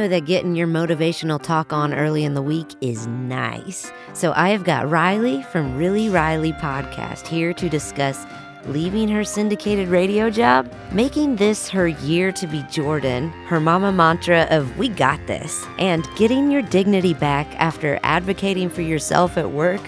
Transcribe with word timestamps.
know 0.00 0.08
that 0.08 0.24
getting 0.24 0.56
your 0.56 0.66
motivational 0.66 1.40
talk 1.40 1.74
on 1.74 1.92
early 1.92 2.24
in 2.24 2.32
the 2.32 2.40
week 2.40 2.68
is 2.80 3.06
nice. 3.06 3.92
So 4.14 4.32
I 4.34 4.48
have 4.48 4.64
got 4.64 4.88
Riley 4.88 5.42
from 5.42 5.76
Really 5.76 6.08
Riley 6.08 6.52
Podcast 6.54 7.26
here 7.26 7.52
to 7.52 7.68
discuss 7.68 8.24
leaving 8.64 9.08
her 9.08 9.24
syndicated 9.24 9.88
radio 9.88 10.30
job, 10.30 10.72
making 10.92 11.36
this 11.36 11.68
her 11.68 11.88
year 11.88 12.32
to 12.32 12.46
be 12.46 12.62
Jordan, 12.70 13.28
her 13.46 13.60
mama 13.60 13.92
mantra 13.92 14.46
of 14.50 14.78
we 14.78 14.88
got 14.88 15.24
this, 15.26 15.66
and 15.78 16.08
getting 16.16 16.50
your 16.50 16.62
dignity 16.62 17.12
back 17.12 17.46
after 17.60 18.00
advocating 18.02 18.70
for 18.70 18.82
yourself 18.82 19.36
at 19.36 19.50
work 19.50 19.82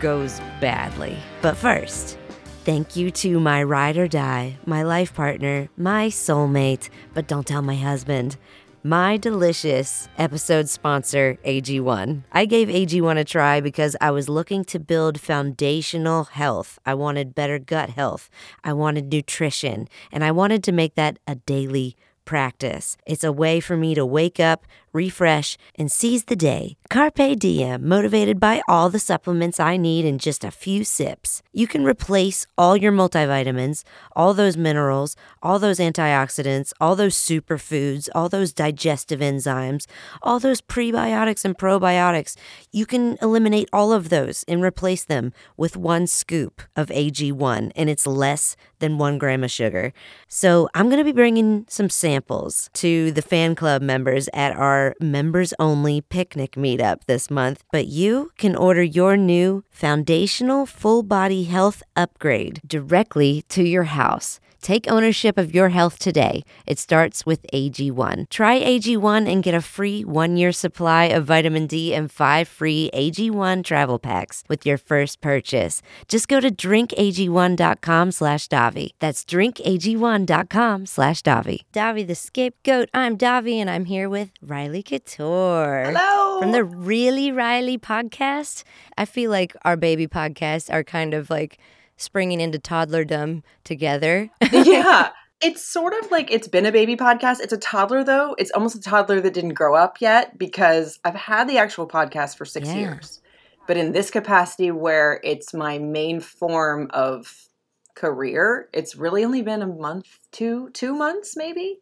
goes 0.00 0.40
badly. 0.60 1.16
But 1.42 1.56
first, 1.56 2.16
thank 2.64 2.94
you 2.94 3.10
to 3.10 3.40
my 3.40 3.64
ride 3.64 3.96
or 3.96 4.06
die, 4.06 4.56
my 4.66 4.84
life 4.84 5.14
partner, 5.14 5.68
my 5.76 6.08
soulmate, 6.08 6.90
but 7.12 7.26
don't 7.26 7.46
tell 7.46 7.62
my 7.62 7.76
husband 7.76 8.36
my 8.82 9.16
delicious 9.16 10.08
episode 10.16 10.68
sponsor, 10.68 11.36
AG1. 11.44 12.22
I 12.30 12.46
gave 12.46 12.68
AG1 12.68 13.18
a 13.18 13.24
try 13.24 13.60
because 13.60 13.96
I 14.00 14.10
was 14.10 14.28
looking 14.28 14.64
to 14.66 14.78
build 14.78 15.20
foundational 15.20 16.24
health. 16.24 16.78
I 16.86 16.94
wanted 16.94 17.34
better 17.34 17.58
gut 17.58 17.90
health. 17.90 18.30
I 18.62 18.72
wanted 18.72 19.12
nutrition, 19.12 19.88
and 20.12 20.22
I 20.22 20.30
wanted 20.30 20.62
to 20.64 20.72
make 20.72 20.94
that 20.94 21.18
a 21.26 21.34
daily 21.34 21.96
practice. 22.24 22.96
It's 23.06 23.24
a 23.24 23.32
way 23.32 23.58
for 23.58 23.76
me 23.76 23.94
to 23.94 24.04
wake 24.06 24.38
up, 24.38 24.66
refresh, 24.92 25.56
and 25.74 25.90
seize 25.90 26.24
the 26.24 26.36
day. 26.36 26.76
Carpe 26.90 27.38
diem, 27.38 27.86
motivated 27.86 28.40
by 28.40 28.62
all 28.66 28.88
the 28.88 28.98
supplements 28.98 29.60
I 29.60 29.76
need 29.76 30.04
in 30.04 30.18
just 30.18 30.44
a 30.44 30.50
few 30.50 30.84
sips. 30.84 31.42
You 31.52 31.66
can 31.66 31.84
replace 31.84 32.46
all 32.56 32.76
your 32.76 32.92
multivitamins, 32.92 33.84
all 34.16 34.32
those 34.32 34.56
minerals, 34.56 35.16
all 35.42 35.58
those 35.58 35.78
antioxidants, 35.78 36.72
all 36.80 36.96
those 36.96 37.14
superfoods, 37.14 38.08
all 38.14 38.28
those 38.28 38.52
digestive 38.52 39.20
enzymes, 39.20 39.86
all 40.22 40.38
those 40.38 40.60
prebiotics 40.60 41.44
and 41.44 41.58
probiotics. 41.58 42.36
You 42.72 42.86
can 42.86 43.18
eliminate 43.20 43.68
all 43.72 43.92
of 43.92 44.08
those 44.08 44.44
and 44.48 44.62
replace 44.62 45.04
them 45.04 45.32
with 45.56 45.76
one 45.76 46.06
scoop 46.06 46.62
of 46.74 46.88
AG1, 46.88 47.72
and 47.76 47.90
it's 47.90 48.06
less 48.06 48.56
than 48.78 48.98
one 48.98 49.18
gram 49.18 49.44
of 49.44 49.50
sugar. 49.50 49.92
So 50.28 50.68
I'm 50.74 50.86
going 50.86 50.98
to 50.98 51.04
be 51.04 51.12
bringing 51.12 51.66
some 51.68 51.90
samples 51.90 52.70
to 52.74 53.10
the 53.12 53.22
fan 53.22 53.54
club 53.54 53.82
members 53.82 54.28
at 54.32 54.56
our 54.56 54.77
members 55.00 55.54
only 55.58 56.00
picnic 56.00 56.52
meetup 56.52 57.04
this 57.06 57.30
month, 57.30 57.64
but 57.72 57.86
you 57.86 58.30
can 58.38 58.54
order 58.56 58.82
your 58.82 59.16
new 59.16 59.62
foundational 59.70 60.66
full 60.66 61.02
body 61.02 61.44
health 61.44 61.82
upgrade 61.96 62.60
directly 62.66 63.44
to 63.48 63.62
your 63.62 63.88
house. 64.00 64.40
Take 64.60 64.90
ownership 64.90 65.38
of 65.38 65.54
your 65.54 65.68
health 65.68 65.98
today. 65.98 66.42
It 66.66 66.78
starts 66.78 67.24
with 67.24 67.46
AG1. 67.54 68.28
Try 68.28 68.60
AG1 68.60 69.30
and 69.30 69.42
get 69.42 69.54
a 69.54 69.60
free 69.60 70.04
one 70.04 70.36
year 70.36 70.52
supply 70.52 71.04
of 71.04 71.24
vitamin 71.26 71.66
D 71.66 71.94
and 71.94 72.10
five 72.10 72.48
free 72.48 72.90
AG1 72.92 73.64
travel 73.64 73.98
packs 73.98 74.42
with 74.48 74.66
your 74.66 74.76
first 74.76 75.20
purchase. 75.20 75.80
Just 76.08 76.28
go 76.28 76.40
to 76.40 76.50
drinkag1.com 76.50 78.12
slash 78.12 78.48
Davi. 78.48 78.90
That's 78.98 79.24
drinkag1.com 79.24 80.86
slash 80.86 81.22
Davi. 81.22 81.60
Davi 81.72 82.06
the 82.06 82.14
scapegoat. 82.14 82.88
I'm 82.92 83.16
Davi 83.16 83.54
and 83.54 83.70
I'm 83.70 83.84
here 83.84 84.08
with 84.08 84.30
Riley 84.42 84.82
Couture. 84.82 85.84
Hello. 85.86 86.40
From 86.40 86.52
the 86.52 86.64
Really 86.64 87.30
Riley 87.30 87.78
podcast. 87.78 88.64
I 88.96 89.04
feel 89.04 89.30
like 89.30 89.54
our 89.64 89.76
baby 89.76 90.08
podcasts 90.08 90.72
are 90.72 90.82
kind 90.82 91.14
of 91.14 91.30
like 91.30 91.58
springing 91.98 92.40
into 92.40 92.58
toddlerdom 92.58 93.42
together. 93.64 94.30
yeah. 94.52 95.10
It's 95.40 95.64
sort 95.64 95.94
of 96.02 96.10
like 96.10 96.32
it's 96.32 96.48
been 96.48 96.66
a 96.66 96.72
baby 96.72 96.96
podcast. 96.96 97.38
It's 97.38 97.52
a 97.52 97.58
toddler 97.58 98.02
though. 98.02 98.34
It's 98.38 98.50
almost 98.50 98.74
a 98.74 98.80
toddler 98.80 99.20
that 99.20 99.32
didn't 99.34 99.54
grow 99.54 99.76
up 99.76 100.00
yet 100.00 100.36
because 100.36 100.98
I've 101.04 101.14
had 101.14 101.48
the 101.48 101.58
actual 101.58 101.86
podcast 101.86 102.36
for 102.36 102.44
6 102.44 102.66
Yeah. 102.66 102.74
years. 102.74 103.20
But 103.68 103.76
in 103.76 103.92
this 103.92 104.10
capacity 104.10 104.72
where 104.72 105.20
it's 105.22 105.54
my 105.54 105.78
main 105.78 106.18
form 106.18 106.90
of 106.92 107.46
career, 107.94 108.68
it's 108.72 108.96
really 108.96 109.24
only 109.24 109.42
been 109.42 109.62
a 109.62 109.66
month, 109.68 110.18
two, 110.32 110.70
two 110.70 110.92
months 110.92 111.36
maybe. 111.36 111.78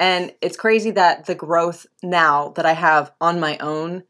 And 0.00 0.34
it's 0.40 0.56
crazy 0.56 0.90
that 0.90 1.26
the 1.26 1.36
growth 1.36 1.86
now 2.02 2.48
that 2.56 2.66
I 2.66 2.72
have 2.72 3.12
on 3.20 3.38
my 3.38 3.56
own 3.58 4.02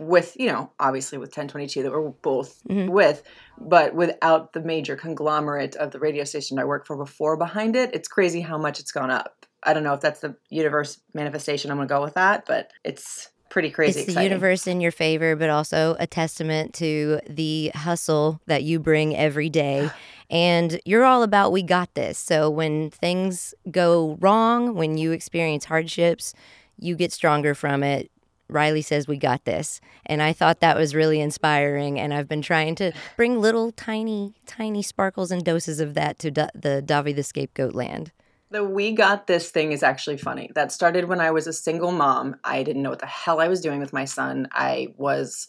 with, 0.00 0.36
you 0.38 0.46
know, 0.46 0.70
obviously 0.80 1.18
with 1.18 1.30
1022 1.30 1.82
that 1.82 1.92
we're 1.92 2.08
both 2.08 2.62
Mhm. 2.68 2.88
with, 2.88 3.22
but 3.60 3.94
without 3.94 4.52
the 4.52 4.60
major 4.60 4.96
conglomerate 4.96 5.76
of 5.76 5.90
the 5.90 5.98
radio 5.98 6.24
station 6.24 6.58
I 6.58 6.64
worked 6.64 6.86
for 6.86 6.96
before 6.96 7.36
behind 7.36 7.76
it, 7.76 7.90
it's 7.94 8.08
crazy 8.08 8.40
how 8.40 8.58
much 8.58 8.80
it's 8.80 8.92
gone 8.92 9.10
up. 9.10 9.46
I 9.62 9.74
don't 9.74 9.84
know 9.84 9.94
if 9.94 10.00
that's 10.00 10.20
the 10.20 10.34
universe 10.50 10.98
manifestation. 11.14 11.70
I'm 11.70 11.78
to 11.78 11.86
go 11.86 12.02
with 12.02 12.14
that, 12.14 12.46
but 12.46 12.72
it's 12.84 13.28
pretty 13.48 13.70
crazy. 13.70 14.00
It's 14.00 14.14
the 14.14 14.22
universe 14.22 14.66
in 14.66 14.80
your 14.80 14.90
favor, 14.90 15.36
but 15.36 15.50
also 15.50 15.94
a 16.00 16.06
testament 16.06 16.72
to 16.74 17.20
the 17.28 17.70
hustle 17.74 18.40
that 18.46 18.62
you 18.62 18.80
bring 18.80 19.16
every 19.16 19.50
day. 19.50 19.90
And 20.30 20.80
you're 20.86 21.04
all 21.04 21.22
about 21.22 21.52
we 21.52 21.62
got 21.62 21.92
this. 21.94 22.16
So 22.16 22.48
when 22.48 22.88
things 22.88 23.52
go 23.70 24.16
wrong, 24.18 24.74
when 24.74 24.96
you 24.96 25.12
experience 25.12 25.66
hardships, 25.66 26.32
you 26.78 26.96
get 26.96 27.12
stronger 27.12 27.54
from 27.54 27.82
it. 27.82 28.10
Riley 28.52 28.82
says 28.82 29.08
we 29.08 29.16
got 29.16 29.44
this. 29.44 29.80
And 30.06 30.22
I 30.22 30.32
thought 30.32 30.60
that 30.60 30.76
was 30.76 30.94
really 30.94 31.20
inspiring. 31.20 31.98
And 31.98 32.12
I've 32.12 32.28
been 32.28 32.42
trying 32.42 32.74
to 32.76 32.92
bring 33.16 33.40
little 33.40 33.72
tiny, 33.72 34.34
tiny 34.46 34.82
sparkles 34.82 35.30
and 35.30 35.44
doses 35.44 35.80
of 35.80 35.94
that 35.94 36.18
to 36.20 36.30
Da- 36.30 36.48
the 36.54 36.82
Davi 36.84 37.14
the 37.14 37.22
Scapegoat 37.22 37.74
land. 37.74 38.12
The 38.50 38.62
we 38.62 38.92
got 38.92 39.26
this 39.26 39.50
thing 39.50 39.72
is 39.72 39.82
actually 39.82 40.18
funny. 40.18 40.50
That 40.54 40.72
started 40.72 41.06
when 41.06 41.20
I 41.20 41.30
was 41.30 41.46
a 41.46 41.54
single 41.54 41.90
mom. 41.90 42.36
I 42.44 42.62
didn't 42.62 42.82
know 42.82 42.90
what 42.90 42.98
the 42.98 43.06
hell 43.06 43.40
I 43.40 43.48
was 43.48 43.62
doing 43.62 43.80
with 43.80 43.94
my 43.94 44.04
son. 44.04 44.46
I 44.52 44.88
was 44.98 45.48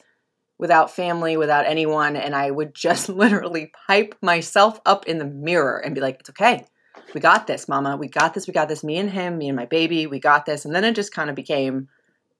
without 0.57 0.89
family, 0.89 1.35
without 1.35 1.65
anyone, 1.65 2.15
and 2.15 2.33
I 2.33 2.49
would 2.49 2.73
just 2.73 3.09
literally 3.23 3.73
pipe 3.87 4.15
myself 4.21 4.79
up 4.85 5.05
in 5.05 5.17
the 5.17 5.25
mirror 5.25 5.77
and 5.83 5.93
be 5.93 5.99
like, 5.99 6.21
"It's 6.21 6.29
okay. 6.29 6.65
We 7.13 7.19
got 7.19 7.45
this, 7.45 7.67
mama. 7.67 7.97
We 7.97 8.07
got 8.07 8.33
this. 8.33 8.47
We 8.47 8.53
got 8.53 8.69
this. 8.69 8.85
Me 8.85 8.97
and 8.97 9.11
him, 9.11 9.37
me 9.37 9.49
and 9.49 9.57
my 9.57 9.65
baby. 9.65 10.07
We 10.07 10.19
got 10.19 10.45
this." 10.45 10.63
And 10.63 10.73
then 10.73 10.85
it 10.85 10.95
just 10.95 11.13
kind 11.13 11.29
of 11.29 11.35
became 11.35 11.89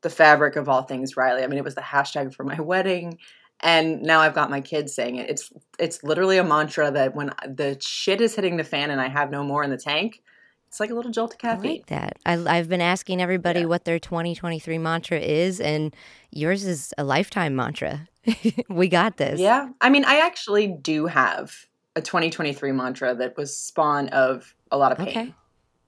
the 0.03 0.09
fabric 0.09 0.55
of 0.55 0.69
all 0.69 0.83
things 0.83 1.17
Riley. 1.17 1.43
I 1.43 1.47
mean, 1.47 1.57
it 1.57 1.63
was 1.63 1.75
the 1.75 1.81
hashtag 1.81 2.33
for 2.33 2.43
my 2.43 2.59
wedding. 2.61 3.17
And 3.59 4.01
now 4.01 4.19
I've 4.19 4.33
got 4.35 4.49
my 4.49 4.59
kids 4.61 4.93
saying 4.93 5.15
it. 5.15 5.29
It's 5.29 5.51
it's 5.79 6.03
literally 6.03 6.37
a 6.37 6.43
mantra 6.43 6.91
that 6.91 7.15
when 7.15 7.31
the 7.47 7.77
shit 7.79 8.19
is 8.21 8.35
hitting 8.35 8.57
the 8.57 8.63
fan 8.63 8.91
and 8.91 8.99
I 8.99 9.07
have 9.07 9.31
no 9.31 9.43
more 9.43 9.63
in 9.63 9.69
the 9.69 9.77
tank, 9.77 10.21
it's 10.67 10.79
like 10.81 10.89
a 10.89 10.93
little 10.93 11.11
jolt 11.11 11.33
of 11.33 11.37
I 11.43 11.55
caffeine. 11.55 11.71
like 11.71 11.85
that. 11.87 12.17
I, 12.25 12.33
I've 12.57 12.67
been 12.67 12.81
asking 12.81 13.21
everybody 13.21 13.61
Yeah. 13.61 13.67
what 13.67 13.85
their 13.85 13.99
2023 13.99 14.77
mantra 14.79 15.19
is, 15.19 15.61
and 15.61 15.95
yours 16.31 16.65
is 16.65 16.93
a 16.97 17.03
lifetime 17.05 17.55
mantra. 17.55 18.09
we 18.69 18.89
got 18.89 19.15
this. 19.17 19.39
Yeah. 19.39 19.69
I 19.79 19.89
mean, 19.89 20.03
I 20.03 20.17
actually 20.19 20.67
do 20.67 21.05
have 21.05 21.67
a 21.95 22.01
2023 22.01 22.71
mantra 22.73 23.15
that 23.15 23.37
was 23.37 23.55
spawn 23.55 24.09
of 24.09 24.55
a 24.71 24.77
lot 24.77 24.91
of 24.91 24.97
pain. 24.97 25.07
Okay. 25.09 25.33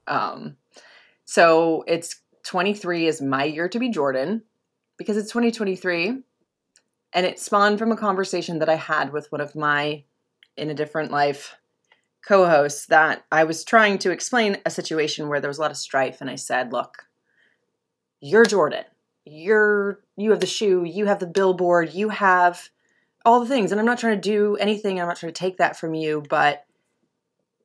Um, 0.08 0.56
so 1.26 1.84
it's 1.88 2.18
23 2.46 3.08
is 3.08 3.22
my 3.22 3.44
year 3.44 3.68
to 3.68 3.80
be 3.80 3.90
Jordan 3.90 4.44
because 4.98 5.18
it's 5.18 5.32
2023. 5.32 6.22
And 7.14 7.26
it 7.26 7.40
spawned 7.40 7.80
from 7.80 7.92
a 7.92 7.98
conversation 7.98 8.60
that 8.60 8.70
I 8.70 8.76
had 8.76 9.12
with 9.12 9.32
one 9.32 9.42
of 9.42 9.56
my 9.56 10.04
in 10.56 10.70
a 10.70 10.74
different 10.74 11.12
life 11.12 11.56
co 12.26 12.48
hosts 12.48 12.86
that 12.88 13.26
I 13.32 13.44
was 13.44 13.64
trying 13.64 13.98
to 14.00 14.12
explain 14.12 14.58
a 14.66 14.70
situation 14.70 15.28
where 15.28 15.40
there 15.40 15.50
was 15.50 15.58
a 15.58 15.62
lot 15.62 15.72
of 15.72 15.78
strife. 15.78 16.22
And 16.22 16.30
I 16.30 16.36
said, 16.36 16.72
look, 16.72 17.08
you're 18.22 18.46
Jordan. 18.46 18.86
You're 19.26 20.00
you 20.16 20.32
have 20.32 20.40
the 20.40 20.46
shoe, 20.46 20.84
you 20.84 21.06
have 21.08 21.20
the 21.20 21.28
billboard, 21.28 21.94
you 21.94 22.10
have 22.10 22.70
all 23.26 23.40
the 23.40 23.48
things. 23.48 23.72
And 23.72 23.80
I'm 23.80 23.88
not 23.88 23.98
trying 23.98 24.22
to 24.22 24.30
do 24.30 24.56
anything, 24.58 25.00
I'm 25.00 25.08
not 25.08 25.18
trying 25.18 25.34
to 25.34 25.40
take 25.40 25.58
that 25.58 25.78
from 25.78 25.96
you, 25.96 26.24
but 26.30 26.66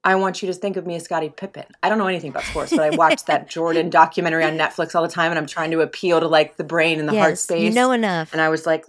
I 0.03 0.15
want 0.15 0.41
you 0.41 0.47
to 0.49 0.55
think 0.55 0.77
of 0.77 0.87
me 0.87 0.95
as 0.95 1.05
Scottie 1.05 1.29
Pippen. 1.29 1.67
I 1.83 1.89
don't 1.89 1.99
know 1.99 2.07
anything 2.07 2.31
about 2.31 2.45
sports, 2.45 2.71
but 2.71 2.81
I 2.81 2.97
watch 2.97 3.25
that 3.27 3.49
Jordan 3.51 3.91
documentary 3.91 4.45
on 4.45 4.57
Netflix 4.57 4.95
all 4.95 5.03
the 5.03 5.09
time, 5.09 5.31
and 5.31 5.39
I'm 5.39 5.47
trying 5.47 5.71
to 5.73 5.81
appeal 5.81 6.21
to 6.21 6.27
like 6.27 6.57
the 6.57 6.65
brain 6.65 6.99
and 6.99 7.09
the 7.09 7.19
heart 7.19 7.39
space. 7.39 7.63
you 7.63 7.71
know 7.73 7.93
enough. 7.93 8.33
and 8.33 8.41
I 8.41 8.49
was 8.49 8.65
like, 8.65 8.87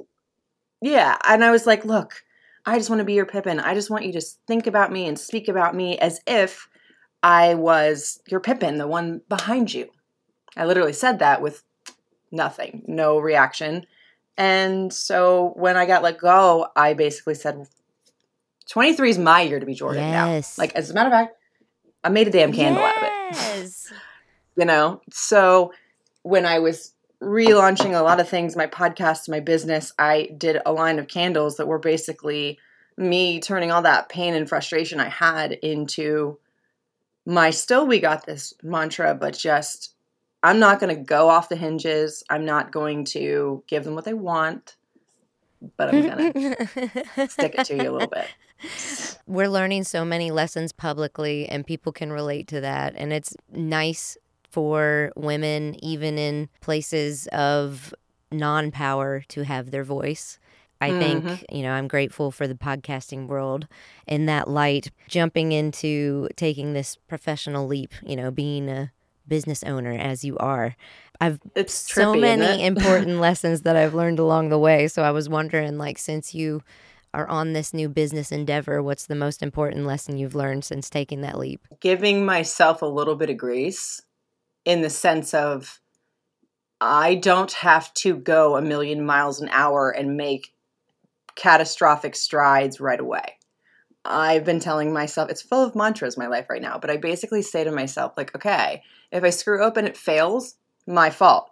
yeah. 0.82 1.18
And 1.28 1.44
I 1.44 1.52
was 1.52 1.68
like, 1.68 1.84
look, 1.84 2.24
I 2.66 2.78
just 2.78 2.90
want 2.90 3.00
to 3.00 3.06
be 3.06 3.14
your 3.14 3.26
Pippen. 3.26 3.60
I 3.60 3.74
just 3.74 3.90
want 3.90 4.06
you 4.06 4.14
to 4.14 4.22
think 4.48 4.68
about 4.68 4.92
me 4.92 5.06
and 5.08 5.20
speak 5.20 5.48
about 5.48 5.76
me 5.76 5.98
as 6.00 6.22
if 6.28 6.70
I 7.24 7.56
was 7.56 8.22
your 8.28 8.40
Pippen, 8.40 8.78
the 8.78 8.88
one 8.88 9.22
behind 9.28 9.74
you. 9.74 9.90
I 10.56 10.66
literally 10.66 10.94
said 10.94 11.20
that 11.20 11.42
with 11.42 11.64
nothing, 12.32 12.84
no 12.88 13.20
reaction. 13.20 13.86
And 14.38 14.94
so 14.94 15.54
when 15.56 15.76
I 15.76 15.86
got 15.86 16.04
let 16.04 16.18
go, 16.18 16.68
I 16.76 16.94
basically 16.94 17.36
said, 17.36 17.68
23 18.72 19.10
is 19.10 19.18
my 19.18 19.42
year 19.42 19.60
to 19.60 19.66
be 19.66 19.74
Jordan 19.74 20.02
Yes. 20.04 20.58
now. 20.58 20.62
Like, 20.64 20.76
as 20.76 20.90
a 20.90 20.94
matter 20.94 21.08
of 21.08 21.14
fact, 21.14 21.36
I 22.04 22.10
made 22.10 22.28
a 22.28 22.32
damn 22.32 22.54
candle 22.54 22.84
out 22.84 22.98
of 22.98 23.04
it 23.04 23.12
Yes. 23.32 23.92
you 24.58 24.66
know 24.66 25.02
so 25.12 25.72
when 26.24 26.46
i 26.46 26.60
was 26.60 26.94
relaunching 27.22 27.98
a 27.98 28.02
lot 28.02 28.20
of 28.20 28.28
things 28.28 28.56
my 28.58 28.68
podcast 28.68 29.30
my 29.30 29.40
business 29.40 29.94
i 29.98 30.28
did 30.38 30.58
a 30.66 30.74
line 30.74 31.00
of 31.00 31.08
candles 31.08 31.56
that 31.58 31.68
were 31.68 31.80
basically 31.80 32.60
me 32.98 33.40
turning 33.40 33.72
all 33.72 33.84
that 33.84 34.10
pain 34.10 34.34
and 34.34 34.50
frustration 34.50 35.00
i 35.00 35.08
had 35.08 35.54
into 35.54 36.38
my 37.26 37.50
still 37.52 37.86
we 37.88 38.00
got 38.00 38.26
this 38.26 38.54
mantra 38.64 39.14
but 39.16 39.38
just 39.38 39.94
I'm 40.44 40.60
not 40.60 40.80
going 40.80 40.96
to 40.96 41.00
go 41.00 41.30
off 41.30 41.50
the 41.50 41.56
hinges. 41.56 42.24
I'm 42.28 42.46
not 42.46 42.72
going 42.72 43.06
to 43.06 43.64
give 43.68 43.84
them 43.84 43.94
what 43.94 44.06
they 44.06 44.16
want, 44.16 44.76
but 45.78 45.94
I'm 45.94 46.02
going 46.02 46.34
to 47.16 47.28
stick 47.30 47.54
it 47.60 47.66
to 47.68 47.76
you 47.76 47.92
a 47.92 47.94
little 47.94 48.08
bit. 48.08 48.26
We're 49.28 49.50
learning 49.50 49.86
so 49.86 50.04
many 50.06 50.32
lessons 50.32 50.72
publicly, 50.72 51.48
and 51.48 51.66
people 51.66 51.92
can 51.92 52.12
relate 52.12 52.48
to 52.50 52.62
that. 52.62 52.94
And 52.98 53.14
it's 53.14 53.36
nice 53.52 54.18
for 54.50 55.12
women, 55.16 55.76
even 55.84 56.18
in 56.18 56.50
places 56.60 57.28
of 57.28 57.94
non 58.32 58.72
power, 58.72 59.24
to 59.30 59.44
have 59.44 59.72
their 59.72 59.84
voice. 59.84 60.40
I 60.84 60.98
think, 60.98 61.24
Mm-hmm. 61.24 61.56
you 61.56 61.62
know, 61.62 61.74
I'm 61.74 61.88
grateful 61.88 62.32
for 62.32 62.48
the 62.48 62.56
podcasting 62.56 63.28
world 63.28 63.68
in 64.08 64.26
that 64.26 64.48
light, 64.50 64.90
jumping 65.08 65.52
into 65.52 66.28
taking 66.36 66.74
this 66.74 66.96
professional 67.08 67.68
leap, 67.68 67.92
you 68.04 68.16
know, 68.16 68.32
being 68.32 68.68
a 68.68 68.92
business 69.28 69.62
owner 69.64 69.92
as 69.92 70.26
you 70.26 70.38
are. 70.40 70.76
I've 71.22 71.40
It's 71.54 71.74
so 71.76 72.16
trippy, 72.16 72.22
many 72.22 72.66
important 72.66 73.20
lessons 73.20 73.62
that 73.62 73.76
I've 73.76 73.94
learned 73.94 74.18
along 74.18 74.50
the 74.50 74.58
way. 74.58 74.88
So 74.88 75.04
I 75.04 75.12
was 75.12 75.30
wondering, 75.30 75.78
like, 75.78 76.00
since 76.00 76.34
you 76.34 76.64
are 77.14 77.28
on 77.28 77.54
this 77.54 77.74
new 77.74 77.90
business 77.90 78.32
endeavor, 78.32 78.82
what's 78.82 79.06
the 79.06 79.16
most 79.16 79.44
important 79.44 79.86
lesson 79.86 80.18
you've 80.18 80.36
learned 80.36 80.64
since 80.64 80.90
taking 80.90 81.22
that 81.22 81.38
leap? 81.38 81.68
Giving 81.80 82.26
myself 82.26 82.82
a 82.82 82.86
little 82.88 83.16
bit 83.16 83.30
of 83.30 83.38
grace 83.38 84.02
in 84.66 84.82
the 84.82 84.90
sense 84.90 85.34
of 85.34 85.80
I 86.80 87.16
don't 87.16 87.52
have 87.54 87.94
to 87.96 88.16
go 88.16 88.56
a 88.56 88.62
million 88.62 89.06
miles 89.06 89.42
an 89.42 89.50
hour 89.52 89.92
and 89.92 90.18
make 90.18 90.54
catastrophic 91.36 92.16
strides 92.16 92.80
right 92.80 93.00
away. 93.00 93.38
I've 94.04 94.46
been 94.46 94.60
telling 94.60 94.92
myself 94.92 95.30
it's 95.30 95.44
full 95.44 95.64
of 95.64 95.76
mantras 95.76 96.18
my 96.18 96.28
life 96.28 96.50
right 96.50 96.62
now, 96.62 96.80
but 96.80 96.90
I 96.90 96.98
basically 96.98 97.44
say 97.44 97.64
to 97.64 97.72
myself 97.72 98.14
like, 98.18 98.36
okay, 98.36 98.82
if 99.12 99.24
I 99.24 99.30
screw 99.30 99.64
up 99.64 99.78
and 99.78 99.88
it 99.88 99.96
fails, 99.96 100.56
my 100.88 101.12
fault. 101.12 101.52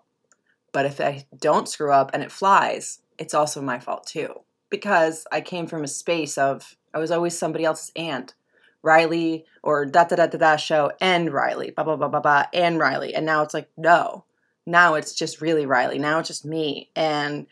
But 0.72 0.86
if 0.86 1.00
I 1.00 1.26
don't 1.40 1.70
screw 1.70 1.92
up 1.92 2.12
and 2.14 2.24
it 2.24 2.32
flies, 2.32 3.02
it's 3.20 3.34
also 3.34 3.62
my 3.62 3.80
fault 3.80 4.08
too. 4.08 4.42
Because 4.70 5.26
I 5.32 5.42
came 5.42 5.68
from 5.68 5.84
a 5.84 5.88
space 5.88 6.38
of 6.38 6.76
I 6.94 7.00
was 7.00 7.12
always 7.12 7.38
somebody 7.38 7.66
else's 7.66 7.92
aunt. 7.96 8.34
Riley 8.82 9.46
or 9.62 9.86
da 9.86 10.06
da 10.06 10.16
da 10.16 10.28
da 10.28 10.38
da 10.38 10.56
show 10.56 10.92
and 11.02 11.34
Riley, 11.34 11.72
blah 11.72 11.84
blah 11.84 11.98
blah 11.98 12.08
blah 12.08 12.22
blah 12.22 12.46
and 12.54 12.80
Riley. 12.80 13.14
And 13.14 13.26
now 13.26 13.42
it's 13.44 13.54
like, 13.54 13.70
no. 13.78 14.24
Now 14.66 14.94
it's 14.96 15.14
just 15.14 15.42
really 15.42 15.66
Riley. 15.66 16.00
Now 16.00 16.20
it's 16.20 16.30
just 16.30 16.46
me. 16.46 16.90
And 16.96 17.48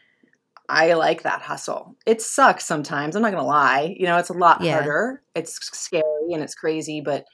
I 0.69 0.93
like 0.93 1.23
that 1.23 1.41
hustle. 1.41 1.95
It 2.05 2.21
sucks 2.21 2.65
sometimes. 2.65 3.15
I'm 3.15 3.21
not 3.21 3.31
gonna 3.31 3.45
lie. 3.45 3.95
You 3.99 4.05
know, 4.05 4.17
it's 4.17 4.29
a 4.29 4.33
lot 4.33 4.61
Yeah. 4.61 4.73
harder. 4.75 5.21
It's 5.35 5.53
scary 5.77 6.33
and 6.33 6.41
it's 6.43 6.55
crazy, 6.55 7.01
but 7.01 7.25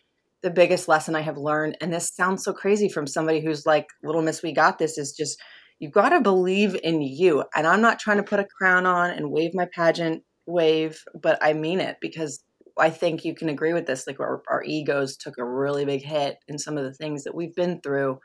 the 0.41 0.49
biggest 0.51 0.87
lesson 0.87 1.15
I 1.15 1.21
have 1.21 1.37
learned, 1.37 1.77
and 1.79 1.93
this 1.93 2.09
sounds 2.13 2.43
so 2.43 2.51
crazy 2.51 2.89
from 2.89 3.07
somebody 3.07 3.39
who's 3.41 3.65
like, 3.65 3.87
Little 4.03 4.21
Miss, 4.21 4.43
we 4.43 4.51
got 4.53 4.77
this, 4.77 4.97
is 4.97 5.13
just 5.13 5.39
you've 5.83 5.91
got 5.91 6.09
to 6.09 6.21
believe 6.21 6.77
in 6.81 7.01
you. 7.01 7.43
And 7.53 7.67
I'm 7.67 7.81
not 7.81 7.99
trying 7.99 8.15
to 8.15 8.23
put 8.23 8.39
a 8.39 8.45
crown 8.45 8.85
on 8.85 9.09
and 9.09 9.29
wave 9.29 9.53
my 9.53 9.67
pageant 9.75 10.23
wave, 10.45 11.03
but 11.21 11.37
I 11.41 11.51
mean 11.51 11.81
it 11.81 11.97
because 11.99 12.41
I 12.79 12.89
think 12.89 13.25
you 13.25 13.35
can 13.35 13.49
agree 13.49 13.73
with 13.73 13.85
this. 13.85 14.07
Like 14.07 14.21
our, 14.21 14.41
our 14.49 14.63
egos 14.63 15.17
took 15.17 15.37
a 15.37 15.43
really 15.43 15.83
big 15.83 16.01
hit 16.01 16.37
in 16.47 16.57
some 16.57 16.77
of 16.77 16.85
the 16.85 16.93
things 16.93 17.25
that 17.25 17.35
we've 17.35 17.53
been 17.53 17.81
through. 17.81 18.19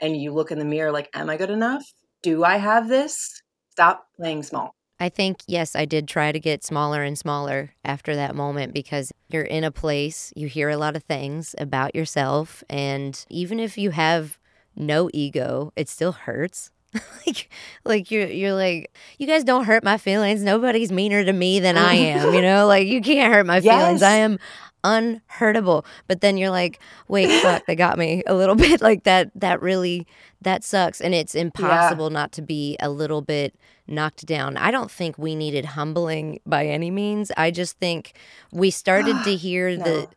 And 0.00 0.20
you 0.20 0.32
look 0.32 0.50
in 0.50 0.58
the 0.58 0.64
mirror 0.64 0.90
like, 0.90 1.08
am 1.14 1.30
I 1.30 1.36
good 1.36 1.48
enough? 1.48 1.84
Do 2.24 2.42
I 2.42 2.56
have 2.56 2.88
this? 2.88 3.40
Stop 3.70 4.08
playing 4.16 4.42
small. 4.42 4.72
I 4.98 5.08
think, 5.08 5.42
yes, 5.46 5.76
I 5.76 5.84
did 5.84 6.08
try 6.08 6.32
to 6.32 6.40
get 6.40 6.64
smaller 6.64 7.04
and 7.04 7.16
smaller 7.16 7.72
after 7.84 8.16
that 8.16 8.34
moment 8.34 8.74
because 8.74 9.12
you're 9.28 9.42
in 9.42 9.62
a 9.62 9.70
place, 9.70 10.32
you 10.34 10.48
hear 10.48 10.70
a 10.70 10.76
lot 10.76 10.96
of 10.96 11.04
things 11.04 11.54
about 11.56 11.94
yourself. 11.94 12.64
And 12.68 13.24
even 13.30 13.60
if 13.60 13.78
you 13.78 13.92
have 13.92 14.40
no 14.74 15.08
ego, 15.14 15.72
it 15.76 15.88
still 15.88 16.12
hurts. 16.12 16.72
like, 17.26 17.50
like 17.84 18.10
you're, 18.10 18.26
you're 18.28 18.54
like, 18.54 18.94
you 19.18 19.26
guys 19.26 19.44
don't 19.44 19.64
hurt 19.64 19.84
my 19.84 19.98
feelings. 19.98 20.42
Nobody's 20.42 20.90
meaner 20.92 21.24
to 21.24 21.32
me 21.32 21.60
than 21.60 21.76
I 21.76 21.94
am. 21.94 22.34
You 22.34 22.42
know, 22.42 22.66
like 22.66 22.86
you 22.86 23.00
can't 23.00 23.32
hurt 23.32 23.46
my 23.46 23.60
feelings. 23.60 24.00
Yes. 24.00 24.02
I 24.02 24.16
am 24.16 24.38
unhurtable. 24.84 25.84
But 26.06 26.20
then 26.20 26.36
you're 26.36 26.50
like, 26.50 26.78
wait, 27.08 27.30
fuck, 27.42 27.66
they 27.66 27.74
got 27.74 27.98
me 27.98 28.22
a 28.26 28.34
little 28.34 28.54
bit. 28.66 28.80
Like 28.80 29.04
that, 29.04 29.30
that 29.34 29.60
really, 29.60 30.06
that 30.42 30.64
sucks. 30.64 31.00
And 31.00 31.14
it's 31.14 31.34
impossible 31.34 32.10
not 32.10 32.32
to 32.32 32.42
be 32.42 32.76
a 32.80 32.88
little 32.88 33.20
bit 33.22 33.54
knocked 33.86 34.26
down. 34.26 34.56
I 34.56 34.70
don't 34.70 34.90
think 34.90 35.18
we 35.18 35.34
needed 35.34 35.64
humbling 35.64 36.40
by 36.46 36.66
any 36.66 36.90
means. 36.90 37.30
I 37.36 37.50
just 37.50 37.78
think 37.78 38.14
we 38.52 38.70
started 38.70 39.22
to 39.24 39.36
hear 39.36 39.76
No. 39.76 39.84
the, 39.84 40.08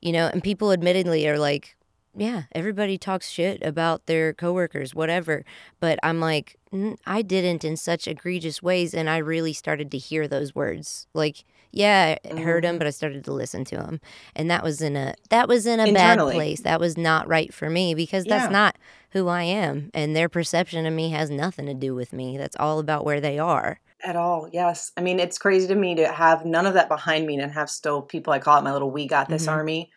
you 0.00 0.12
know, 0.12 0.28
and 0.32 0.42
people 0.42 0.72
admittedly 0.72 1.26
are 1.28 1.38
like, 1.38 1.74
yeah, 2.18 2.42
everybody 2.52 2.98
talks 2.98 3.28
shit 3.30 3.62
about 3.62 4.06
their 4.06 4.32
coworkers, 4.32 4.94
whatever. 4.94 5.44
But 5.80 5.98
I'm 6.02 6.20
like, 6.20 6.56
"N- 6.72 6.96
I 7.06 7.22
didn't 7.22 7.64
in 7.64 7.76
such 7.76 8.06
egregious 8.08 8.62
ways, 8.62 8.94
and 8.94 9.08
I 9.08 9.18
really 9.18 9.52
started 9.52 9.90
to 9.92 9.98
hear 9.98 10.26
those 10.28 10.54
words. 10.54 11.06
Like, 11.14 11.44
yeah, 11.72 12.16
I 12.30 12.40
heard 12.40 12.64
them, 12.64 12.76
Mhm. 12.76 12.78
but 12.78 12.86
I 12.86 12.90
started 12.90 13.24
to 13.24 13.32
listen 13.32 13.64
to 13.66 13.76
them, 13.76 14.00
and 14.34 14.50
that 14.50 14.62
was 14.62 14.80
in 14.80 14.96
a 14.96 15.14
that 15.30 15.48
was 15.48 15.66
in 15.66 15.80
a 15.80 15.92
bad 15.92 16.12
Internally. 16.14 16.34
place. 16.34 16.60
That 16.60 16.80
was 16.80 16.96
not 16.96 17.28
right 17.28 17.52
for 17.52 17.68
me 17.70 17.94
because 17.94 18.24
Yeah. 18.26 18.38
that's 18.38 18.52
not 18.52 18.76
who 19.10 19.28
I 19.28 19.42
am, 19.44 19.90
and 19.94 20.14
their 20.16 20.28
perception 20.28 20.86
of 20.86 20.92
me 20.94 21.10
has 21.10 21.30
nothing 21.30 21.66
to 21.66 21.74
do 21.74 21.94
with 21.94 22.12
me. 22.12 22.36
That's 22.38 22.56
all 22.58 22.78
about 22.78 23.04
where 23.04 23.20
they 23.20 23.38
are. 23.38 23.80
At 24.04 24.14
all, 24.16 24.48
yes. 24.52 24.92
I 24.96 25.00
mean, 25.00 25.18
it's 25.18 25.38
crazy 25.38 25.66
to 25.68 25.74
me 25.74 25.94
to 25.96 26.06
have 26.06 26.44
none 26.44 26.66
of 26.66 26.74
that 26.74 26.88
behind 26.88 27.26
me 27.26 27.36
and 27.38 27.50
have 27.52 27.68
still 27.68 28.00
people 28.00 28.32
I 28.32 28.38
call 28.38 28.56
it 28.58 28.62
my 28.62 28.72
little 28.72 28.90
we 28.92 29.06
got 29.08 29.28
this 29.28 29.46
Mhm. 29.46 29.52
army 29.52 29.90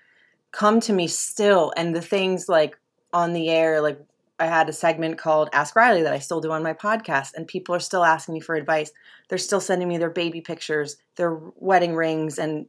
come 0.52 0.80
to 0.82 0.94
me 0.94 1.08
still. 1.08 1.74
And 1.76 1.96
the 1.96 2.02
things 2.02 2.48
like 2.50 2.78
on 3.14 3.34
the 3.34 3.50
air, 3.50 3.82
like 3.82 4.00
I 4.40 4.46
had 4.46 4.70
a 4.70 4.74
segment 4.74 5.18
called 5.18 5.50
Ask 5.54 5.76
Riley 5.76 6.02
that 6.04 6.14
I 6.14 6.20
still 6.20 6.42
do 6.42 6.52
on 6.52 6.64
my 6.64 6.74
podcast, 6.74 7.34
and 7.36 7.48
people 7.48 7.76
are 7.76 7.80
still 7.80 8.04
asking 8.04 8.34
me 8.34 8.40
for 8.40 8.56
advice. 8.56 8.92
They're 9.30 9.38
still 9.38 9.62
sending 9.62 9.88
me 9.88 9.98
their 9.98 10.10
baby 10.10 10.42
pictures, 10.42 10.98
their 11.16 11.40
wedding 11.56 11.96
rings, 11.96 12.40
and 12.40 12.66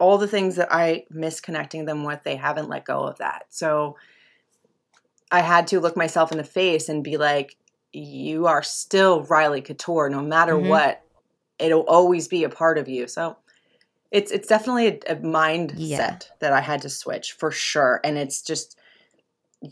all 0.00 0.18
the 0.18 0.28
things 0.28 0.56
that 0.56 0.72
I 0.72 1.04
miss 1.10 1.40
connecting 1.40 1.84
them 1.84 2.02
with. 2.04 2.22
They 2.24 2.36
haven't 2.36 2.68
let 2.68 2.84
go 2.84 3.04
of 3.04 3.18
that. 3.18 3.46
So 3.50 3.96
I 5.30 5.40
had 5.40 5.68
to 5.68 5.80
look 5.80 5.96
myself 5.96 6.32
in 6.32 6.38
the 6.38 6.44
face 6.44 6.88
and 6.88 7.04
be 7.04 7.16
like, 7.16 7.56
you 7.92 8.46
are 8.46 8.62
still 8.62 9.22
Riley 9.22 9.62
Couture, 9.62 10.08
no 10.10 10.20
matter 10.20 10.54
Mhm. 10.54 10.66
what. 10.66 11.02
It'll 11.60 11.82
always 11.82 12.26
be 12.26 12.42
a 12.42 12.48
part 12.48 12.76
of 12.76 12.88
you. 12.88 13.06
So 13.06 13.36
it's 14.14 14.30
it's 14.30 14.46
definitely 14.48 14.86
a, 14.86 15.12
a 15.12 15.16
mindset 15.16 15.76
Yeah. 15.76 16.18
that 16.38 16.52
I 16.52 16.60
had 16.60 16.80
to 16.82 16.88
switch 16.88 17.32
for 17.32 17.50
sure. 17.50 18.00
And 18.04 18.16
it's 18.16 18.40
just 18.42 18.78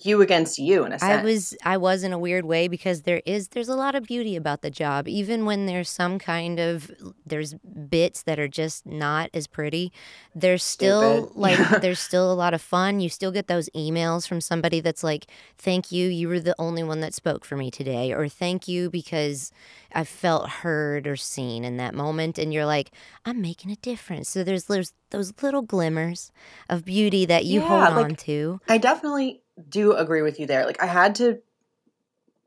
you 0.04 0.22
against 0.22 0.58
you 0.58 0.84
in 0.84 0.92
a 0.92 0.99
sense. 0.99 1.20
I 1.20 1.22
was 1.22 1.56
I 1.64 1.76
was 1.76 2.02
in 2.02 2.12
a 2.12 2.18
weird 2.18 2.44
way 2.44 2.68
because 2.68 3.02
there 3.02 3.20
is 3.26 3.49
there's 3.49 3.68
a 3.68 3.75
lot 3.76 3.94
of 3.94 4.04
beauty 4.04 4.37
about 4.37 4.62
the 4.62 4.70
job 4.70 5.06
even 5.08 5.44
when 5.44 5.66
there's 5.66 5.90
some 5.90 6.18
kind 6.18 6.58
of 6.58 6.90
there's 7.26 7.54
bits 7.54 8.22
that 8.22 8.38
are 8.38 8.49
just 8.49 8.87
not 8.87 9.28
as 9.34 9.46
pretty 9.46 9.92
there's 10.34 10.62
still 10.64 11.26
Stupid. 11.26 11.37
like 11.38 11.58
there's 11.82 12.00
still 12.00 12.32
a 12.32 12.34
lot 12.34 12.54
of 12.54 12.62
fun 12.62 13.00
you 13.00 13.08
still 13.08 13.30
get 13.32 13.46
those 13.49 13.68
emails 13.76 14.26
from 14.26 14.40
somebody 14.40 14.80
that's 14.80 15.04
like 15.04 15.26
thank 15.58 15.92
you 15.92 16.08
you 16.08 16.28
were 16.28 16.40
the 16.40 16.54
only 16.58 16.82
one 16.82 17.00
that 17.00 17.14
spoke 17.14 17.44
for 17.44 17.56
me 17.56 17.70
today 17.70 18.12
or 18.12 18.28
thank 18.28 18.66
you 18.68 18.88
because 18.90 19.50
I 19.94 20.04
felt 20.04 20.49
heard 20.49 21.06
or 21.06 21.16
seen 21.16 21.64
in 21.64 21.76
that 21.76 21.94
moment 21.94 22.38
and 22.38 22.52
you're 22.52 22.66
like 22.66 22.90
I'm 23.26 23.40
making 23.40 23.70
a 23.70 23.76
difference 23.76 24.28
so 24.28 24.42
there's 24.42 24.64
there's 24.64 24.92
those 25.11 25.32
little 25.42 25.61
glimmers 25.61 26.32
of 26.70 26.87
beauty 26.87 27.26
that 27.26 27.44
you 27.44 27.61
Yeah, 27.61 27.68
hold 27.68 27.96
like- 27.96 28.04
on 28.06 28.14
to 28.16 28.61
I 28.68 28.78
definitely 28.78 29.41
do 29.68 29.92
agree 29.92 30.23
with 30.23 30.40
you 30.40 30.47
there. 30.47 30.64
Like 30.64 30.82
I 30.82 30.87
had 30.87 31.14
to 31.16 31.40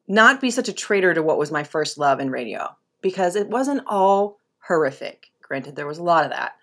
not 0.08 0.42
be 0.42 0.52
such 0.52 0.70
a 0.70 0.74
traitor 0.74 1.14
to 1.14 1.24
what 1.24 1.38
was 1.38 1.52
my 1.52 1.64
first 1.64 1.98
love 1.98 2.20
in 2.20 2.30
radio 2.30 2.76
because 3.02 3.36
it 3.36 3.48
wasn't 3.50 3.84
all 3.88 4.40
horrific. 4.68 5.32
Granted, 5.42 5.76
there 5.76 5.88
was 5.88 5.98
a 5.98 6.04
lot 6.04 6.26
of 6.26 6.32
that, 6.32 6.56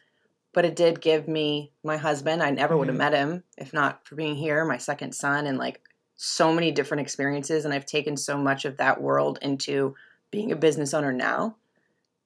but 0.53 0.65
it 0.65 0.77
did 0.77 1.01
give 1.01 1.29
me 1.29 1.73
my 1.85 1.97
husband. 1.97 2.43
I 2.43 2.51
never 2.51 2.77
would 2.77 2.89
have 2.89 2.97
Mhm. 2.97 2.99
met 2.99 3.15
him 3.15 3.45
if 3.57 3.73
not 3.73 4.07
for 4.07 4.17
being 4.17 4.37
here, 4.37 4.65
my 4.65 4.79
second 4.79 5.15
son, 5.15 5.47
and 5.47 5.59
like 5.59 5.81
so 6.17 6.53
many 6.53 6.71
different 6.71 7.01
experiences. 7.01 7.65
And 7.65 7.73
I've 7.75 7.87
taken 7.87 8.17
so 8.17 8.37
much 8.37 8.65
of 8.65 8.77
that 8.77 9.01
world 9.01 9.39
into 9.43 9.95
being 10.31 10.53
a 10.53 10.57
business 10.57 10.95
owner 10.95 11.13
now 11.13 11.57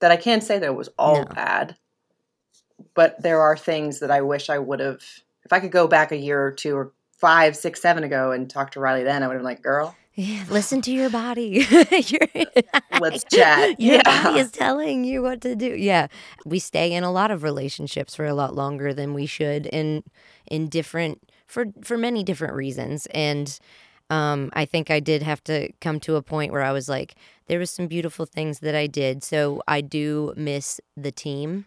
that 0.01 0.13
I 0.13 0.17
can't 0.17 0.43
say 0.43 0.59
that 0.59 0.67
it 0.67 0.75
was 0.75 0.91
all 0.99 1.25
No. 1.25 1.35
bad. 1.35 1.77
But 2.95 3.23
there 3.23 3.41
are 3.41 3.57
things 3.57 4.01
that 4.01 4.11
I 4.11 4.21
wish 4.21 4.51
I 4.51 4.59
would 4.59 4.81
have, 4.81 5.03
if 5.45 5.53
I 5.53 5.61
could 5.61 5.73
go 5.73 5.87
back 5.87 6.13
a 6.13 6.17
year 6.17 6.43
or 6.45 6.53
two 6.53 6.77
or 6.77 6.93
five, 7.17 7.57
six, 7.57 7.81
seven 7.81 8.05
ago 8.05 8.31
and 8.33 8.49
talk 8.49 8.73
to 8.73 8.81
Riley 8.81 9.05
then, 9.05 9.23
I 9.23 9.27
would 9.27 9.35
have 9.35 9.41
been 9.41 9.45
like, 9.45 9.63
girl, 9.63 9.95
Yeah, 10.15 10.45
listen 10.51 10.81
to 10.83 10.93
your 10.93 11.11
body. 11.11 11.67
Let's 13.01 13.25
chat. 13.31 13.81
Your 13.81 13.97
Yeah. 13.97 14.03
body 14.25 14.41
is 14.41 14.51
telling 14.51 15.05
you 15.05 15.23
what 15.23 15.41
to 15.43 15.55
do. 15.55 15.67
Yeah, 15.75 16.07
we 16.45 16.59
stay 16.59 16.93
in 16.93 17.05
a 17.05 17.13
lot 17.13 17.31
of 17.31 17.43
relationships 17.43 18.15
for 18.15 18.25
a 18.27 18.35
lot 18.35 18.55
longer 18.55 18.93
than 18.95 19.15
we 19.15 19.27
should, 19.27 19.67
in 19.67 20.03
in 20.47 20.69
different 20.69 21.31
for 21.47 21.67
for 21.83 21.97
many 21.99 22.23
different 22.23 22.55
reasons. 22.55 23.07
And 23.13 23.59
um, 24.09 24.51
I 24.53 24.65
think 24.67 24.91
I 24.91 25.01
did 25.01 25.23
have 25.23 25.43
to 25.45 25.71
come 25.81 25.99
to 26.01 26.17
a 26.17 26.23
point 26.23 26.53
where 26.53 26.63
I 26.63 26.73
was 26.73 26.89
like, 26.89 27.17
there 27.49 27.59
was 27.59 27.71
some 27.71 27.87
beautiful 27.89 28.25
things 28.25 28.61
that 28.61 28.75
I 28.75 28.87
did. 28.87 29.25
So 29.25 29.63
I 29.67 29.81
do 29.81 30.33
miss 30.37 30.81
the 30.97 31.11
team 31.11 31.67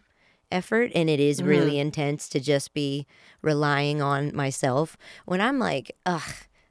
effort 0.50 0.90
and 0.94 1.08
it 1.10 1.20
is 1.20 1.42
really 1.42 1.78
intense 1.78 2.28
to 2.28 2.40
just 2.40 2.72
be 2.74 3.06
relying 3.42 4.02
on 4.02 4.34
myself 4.34 4.96
when 5.26 5.40
i'm 5.40 5.58
like 5.58 5.94
ugh 6.06 6.22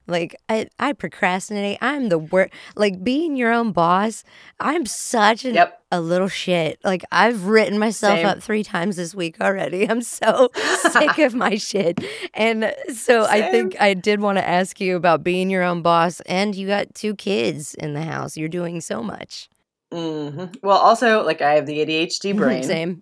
Like 0.07 0.33
I, 0.49 0.65
I 0.79 0.93
procrastinate. 0.93 1.77
I'm 1.81 2.09
the 2.09 2.17
worst. 2.17 2.51
Like 2.75 3.03
being 3.03 3.35
your 3.37 3.53
own 3.53 3.71
boss. 3.73 4.23
I'm 4.59 4.87
such 4.87 5.45
an, 5.45 5.53
Yep. 5.53 5.69
a 5.91 6.01
little 6.01 6.27
shit. 6.27 6.79
Like 6.83 7.03
I've 7.11 7.45
written 7.45 7.77
myself 7.77 8.17
Same. 8.17 8.25
up 8.25 8.41
three 8.41 8.63
times 8.63 8.95
this 8.95 9.13
week 9.13 9.37
already. 9.39 9.85
I'm 9.91 10.01
so 10.01 10.49
sick 10.89 11.19
of 11.19 11.35
my 11.35 11.57
shit. 11.61 12.01
And 12.33 12.73
so 12.91 13.25
I 13.29 13.51
think 13.51 13.77
I 13.79 13.93
did 13.93 14.19
want 14.19 14.39
to 14.39 14.47
ask 14.47 14.81
you 14.81 14.95
about 14.95 15.23
being 15.23 15.51
your 15.51 15.61
own 15.61 15.83
boss. 15.83 16.21
And 16.25 16.55
you 16.55 16.65
got 16.65 16.95
two 16.95 17.13
kids 17.15 17.75
in 17.75 17.93
the 17.93 18.01
house. 18.01 18.35
You're 18.35 18.49
doing 18.49 18.81
so 18.81 19.03
much. 19.03 19.47
hmm 19.93 20.45
Well, 20.63 20.79
also, 20.81 21.21
like 21.23 21.41
I 21.45 21.53
have 21.53 21.67
the 21.67 21.85
ADHD 21.85 22.33
brain. 22.41 22.63
Same. 22.63 22.97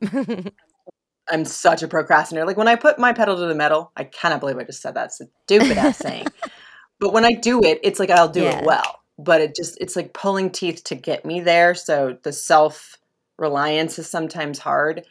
I'm 1.30 1.46
such 1.46 1.84
a 1.84 1.88
procrastinator. 1.88 2.46
Like 2.46 2.58
when 2.58 2.68
I 2.68 2.76
put 2.76 3.00
my 3.00 3.14
pedal 3.14 3.36
to 3.36 3.46
the 3.46 3.56
metal, 3.56 3.92
I 3.96 4.04
cannot 4.06 4.40
believe 4.40 4.58
I 4.58 4.64
just 4.64 4.82
said 4.82 4.96
that 4.96 5.12
stupid 5.14 5.78
ass 5.78 5.98
saying. 6.02 6.28
But 7.00 7.14
when 7.14 7.26
I 7.26 7.34
do 7.34 7.62
it, 7.64 7.80
it's 7.84 8.00
like 8.00 8.10
I'll 8.10 8.30
do 8.30 8.44
Yeah. 8.46 8.58
it 8.60 8.64
well. 8.64 9.00
But 9.20 9.42
it 9.42 9.56
just 9.56 9.78
it's 9.82 9.96
like 9.96 10.14
pulling 10.14 10.52
teeth 10.52 10.84
to 10.86 10.96
get 10.96 11.26
me 11.26 11.40
there. 11.42 11.76
So 11.76 12.18
the 12.24 12.32
self 12.32 12.98
reliance 13.38 14.00
is 14.00 14.10
sometimes 14.10 14.60
hard. 14.60 15.06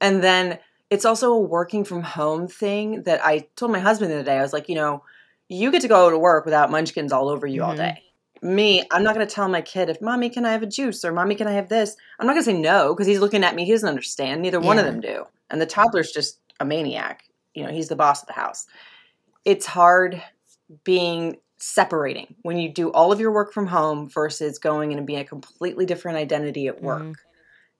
And 0.00 0.22
then 0.22 0.58
it's 0.90 1.04
also 1.04 1.32
a 1.32 1.38
working 1.38 1.84
from 1.84 2.02
home 2.02 2.48
thing 2.48 3.04
that 3.04 3.24
I 3.24 3.46
told 3.56 3.72
my 3.72 3.78
husband 3.78 4.10
the 4.10 4.16
other 4.16 4.24
day. 4.24 4.38
I 4.38 4.42
was 4.42 4.52
like, 4.52 4.68
you 4.68 4.74
know, 4.74 5.02
you 5.48 5.70
get 5.70 5.82
to 5.82 5.88
go 5.88 6.10
to 6.10 6.18
work 6.18 6.44
without 6.44 6.70
munchkins 6.70 7.12
all 7.12 7.28
over 7.28 7.46
you 7.46 7.62
all 7.62 7.72
Mhm. 7.74 7.76
day. 7.78 8.02
Me, 8.42 8.82
I'm 8.90 9.04
not 9.04 9.14
going 9.14 9.26
to 9.26 9.32
tell 9.32 9.48
my 9.48 9.60
kid 9.60 9.88
if 9.88 10.00
mommy 10.02 10.28
can 10.28 10.44
I 10.44 10.50
have 10.52 10.64
a 10.64 10.66
juice 10.66 11.04
or 11.04 11.12
mommy 11.12 11.36
can 11.36 11.46
I 11.46 11.52
have 11.52 11.68
this. 11.68 11.96
I'm 12.18 12.26
not 12.26 12.32
going 12.32 12.44
to 12.44 12.50
say 12.50 12.58
no 12.58 12.92
because 12.92 13.06
he's 13.06 13.20
looking 13.20 13.44
at 13.44 13.54
me. 13.54 13.64
He 13.64 13.70
doesn't 13.70 13.88
understand. 13.88 14.42
Neither 14.42 14.60
one 14.60 14.78
of 14.78 14.84
them 14.84 15.00
do. 15.00 15.24
And 15.52 15.60
the 15.60 15.66
toddler's 15.66 16.10
just 16.10 16.40
a 16.58 16.64
maniac. 16.64 17.24
You 17.54 17.64
know, 17.64 17.70
he's 17.70 17.88
the 17.88 17.96
boss 17.96 18.22
of 18.22 18.26
the 18.26 18.32
house. 18.32 18.66
It's 19.44 19.66
hard 19.66 20.22
being 20.82 21.36
separating 21.58 22.34
when 22.42 22.56
you 22.56 22.72
do 22.72 22.90
all 22.90 23.12
of 23.12 23.20
your 23.20 23.30
work 23.30 23.52
from 23.52 23.68
home 23.68 24.08
versus 24.08 24.58
going 24.58 24.92
and 24.92 25.06
being 25.06 25.20
a 25.20 25.24
completely 25.24 25.86
different 25.86 26.18
identity 26.18 26.66
at 26.66 26.82
work. 26.82 27.02
Mhm. 27.02 27.14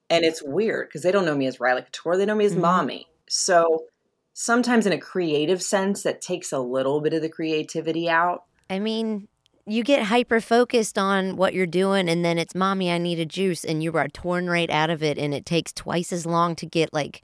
And 0.09 0.23
it's 0.23 0.41
weird 0.41 0.87
because 0.87 1.01
they 1.01 1.11
don't 1.11 1.25
know 1.25 1.35
me 1.35 1.47
as 1.47 1.59
Riley 1.59 1.81
Couture, 1.81 2.15
they 2.15 2.25
know 2.25 2.35
me 2.35 2.45
as 2.45 2.53
Mhm. 2.53 2.61
mommy. 2.61 3.07
So 3.27 3.85
sometimes 4.33 4.85
in 4.85 4.93
a 4.93 4.99
creative 4.99 5.61
sense 5.61 6.03
that 6.03 6.21
takes 6.21 6.51
a 6.51 6.59
little 6.59 7.01
bit 7.01 7.13
of 7.13 7.21
the 7.21 7.29
creativity 7.29 8.09
out. 8.09 8.43
I 8.69 8.79
mean, 8.79 9.27
you 9.65 9.83
get 9.83 10.03
hyper 10.03 10.39
focused 10.39 10.97
on 10.97 11.35
what 11.35 11.53
you're 11.53 11.65
doing, 11.65 12.09
and 12.09 12.23
then 12.23 12.37
it's 12.37 12.53
mommy, 12.53 12.91
I 12.91 12.97
need 12.97 13.19
a 13.19 13.25
juice, 13.25 13.63
and 13.63 13.81
you 13.81 13.93
are 13.93 14.07
torn 14.07 14.49
right 14.49 14.69
out 14.69 14.89
of 14.89 15.01
it, 15.01 15.17
and 15.17 15.33
it 15.33 15.45
takes 15.45 15.71
twice 15.71 16.11
as 16.11 16.25
long 16.25 16.55
to 16.57 16.65
get 16.65 16.93
like 16.93 17.21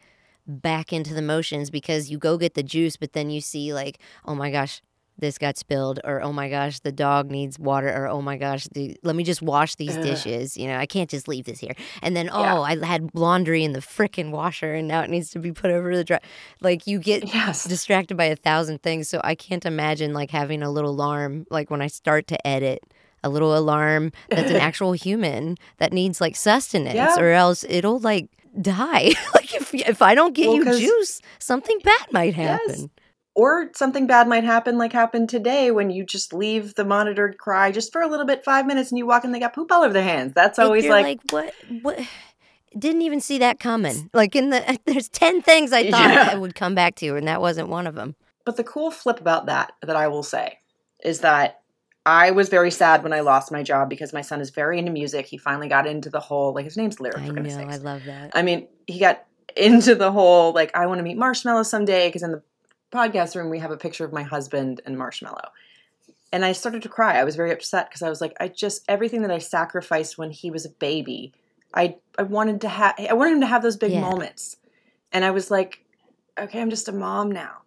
back 0.49 0.91
into 0.91 1.13
the 1.13 1.21
motions 1.21 1.69
because 1.69 2.09
you 2.09 2.17
go 2.17 2.37
get 2.37 2.55
the 2.55 2.63
juice, 2.63 2.97
but 2.97 3.13
then 3.13 3.29
you 3.29 3.39
see 3.41 3.73
like, 3.73 3.99
oh 4.25 4.35
my 4.35 4.51
gosh, 4.51 4.81
this 5.17 5.37
got 5.37 5.57
spilled, 5.57 5.99
or 6.05 6.21
oh 6.21 6.31
my 6.31 6.49
gosh, 6.49 6.79
the 6.79 6.93
dog 6.93 7.29
needs 7.29 7.59
water, 7.59 7.89
or 7.89 8.07
oh 8.07 8.21
my 8.21 8.37
gosh, 8.37 8.67
the, 8.73 8.95
let 9.03 9.17
me 9.17 9.23
just 9.25 9.41
wash 9.41 9.75
these 9.75 9.97
Ugh. 9.97 10.03
dishes. 10.03 10.55
You 10.55 10.67
know, 10.67 10.77
I 10.77 10.85
can't 10.85 11.09
just 11.09 11.27
leave 11.27 11.43
this 11.43 11.59
here. 11.59 11.75
And 12.01 12.15
then 12.15 12.29
oh, 12.31 12.39
Yeah. 12.41 12.59
I 12.61 12.85
had 12.85 13.09
laundry 13.13 13.65
in 13.65 13.73
the 13.73 13.79
frickin' 13.79 14.31
washer, 14.31 14.73
and 14.73 14.87
now 14.87 15.01
it 15.01 15.09
needs 15.09 15.29
to 15.31 15.39
be 15.39 15.51
put 15.51 15.71
over 15.71 15.95
the 15.95 16.05
dry. 16.05 16.19
Like 16.61 16.87
you 16.87 16.99
get 16.99 17.33
Yes. 17.33 17.65
distracted 17.65 18.15
by 18.15 18.25
a 18.25 18.35
thousand 18.35 18.81
things. 18.81 19.09
So 19.09 19.19
I 19.23 19.35
can't 19.35 19.65
imagine 19.65 20.13
like 20.13 20.31
having 20.31 20.63
a 20.63 20.71
little 20.71 20.91
alarm, 20.91 21.45
like 21.49 21.69
when 21.69 21.81
I 21.81 21.87
start 21.87 22.27
to 22.27 22.47
edit, 22.47 22.79
a 23.23 23.29
little 23.29 23.57
alarm 23.57 24.11
that's 24.29 24.49
an 24.51 24.57
actual 24.69 24.93
human 24.93 25.57
that 25.77 25.93
needs 25.93 26.19
like 26.21 26.35
sustenance, 26.35 26.95
Yeah. 26.95 27.15
or 27.19 27.31
else 27.31 27.63
it'll 27.67 27.99
like 27.99 28.27
die. 28.61 29.11
like 29.33 29.53
if 29.53 29.73
if 29.73 30.01
I 30.01 30.15
don't 30.15 30.33
get 30.33 30.47
Well, 30.47 30.57
you 30.57 30.79
juice, 30.79 31.21
something 31.39 31.79
bad 31.83 32.07
might 32.11 32.35
Yes. 32.37 32.59
happen. 32.67 32.89
or 33.35 33.69
something 33.75 34.05
bad 34.07 34.27
might 34.27 34.43
happen 34.43 34.77
like 34.77 34.91
happened 34.91 35.29
today 35.29 35.71
when 35.71 35.89
you 35.91 36.03
just 36.03 36.33
leave 36.33 36.75
the 36.75 36.83
monitored 36.83 37.37
cry 37.37 37.71
just 37.71 37.91
for 37.93 38.01
a 38.01 38.07
little 38.07 38.25
bit, 38.25 38.43
five 38.43 38.65
minutes, 38.65 38.91
and 38.91 38.97
you 38.97 39.05
walk 39.05 39.23
in, 39.23 39.31
they 39.31 39.39
got 39.39 39.53
poop 39.53 39.71
all 39.71 39.83
over 39.83 39.93
their 39.93 40.03
hands. 40.03 40.33
That's 40.33 40.59
always 40.59 40.83
you're 40.85 40.93
like, 40.93 41.19
what 41.29 41.53
what. 41.81 41.99
Didn't 42.77 43.01
even 43.01 43.19
see 43.19 43.39
that 43.39 43.59
coming. 43.59 44.11
Like 44.13 44.35
in 44.35 44.51
the, 44.51 44.77
there's 44.85 45.09
ten 45.09 45.41
things 45.41 45.71
I 45.73 45.89
thought 45.89 46.11
Yeah. 46.11 46.29
I 46.31 46.35
would 46.35 46.53
come 46.53 46.75
back 46.75 46.95
to, 46.97 47.15
and 47.15 47.27
that 47.27 47.41
wasn't 47.41 47.69
one 47.69 47.87
of 47.87 47.95
them. 47.95 48.15
But 48.45 48.57
the 48.57 48.63
cool 48.63 48.91
flip 48.91 49.19
about 49.19 49.45
that, 49.47 49.73
that 49.81 49.95
I 49.95 50.07
will 50.07 50.21
say, 50.23 50.57
is 51.03 51.21
that 51.21 51.61
I 52.05 52.31
was 52.31 52.49
very 52.49 52.71
sad 52.71 53.03
when 53.03 53.13
I 53.13 53.19
lost 53.19 53.51
my 53.51 53.61
job 53.61 53.89
because 53.89 54.13
my 54.13 54.21
son 54.21 54.41
is 54.41 54.49
very 54.49 54.79
into 54.79 54.91
music. 54.91 55.25
He 55.25 55.37
finally 55.37 55.67
got 55.67 55.85
into 55.85 56.09
the 56.09 56.19
whole, 56.19 56.53
like, 56.53 56.65
his 56.65 56.77
name's 56.77 56.99
Lyric, 56.99 57.17
I 57.17 57.27
for 57.27 57.33
know, 57.33 57.41
goodness 57.41 57.57
I 57.57 57.77
love 57.77 58.05
that. 58.05 58.31
I 58.33 58.41
mean, 58.41 58.67
he 58.87 58.99
got 58.99 59.25
into 59.55 59.95
the 59.95 60.11
whole, 60.11 60.53
like, 60.53 60.75
I 60.75 60.85
want 60.87 60.99
to 60.99 61.03
meet 61.03 61.17
Marshmello 61.17 61.65
someday 61.65 62.07
because 62.07 62.23
in 62.23 62.31
the 62.31 62.41
podcast 62.91 63.35
room, 63.35 63.49
we 63.49 63.59
have 63.59 63.71
a 63.71 63.77
picture 63.77 64.05
of 64.05 64.13
my 64.13 64.23
husband 64.23 64.81
and 64.85 64.97
Marshmello. 64.97 65.49
And 66.31 66.45
I 66.45 66.53
started 66.53 66.83
to 66.83 66.89
cry. 66.89 67.19
I 67.19 67.23
was 67.23 67.35
very 67.35 67.51
upset 67.51 67.89
because 67.89 68.01
I 68.01 68.09
was 68.09 68.21
like, 68.21 68.35
I 68.39 68.47
just, 68.47 68.83
everything 68.87 69.21
that 69.23 69.31
I 69.31 69.39
sacrificed 69.39 70.17
when 70.17 70.31
he 70.31 70.51
was 70.51 70.65
a 70.65 70.69
baby, 70.69 71.33
I, 71.73 71.97
I 72.17 72.23
wanted 72.23 72.61
to 72.61 72.69
have, 72.69 72.95
I 72.97 73.13
wanted 73.13 73.33
him 73.33 73.41
to 73.41 73.47
have 73.47 73.61
those 73.61 73.77
big 73.77 73.91
Yeah. 73.91 74.01
moments. 74.01 74.57
And 75.11 75.25
I 75.25 75.31
was 75.31 75.51
like, 75.51 75.83
okay, 76.39 76.61
I'm 76.61 76.69
just 76.69 76.87
a 76.87 76.91
mom 76.91 77.31
now. 77.31 77.57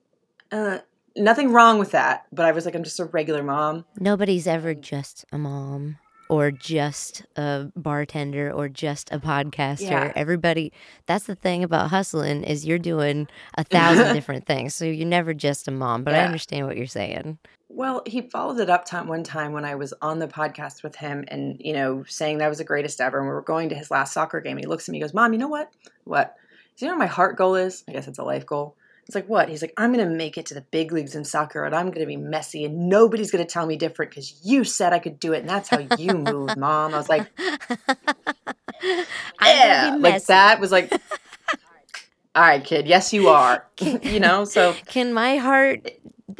Uh, 0.50 0.78
nothing 1.16 1.52
wrong 1.52 1.78
with 1.78 1.92
that, 1.92 2.26
but 2.32 2.46
I 2.46 2.52
was 2.52 2.64
like, 2.64 2.74
I'm 2.74 2.84
just 2.84 3.00
a 3.00 3.04
regular 3.04 3.42
mom. 3.42 3.84
Nobody's 3.98 4.46
ever 4.46 4.74
just 4.74 5.24
a 5.32 5.38
mom 5.38 5.98
or 6.28 6.50
just 6.50 7.26
a 7.36 7.70
bartender 7.76 8.50
or 8.50 8.68
just 8.68 9.12
a 9.12 9.18
podcaster. 9.18 9.90
Yeah. 9.90 10.12
Everybody 10.16 10.72
that's 11.06 11.26
the 11.26 11.34
thing 11.34 11.62
about 11.62 11.90
hustling 11.90 12.42
is 12.44 12.64
you're 12.64 12.78
doing 12.78 13.28
a 13.58 13.64
thousand 13.64 14.14
different 14.14 14.46
things. 14.46 14.74
So 14.74 14.84
you're 14.84 15.06
never 15.06 15.34
just 15.34 15.68
a 15.68 15.70
mom, 15.70 16.04
but 16.04 16.14
I 16.14 16.20
understand 16.20 16.66
what 16.66 16.76
you're 16.76 16.86
saying. 16.86 17.38
Well, 17.68 18.02
he 18.06 18.22
followed 18.22 18.60
it 18.60 18.68
up 18.68 18.84
time 18.84 19.08
one 19.08 19.24
time 19.24 19.52
when 19.52 19.64
I 19.64 19.74
was 19.74 19.94
on 20.02 20.18
the 20.18 20.28
podcast 20.28 20.82
with 20.82 20.96
him 20.96 21.24
and, 21.28 21.56
you 21.60 21.72
know, 21.72 22.04
saying 22.06 22.38
that 22.38 22.48
was 22.48 22.58
the 22.58 22.64
greatest 22.64 23.00
ever. 23.00 23.18
And 23.18 23.26
we 23.26 23.32
were 23.32 23.42
going 23.42 23.70
to 23.70 23.74
his 23.74 23.90
last 23.90 24.12
soccer 24.12 24.40
game. 24.40 24.58
And 24.58 24.60
he 24.60 24.66
looks 24.66 24.88
at 24.88 24.92
me 24.92 24.98
and 24.98 25.04
goes, 25.04 25.14
Mom, 25.14 25.32
you 25.32 25.38
know 25.38 25.48
what? 25.48 25.70
What? 26.04 26.34
Do 26.76 26.84
you 26.84 26.90
know 26.90 26.96
what 26.96 27.04
my 27.04 27.06
heart 27.06 27.36
goal 27.36 27.54
is? 27.54 27.84
I 27.88 27.92
guess 27.92 28.08
it's 28.08 28.18
a 28.18 28.24
life 28.24 28.46
goal. 28.46 28.76
It's 29.06 29.14
like, 29.14 29.28
what? 29.28 29.48
He's 29.48 29.62
like, 29.62 29.74
I'm 29.76 29.92
going 29.92 30.06
to 30.08 30.14
make 30.14 30.38
it 30.38 30.46
to 30.46 30.54
the 30.54 30.60
big 30.60 30.92
leagues 30.92 31.14
in 31.14 31.24
soccer 31.24 31.64
and 31.64 31.74
I'm 31.74 31.86
going 31.86 32.00
to 32.00 32.06
be 32.06 32.16
Messi 32.16 32.64
and 32.64 32.88
nobody's 32.88 33.30
going 33.30 33.44
to 33.44 33.50
tell 33.50 33.66
me 33.66 33.76
different 33.76 34.10
because 34.10 34.40
you 34.44 34.64
said 34.64 34.92
I 34.92 35.00
could 35.00 35.18
do 35.18 35.32
it. 35.32 35.40
And 35.40 35.48
that's 35.48 35.68
how 35.68 35.78
you 35.98 36.14
move, 36.14 36.56
Mom. 36.56 36.94
I 36.94 36.98
was 36.98 37.08
like, 37.08 37.28
I'm 37.38 39.06
yeah. 39.40 39.96
Like 39.98 40.24
that 40.26 40.60
was 40.60 40.70
like, 40.70 40.92
all 42.34 42.42
right, 42.42 42.64
kid. 42.64 42.86
Yes, 42.86 43.12
you 43.12 43.28
are. 43.28 43.66
you 43.80 44.20
know, 44.20 44.44
so 44.44 44.74
Can 44.86 45.12
my 45.12 45.36
heart 45.36 45.90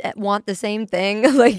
uh, 0.03 0.13
want 0.15 0.47
the 0.47 0.55
same 0.55 0.87
thing? 0.87 1.35
like 1.37 1.59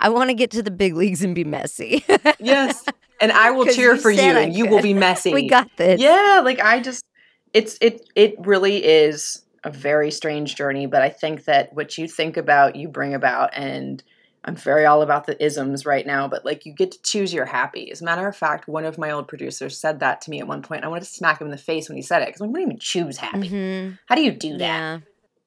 I 0.00 0.08
want 0.08 0.30
to 0.30 0.34
get 0.34 0.50
to 0.52 0.62
the 0.62 0.72
big 0.72 0.94
leagues 0.94 1.22
and 1.22 1.34
be 1.34 1.44
messy. 1.44 2.04
yes. 2.40 2.84
And 3.20 3.30
I 3.30 3.52
will 3.52 3.66
cheer 3.66 3.94
you 3.94 4.00
for 4.00 4.10
you 4.10 4.20
I 4.20 4.40
and 4.40 4.54
you 4.54 4.66
will 4.66 4.82
be 4.82 4.94
messy. 4.94 5.32
we 5.32 5.48
got 5.48 5.70
this. 5.76 6.00
yeah 6.00 6.42
like 6.44 6.58
i 6.60 6.80
just 6.80 7.04
it's 7.52 7.78
it 7.80 8.06
it 8.16 8.34
really 8.40 8.84
is 8.84 9.43
a 9.64 9.70
very 9.70 10.10
strange 10.10 10.54
journey 10.54 10.86
but 10.86 11.02
i 11.02 11.08
think 11.08 11.44
that 11.44 11.72
what 11.72 11.96
you 11.98 12.06
think 12.06 12.36
about 12.36 12.76
you 12.76 12.86
bring 12.88 13.14
about 13.14 13.50
and 13.54 14.02
i'm 14.44 14.54
very 14.56 14.84
all 14.84 15.00
about 15.02 15.26
the 15.26 15.42
isms 15.44 15.86
right 15.86 16.06
now 16.06 16.28
but 16.28 16.44
like 16.44 16.66
you 16.66 16.72
get 16.72 16.90
to 16.92 17.02
choose 17.02 17.32
your 17.32 17.46
happy 17.46 17.90
as 17.90 18.02
a 18.02 18.04
matter 18.04 18.28
of 18.28 18.36
fact 18.36 18.68
one 18.68 18.84
of 18.84 18.98
my 18.98 19.10
old 19.10 19.26
producers 19.26 19.78
said 19.78 20.00
that 20.00 20.20
to 20.20 20.30
me 20.30 20.38
at 20.40 20.46
one 20.46 20.60
point 20.62 20.84
i 20.84 20.88
wanted 20.88 21.00
to 21.04 21.10
smack 21.10 21.40
him 21.40 21.46
in 21.46 21.50
the 21.50 21.56
face 21.56 21.88
when 21.88 21.96
he 21.96 22.02
said 22.02 22.20
it 22.22 22.26
because 22.28 22.40
i'm 22.42 22.48
like, 22.48 22.52
what 22.52 22.58
do 22.58 22.62
you 22.62 22.66
even 22.68 22.78
choose 22.78 23.16
happy? 23.16 23.48
Mhm. 23.48 23.98
how 24.06 24.14
do 24.14 24.22
you 24.22 24.32
do 24.32 24.50
that? 24.58 24.58
Yeah. 24.58 24.98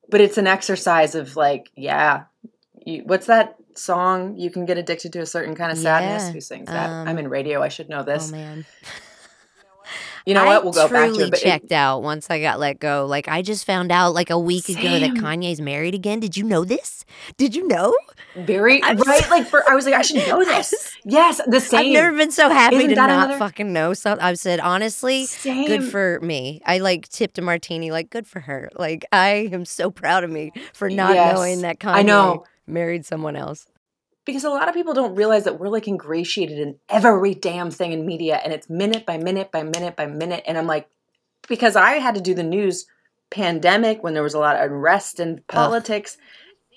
but 0.09 0.19
it's 0.21 0.37
an 0.37 0.47
exercise 0.47 1.13
of 1.15 1.35
like 1.35 1.69
yeah 1.75 2.23
you, 2.85 3.03
what's 3.05 3.27
that 3.27 3.57
song? 3.75 4.37
You 4.37 4.49
can 4.49 4.65
get 4.65 4.77
addicted 4.77 5.11
to 5.13 5.19
a 5.19 5.25
certain 5.25 5.55
kind 5.55 5.71
of 5.73 5.77
sadness? 5.77 6.23
Yeah, 6.27 6.31
who 6.31 6.41
sings 6.41 6.67
that? 6.67 6.89
Um, 6.89 7.07
i'm 7.07 7.17
in 7.19 7.27
radio 7.27 7.61
i 7.61 7.67
should 7.67 7.89
know 7.89 8.01
this. 8.01 8.29
Oh 8.29 8.31
man. 8.31 8.65
you 10.27 10.33
know 10.35 10.43
I 10.43 10.47
what 10.47 10.63
we'll 10.63 10.73
go 10.73 10.87
back 10.87 11.07
to 11.07 11.13
truly 11.13 11.23
it 11.25 11.31
but 11.31 11.39
it- 11.39 11.43
checked 11.43 11.71
out 11.71 12.03
once 12.03 12.29
I 12.29 12.39
got 12.41 12.59
let 12.59 12.79
go. 12.79 13.05
Like 13.07 13.27
I 13.27 13.41
just 13.41 13.65
found 13.65 13.91
out 13.91 14.13
like 14.13 14.29
a 14.29 14.37
week 14.37 14.69
ago 14.69 14.81
that 14.81 14.99
Same. 15.01 15.15
Kanye's 15.17 15.61
married 15.61 15.95
again. 15.95 16.19
Did 16.19 16.35
you 16.37 16.43
know 16.43 16.63
this? 16.65 17.05
Did 17.37 17.55
you 17.55 17.67
know? 17.67 17.95
Very 18.35 18.83
I'm 18.83 18.97
right. 18.97 19.23
so- 19.23 19.29
like 19.29 19.47
for 19.47 19.67
I 19.69 19.73
was 19.73 19.85
like, 19.85 19.95
I 19.95 20.01
should 20.03 20.17
know 20.27 20.43
this. 20.43 20.73
Yes, 21.05 21.41
the 21.47 21.59
same. 21.59 21.79
I've 21.87 21.93
never 21.93 22.17
been 22.17 22.31
so 22.31 22.49
happy 22.49 22.75
Isn't 22.75 22.89
to 22.89 22.95
not 22.95 23.09
another- 23.09 23.37
fucking 23.37 23.71
know 23.73 23.93
something. 23.93 24.23
I've 24.23 24.37
said 24.37 24.59
honestly, 24.59 25.25
same. 25.25 25.65
good 25.67 25.83
for 25.89 26.19
me. 26.21 26.61
I 26.65 26.79
like 26.79 27.07
tipped 27.09 27.37
a 27.37 27.41
martini, 27.41 27.89
like 27.91 28.09
good 28.09 28.27
for 28.27 28.41
her. 28.41 28.69
Like 28.77 29.05
I 29.11 29.49
am 29.51 29.65
so 29.65 29.89
proud 29.89 30.23
of 30.23 30.29
me 30.29 30.51
for 30.73 30.89
not 30.89 31.15
Yes, 31.15 31.35
knowing 31.35 31.61
that 31.61 31.79
Kanye 31.79 31.93
I 31.95 32.01
know. 32.03 32.43
married 32.67 33.05
someone 33.05 33.35
else. 33.35 33.65
Because 34.27 34.43
a 34.43 34.49
lot 34.49 34.67
of 34.67 34.75
people 34.75 34.93
don't 34.93 35.15
realize 35.15 35.45
that 35.45 35.59
we're 35.59 35.69
like 35.69 35.87
ingratiated 35.87 36.59
in 36.59 36.75
every 36.89 37.33
damn 37.33 37.71
thing 37.71 37.93
in 37.93 38.05
media, 38.05 38.39
and 38.43 38.53
it's 38.53 38.69
minute 38.69 39.07
by 39.07 39.17
minute 39.17 39.51
by 39.51 39.63
minute 39.63 39.95
by 39.95 40.05
minute. 40.05 40.43
And 40.45 40.57
I'm 40.57 40.67
like, 40.67 40.87
because 41.47 41.75
I 41.75 41.93
had 41.93 42.13
to 42.15 42.21
do 42.21 42.35
the 42.35 42.43
news 42.43 42.85
pandemic 43.31 44.03
when 44.03 44.13
there 44.13 44.21
was 44.21 44.35
a 44.35 44.39
lot 44.39 44.57
of 44.57 44.69
unrest 44.69 45.19
and 45.19 45.45
politics 45.47 46.17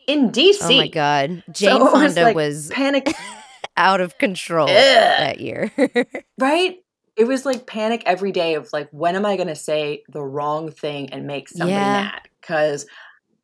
in 0.06 0.30
DC. 0.30 0.62
Oh 0.62 0.76
my 0.76 0.88
god, 0.88 1.42
Jane 1.50 1.80
So 1.80 1.90
Fonda 1.90 2.22
like 2.22 2.36
was 2.36 2.70
panic, 2.70 3.12
out 3.76 4.00
of 4.00 4.16
control 4.16 4.68
Ugh. 4.68 4.76
that 4.76 5.40
year. 5.40 5.72
right? 6.38 6.76
It 7.16 7.24
was 7.24 7.44
like 7.44 7.66
panic 7.66 8.04
every 8.06 8.30
day 8.32 8.54
of 8.54 8.72
like, 8.72 8.88
when 8.92 9.16
am 9.16 9.26
I 9.26 9.36
going 9.36 9.48
to 9.48 9.56
say 9.56 10.04
the 10.08 10.22
wrong 10.22 10.70
thing 10.70 11.10
and 11.12 11.26
make 11.26 11.48
somebody 11.48 11.74
Yeah. 11.74 11.92
mad? 11.92 12.28
Because 12.40 12.86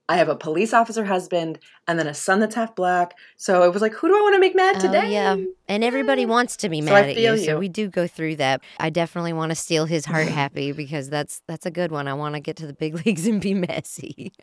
I 0.09 0.17
have 0.17 0.29
a 0.29 0.37
police 0.37 0.73
officer 0.73 1.05
husband 1.05 1.59
and 1.89 1.99
then 1.99 2.07
a 2.07 2.15
son 2.15 2.39
that's 2.41 2.55
half 2.55 2.77
black. 2.77 3.15
So 3.37 3.65
it 3.65 3.73
was 3.73 3.83
like, 3.83 3.93
who 3.93 4.09
do 4.09 4.17
I 4.17 4.21
want 4.21 4.35
to 4.35 4.41
make 4.41 4.55
mad 4.55 4.77
oh, 4.77 4.81
today? 4.81 5.07
Oh, 5.07 5.11
yeah. 5.11 5.37
And 5.69 5.83
everybody 5.83 6.27
wants 6.27 6.57
to 6.59 6.69
be 6.69 6.81
So 6.81 6.87
mad 6.87 7.11
at 7.11 7.17
you, 7.17 7.37
feel 7.37 7.37
So 7.39 7.53
you. 7.53 7.59
we 7.59 7.69
do 7.69 7.89
go 7.89 8.07
through 8.07 8.37
that. 8.37 8.61
I 8.79 8.91
definitely 8.91 9.33
want 9.33 9.51
to 9.51 9.57
steal 9.57 9.85
his 9.87 10.07
heart 10.07 10.29
happy 10.29 10.73
because 10.73 11.11
that's 11.11 11.43
that's 11.49 11.67
a 11.67 11.71
good 11.71 11.91
one. 11.91 12.07
I 12.07 12.15
want 12.15 12.35
to 12.35 12.41
get 12.41 12.57
to 12.57 12.67
the 12.67 12.73
big 12.73 12.95
leagues 13.07 13.27
and 13.27 13.41
be 13.41 13.55
messy. 13.55 14.33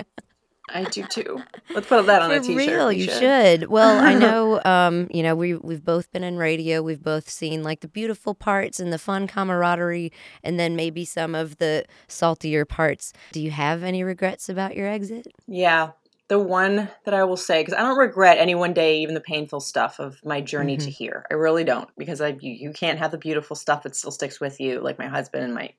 I 0.69 0.83
do 0.85 1.03
too. 1.05 1.41
Let's 1.75 1.87
put 1.87 2.05
that 2.05 2.21
on 2.21 2.29
For 2.29 2.35
a 2.37 2.39
t-shirt. 2.39 2.55
real, 2.67 2.91
you 2.91 3.09
should. 3.09 3.67
Well, 3.67 3.99
I 4.03 4.13
know, 4.13 4.61
um, 4.65 5.07
you 5.13 5.21
know, 5.21 5.35
we 5.35 5.55
we've 5.55 5.83
both 5.83 6.11
been 6.11 6.23
in 6.23 6.37
radio. 6.37 6.81
We've 6.81 7.03
both 7.03 7.29
seen 7.29 7.63
like 7.63 7.81
the 7.81 7.87
beautiful 7.87 8.33
parts 8.33 8.79
and 8.79 8.91
the 8.93 8.97
fun 8.97 9.27
camaraderie, 9.27 10.11
and 10.43 10.59
then 10.59 10.75
maybe 10.75 11.03
some 11.05 11.35
of 11.35 11.57
the 11.57 11.85
saltier 12.07 12.63
parts. 12.65 13.11
Do 13.33 13.41
you 13.41 13.51
have 13.51 13.83
any 13.83 14.03
regrets 14.03 14.47
about 14.49 14.75
your 14.75 14.87
exit? 14.87 15.27
Yeah. 15.47 15.91
The 16.29 16.39
one 16.39 16.89
that 17.03 17.13
I 17.13 17.25
will 17.25 17.37
say, 17.37 17.61
because 17.61 17.73
I 17.73 17.81
don't 17.81 17.97
regret 17.97 18.37
any 18.37 18.55
one 18.55 18.73
day, 18.73 18.99
even 18.99 19.13
the 19.13 19.21
painful 19.21 19.59
stuff 19.59 19.99
of 19.99 20.23
my 20.23 20.39
journey 20.39 20.77
Mm-hmm. 20.77 20.85
to 20.85 20.91
here. 20.91 21.25
I 21.29 21.33
really 21.33 21.65
don't, 21.65 21.89
because 21.97 22.21
I 22.21 22.29
you, 22.39 22.53
you 22.53 22.71
can't 22.71 22.97
have 22.97 23.11
the 23.11 23.17
beautiful 23.17 23.57
stuff 23.57 23.83
that 23.83 23.95
still 23.95 24.09
sticks 24.11 24.39
with 24.39 24.61
you, 24.61 24.79
like 24.79 24.97
my 24.97 25.07
husband 25.07 25.43
and 25.43 25.53
my, 25.53 25.73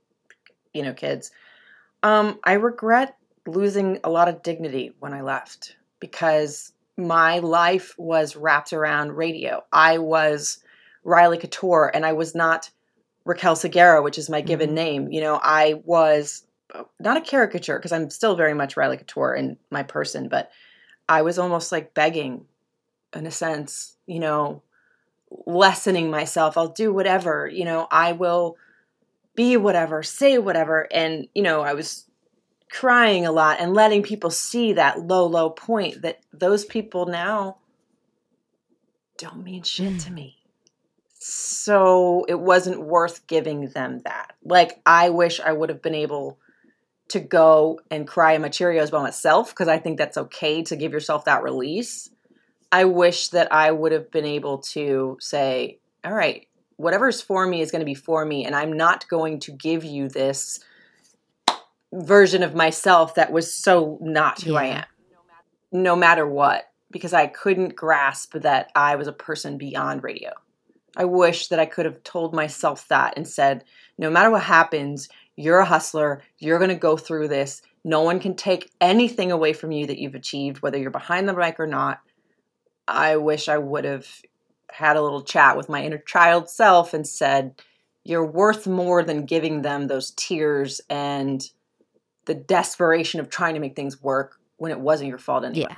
you 0.75 0.83
know, 0.83 0.93
kids. 0.93 1.31
Um, 2.03 2.39
I 2.45 2.53
regret 2.53 3.17
losing 3.47 3.99
a 4.05 4.11
lot 4.11 4.29
of 4.29 4.43
dignity 4.43 4.95
when 4.99 5.13
I 5.13 5.21
left 5.23 5.77
because 6.01 6.73
my 6.97 7.41
life 7.41 7.95
was 7.99 8.37
wrapped 8.37 8.73
around 8.73 9.13
radio. 9.13 9.65
I 9.73 9.99
was 9.99 10.59
Riley 11.03 11.39
Couture, 11.39 11.91
and 11.93 12.07
I 12.07 12.13
was 12.13 12.35
not 12.35 12.71
Raquel 13.25 13.57
Seguera, 13.57 14.03
which 14.03 14.19
is 14.19 14.31
my 14.31 14.41
given 14.41 14.71
Mhm. 14.71 14.75
name. 14.75 15.13
You 15.13 15.21
know, 15.21 15.41
I 15.43 15.83
was 15.85 16.47
uh, 16.75 16.85
not 16.99 17.17
a 17.17 17.21
caricature 17.21 17.79
because 17.79 17.93
I'm 17.93 18.11
still 18.11 18.37
very 18.37 18.55
much 18.55 18.77
Riley 18.77 18.97
Couture 18.97 19.35
in 19.35 19.59
my 19.71 19.83
person, 19.83 20.29
but 20.29 20.51
I 21.09 21.23
was 21.23 21.39
almost 21.39 21.71
like 21.71 21.95
begging, 21.95 22.47
in 23.15 23.27
a 23.27 23.31
sense, 23.31 23.97
you 24.07 24.19
know, 24.19 24.63
lessening 25.47 26.11
myself. 26.11 26.57
I'll 26.57 26.69
do 26.69 26.93
whatever, 26.93 27.47
you 27.47 27.65
know, 27.65 27.87
I 27.91 28.13
will 28.13 28.57
be 29.35 29.57
whatever, 29.57 30.03
say 30.03 30.39
whatever. 30.39 30.89
And, 30.93 31.29
you 31.35 31.43
know, 31.43 31.61
I 31.61 31.75
was 31.75 32.07
crying 32.75 33.25
a 33.25 33.31
lot 33.31 33.61
and 33.61 33.73
letting 33.73 34.03
people 34.03 34.31
see 34.31 34.73
that 34.73 34.99
low, 35.07 35.27
low 35.27 35.49
point 35.49 36.03
that 36.03 36.21
those 36.33 36.65
people 36.65 37.07
now 37.07 37.57
don't 39.17 39.45
mean 39.45 39.63
shit 39.63 40.01
to 40.01 40.11
mm. 40.11 40.15
me. 40.15 40.37
So 41.21 42.27
it 42.29 42.39
wasn't 42.39 42.83
worth 42.83 43.27
giving 43.29 43.69
them 43.69 44.01
that. 44.05 44.33
Like, 44.45 44.81
I 44.85 45.11
wish 45.11 45.41
I 45.41 45.53
would 45.53 45.69
have 45.69 45.83
been 45.83 45.95
able 45.95 46.39
to 47.09 47.21
go 47.21 47.81
and 47.91 48.09
cry 48.09 48.33
in 48.33 48.43
my 48.43 48.49
Cheerios 48.49 48.91
by 48.91 49.03
myself 49.03 49.51
because 49.51 49.69
I 49.69 49.79
think 49.79 49.97
that's 49.97 50.19
okay 50.19 50.65
to 50.65 50.77
give 50.77 50.93
yourself 50.93 51.27
that 51.27 51.45
release. 51.45 52.11
I 52.73 52.87
wish 52.87 53.29
that 53.29 53.53
I 53.53 53.71
would 53.71 53.93
have 53.93 54.11
been 54.11 54.25
able 54.25 54.59
to 54.59 55.17
say, 55.21 55.79
all 56.05 56.13
right, 56.13 56.49
whatever's 56.77 57.23
for 57.23 57.47
me 57.47 57.61
is 57.61 57.71
going 57.71 57.81
to 57.81 57.87
be 57.87 57.95
for 57.95 58.25
me, 58.25 58.45
and 58.45 58.55
I'm 58.55 58.73
not 58.73 59.09
going 59.09 59.39
to 59.41 59.53
give 59.53 59.85
you 59.85 60.09
this 60.09 60.59
version 61.95 62.43
of 62.43 62.55
myself 62.55 63.15
that 63.15 63.33
was 63.33 63.53
so 63.53 63.99
not 64.01 64.43
who 64.43 64.57
I 64.57 64.65
am, 64.67 64.85
no 65.73 65.95
matter 65.95 66.27
what, 66.27 66.65
because 66.91 67.13
I 67.13 67.27
couldn't 67.27 67.77
grasp 67.77 68.35
that 68.35 68.71
I 68.75 68.97
was 68.97 69.07
a 69.07 69.13
person 69.13 69.59
beyond 69.59 70.03
radio. 70.03 70.33
I 70.97 71.05
wish 71.05 71.49
that 71.49 71.59
I 71.59 71.67
could 71.67 71.87
have 71.87 72.03
told 72.05 72.35
myself 72.35 72.87
that 72.89 73.15
and 73.17 73.27
said, 73.27 73.65
no 73.99 74.11
matter 74.11 74.31
what 74.31 74.43
happens, 74.43 75.09
you're 75.37 75.59
a 75.59 75.65
hustler. 75.65 76.23
You're 76.39 76.59
going 76.59 76.71
to 76.71 76.77
go 76.77 76.97
through 76.97 77.29
this. 77.29 77.63
No 77.85 78.03
one 78.03 78.21
can 78.21 78.35
take 78.35 78.71
anything 78.81 79.33
away 79.33 79.53
from 79.53 79.73
you 79.73 79.87
that 79.87 79.99
you've 79.99 80.15
achieved, 80.15 80.63
whether 80.63 80.79
you're 80.79 80.91
behind 80.91 81.29
the 81.29 81.35
mic 81.35 81.59
or 81.59 81.67
not. 81.67 82.01
I 82.87 83.17
wish 83.17 83.49
I 83.49 83.59
would 83.59 83.85
have 83.85 84.07
had 84.71 84.97
a 84.97 85.03
little 85.03 85.23
chat 85.23 85.57
with 85.57 85.69
my 85.69 85.85
inner 85.85 85.99
child 85.99 86.49
self 86.49 86.95
and 86.95 87.07
said, 87.07 87.61
You're 88.05 88.27
worth 88.27 88.67
more 88.67 89.03
than 89.03 89.27
giving 89.27 89.63
them 89.63 89.87
those 89.87 90.13
tears 90.13 90.81
and 90.89 91.43
the 92.27 92.35
desperation 92.35 93.21
of 93.21 93.29
trying 93.31 93.55
to 93.55 93.61
make 93.61 93.77
things 93.77 94.03
work 94.03 94.39
when 94.57 94.71
it 94.73 94.81
wasn't 94.81 95.09
your 95.09 95.19
fault 95.19 95.45
anyway. 95.45 95.67
Yeah. 95.71 95.77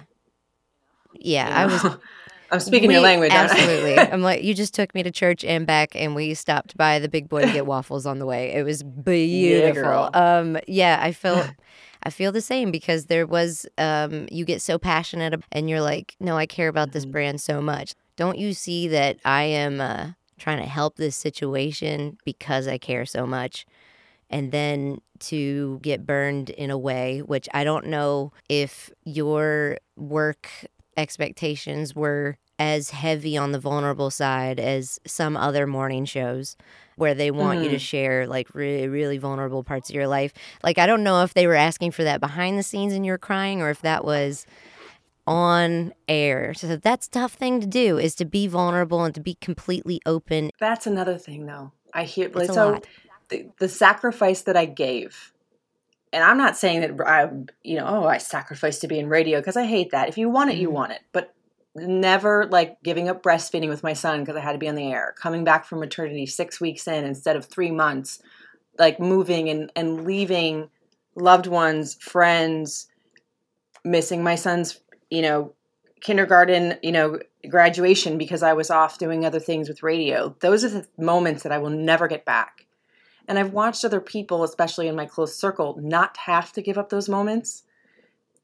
Yeah, 1.18 1.48
You 1.48 1.54
I 1.54 1.66
was? 1.66 1.98
I'm 2.50 2.60
speaking 2.60 2.90
your 2.90 3.00
language. 3.00 3.32
Absolutely. 3.32 3.98
I'm 4.12 4.22
like, 4.22 4.44
you 4.44 4.54
just 4.54 4.72
took 4.74 4.94
me 4.94 5.02
to 5.02 5.10
church 5.10 5.44
and 5.44 5.66
back, 5.66 5.96
and 5.96 6.14
we 6.14 6.34
stopped 6.34 6.76
by 6.76 6.98
the 7.00 7.08
big 7.08 7.28
boy 7.28 7.44
to 7.44 7.52
get 7.52 7.66
waffles 7.66 8.06
on 8.06 8.18
the 8.20 8.26
way. 8.26 8.52
It 8.54 8.62
was 8.64 8.82
beautiful. 8.82 9.82
girl. 9.82 10.10
um, 10.14 10.56
yeah, 10.68 10.98
I 11.00 11.12
felt. 11.12 11.48
I 12.02 12.10
feel 12.10 12.30
the 12.30 12.40
same 12.40 12.70
because 12.70 13.06
there 13.06 13.26
was 13.26 13.66
um, 13.78 14.28
you 14.30 14.44
get 14.44 14.62
so 14.62 14.78
passionate 14.78 15.42
and 15.50 15.68
you're 15.68 15.80
like, 15.80 16.14
no, 16.20 16.36
I 16.36 16.46
care 16.46 16.68
about 16.68 16.92
this 16.92 17.04
Mhm. 17.04 17.10
brand 17.10 17.40
so 17.40 17.60
much. 17.60 17.94
Don't 18.14 18.38
you 18.38 18.52
see 18.52 18.86
that 18.88 19.16
I 19.24 19.42
am 19.44 19.80
uh, 19.80 20.10
trying 20.38 20.58
to 20.62 20.68
help 20.68 20.96
this 20.96 21.16
situation 21.16 22.16
because 22.24 22.68
I 22.68 22.78
care 22.78 23.06
so 23.06 23.26
much? 23.26 23.66
And 24.30 24.52
then 24.52 25.00
to 25.18 25.78
get 25.82 26.06
burned 26.06 26.50
in 26.50 26.70
a 26.70 26.78
way 26.78 27.20
which 27.22 27.48
I 27.54 27.64
don't 27.64 27.86
know 27.86 28.32
if 28.48 28.90
your 29.04 29.78
work 29.96 30.48
expectations 30.96 31.94
were 31.94 32.38
as 32.58 32.90
heavy 32.90 33.36
on 33.36 33.52
the 33.52 33.58
vulnerable 33.58 34.10
side 34.10 34.58
as 34.58 34.98
some 35.06 35.36
other 35.36 35.66
morning 35.66 36.04
shows 36.04 36.56
where 36.96 37.14
they 37.14 37.30
want 37.30 37.58
you 37.58 37.68
to 37.68 37.76
mm-hmm. 37.76 37.78
share 37.78 38.26
like 38.26 38.54
really 38.54 38.88
really 38.88 39.18
vulnerable 39.18 39.62
parts 39.62 39.90
of 39.90 39.94
your 39.94 40.06
life 40.06 40.32
like 40.62 40.78
i 40.78 40.86
don't 40.86 41.04
know 41.04 41.22
if 41.22 41.34
they 41.34 41.46
were 41.46 41.54
asking 41.54 41.90
for 41.90 42.02
that 42.02 42.18
behind 42.18 42.58
the 42.58 42.62
scenes 42.62 42.94
and 42.94 43.04
you're 43.04 43.18
crying 43.18 43.60
or 43.60 43.68
if 43.68 43.82
that 43.82 44.04
was 44.04 44.46
on 45.26 45.92
air 46.08 46.54
so 46.54 46.76
that's 46.76 47.08
a 47.08 47.10
tough 47.10 47.34
thing 47.34 47.60
to 47.60 47.66
do 47.66 47.98
is 47.98 48.14
to 48.14 48.24
be 48.24 48.46
vulnerable 48.46 49.04
and 49.04 49.14
to 49.14 49.20
be 49.20 49.34
completely 49.34 50.00
open 50.06 50.50
That's 50.60 50.86
another 50.86 51.18
thing, 51.18 51.46
though. 51.46 51.72
I 51.92 52.04
hear 52.04 52.30
like 52.32 52.48
so 52.48 52.72
lot. 52.72 52.86
The, 53.28 53.48
the 53.58 53.68
sacrifice 53.68 54.42
that 54.42 54.56
I 54.56 54.64
gave, 54.64 55.32
and 56.12 56.22
I'm 56.22 56.38
not 56.38 56.56
saying 56.56 56.80
that 56.80 57.06
I, 57.06 57.30
you 57.62 57.76
know, 57.76 57.86
oh, 57.86 58.06
I 58.06 58.18
sacrificed 58.18 58.80
to 58.82 58.88
be 58.88 58.98
in 58.98 59.08
radio 59.08 59.40
because 59.40 59.56
I 59.56 59.64
hate 59.64 59.90
that. 59.90 60.08
If 60.08 60.18
you 60.18 60.28
want 60.28 60.50
it, 60.50 60.56
you 60.56 60.68
Mhm. 60.68 60.72
want 60.72 60.92
it, 60.92 61.00
but 61.12 61.34
never 61.74 62.46
like 62.46 62.82
giving 62.82 63.08
up 63.08 63.22
breastfeeding 63.22 63.68
with 63.68 63.82
my 63.82 63.92
son 63.92 64.20
because 64.20 64.36
I 64.36 64.40
had 64.40 64.52
to 64.52 64.58
be 64.58 64.68
on 64.68 64.76
the 64.76 64.92
air, 64.92 65.14
coming 65.20 65.44
back 65.44 65.64
from 65.66 65.80
maternity 65.80 66.26
six 66.26 66.60
weeks 66.60 66.88
in 66.88 67.04
instead 67.04 67.36
of 67.36 67.44
three 67.44 67.70
months, 67.70 68.20
like 68.78 68.98
moving 69.00 69.48
and 69.50 69.70
and 69.76 70.04
leaving 70.04 70.70
loved 71.16 71.46
ones, 71.46 71.96
friends, 72.00 72.88
missing 73.84 74.22
my 74.22 74.34
son's, 74.34 74.80
you 75.10 75.22
know, 75.22 75.54
kindergarten, 76.00 76.78
you 76.82 76.92
know, 76.92 77.18
graduation 77.48 78.18
because 78.18 78.42
I 78.42 78.52
was 78.52 78.70
off 78.70 78.98
doing 78.98 79.24
other 79.24 79.40
things 79.40 79.68
with 79.68 79.82
radio. 79.82 80.36
Those 80.40 80.64
are 80.64 80.68
the 80.68 80.86
moments 80.98 81.42
that 81.42 81.52
I 81.52 81.58
will 81.58 81.70
never 81.70 82.08
get 82.08 82.24
back. 82.24 82.65
And 83.28 83.38
I've 83.38 83.52
watched 83.52 83.84
other 83.84 84.00
people, 84.00 84.44
especially 84.44 84.88
in 84.88 84.96
my 84.96 85.06
close 85.06 85.36
circle, 85.36 85.76
not 85.80 86.16
have 86.18 86.52
to 86.52 86.62
give 86.62 86.78
up 86.78 86.90
those 86.90 87.08
moments. 87.08 87.64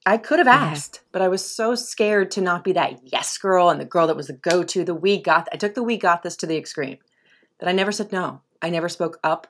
I 0.05 0.17
could 0.17 0.41
have 0.41 0.49
Yeah. 0.49 0.55
asked, 0.55 1.03
but 1.13 1.23
I 1.23 1.29
was 1.29 1.49
so 1.49 1.75
scared 1.77 2.31
to 2.33 2.41
not 2.41 2.65
be 2.65 2.73
that 2.73 3.13
yes 3.13 3.39
girl 3.39 3.71
and 3.71 3.81
the 3.81 3.85
girl 3.85 4.09
that 4.09 4.17
was 4.17 4.27
the 4.27 4.33
go 4.33 4.65
to, 4.65 4.85
the 4.85 4.95
we 4.95 5.21
got. 5.23 5.49
I 5.53 5.57
took 5.57 5.75
the 5.75 5.83
we 5.83 5.97
got 5.97 6.23
this 6.23 6.37
to 6.39 6.47
the 6.47 6.57
extreme 6.57 6.99
that 7.61 7.69
I 7.69 7.73
never 7.73 7.93
said 7.93 8.11
no. 8.11 8.41
I 8.61 8.71
never 8.71 8.89
spoke 8.89 9.21
up. 9.23 9.47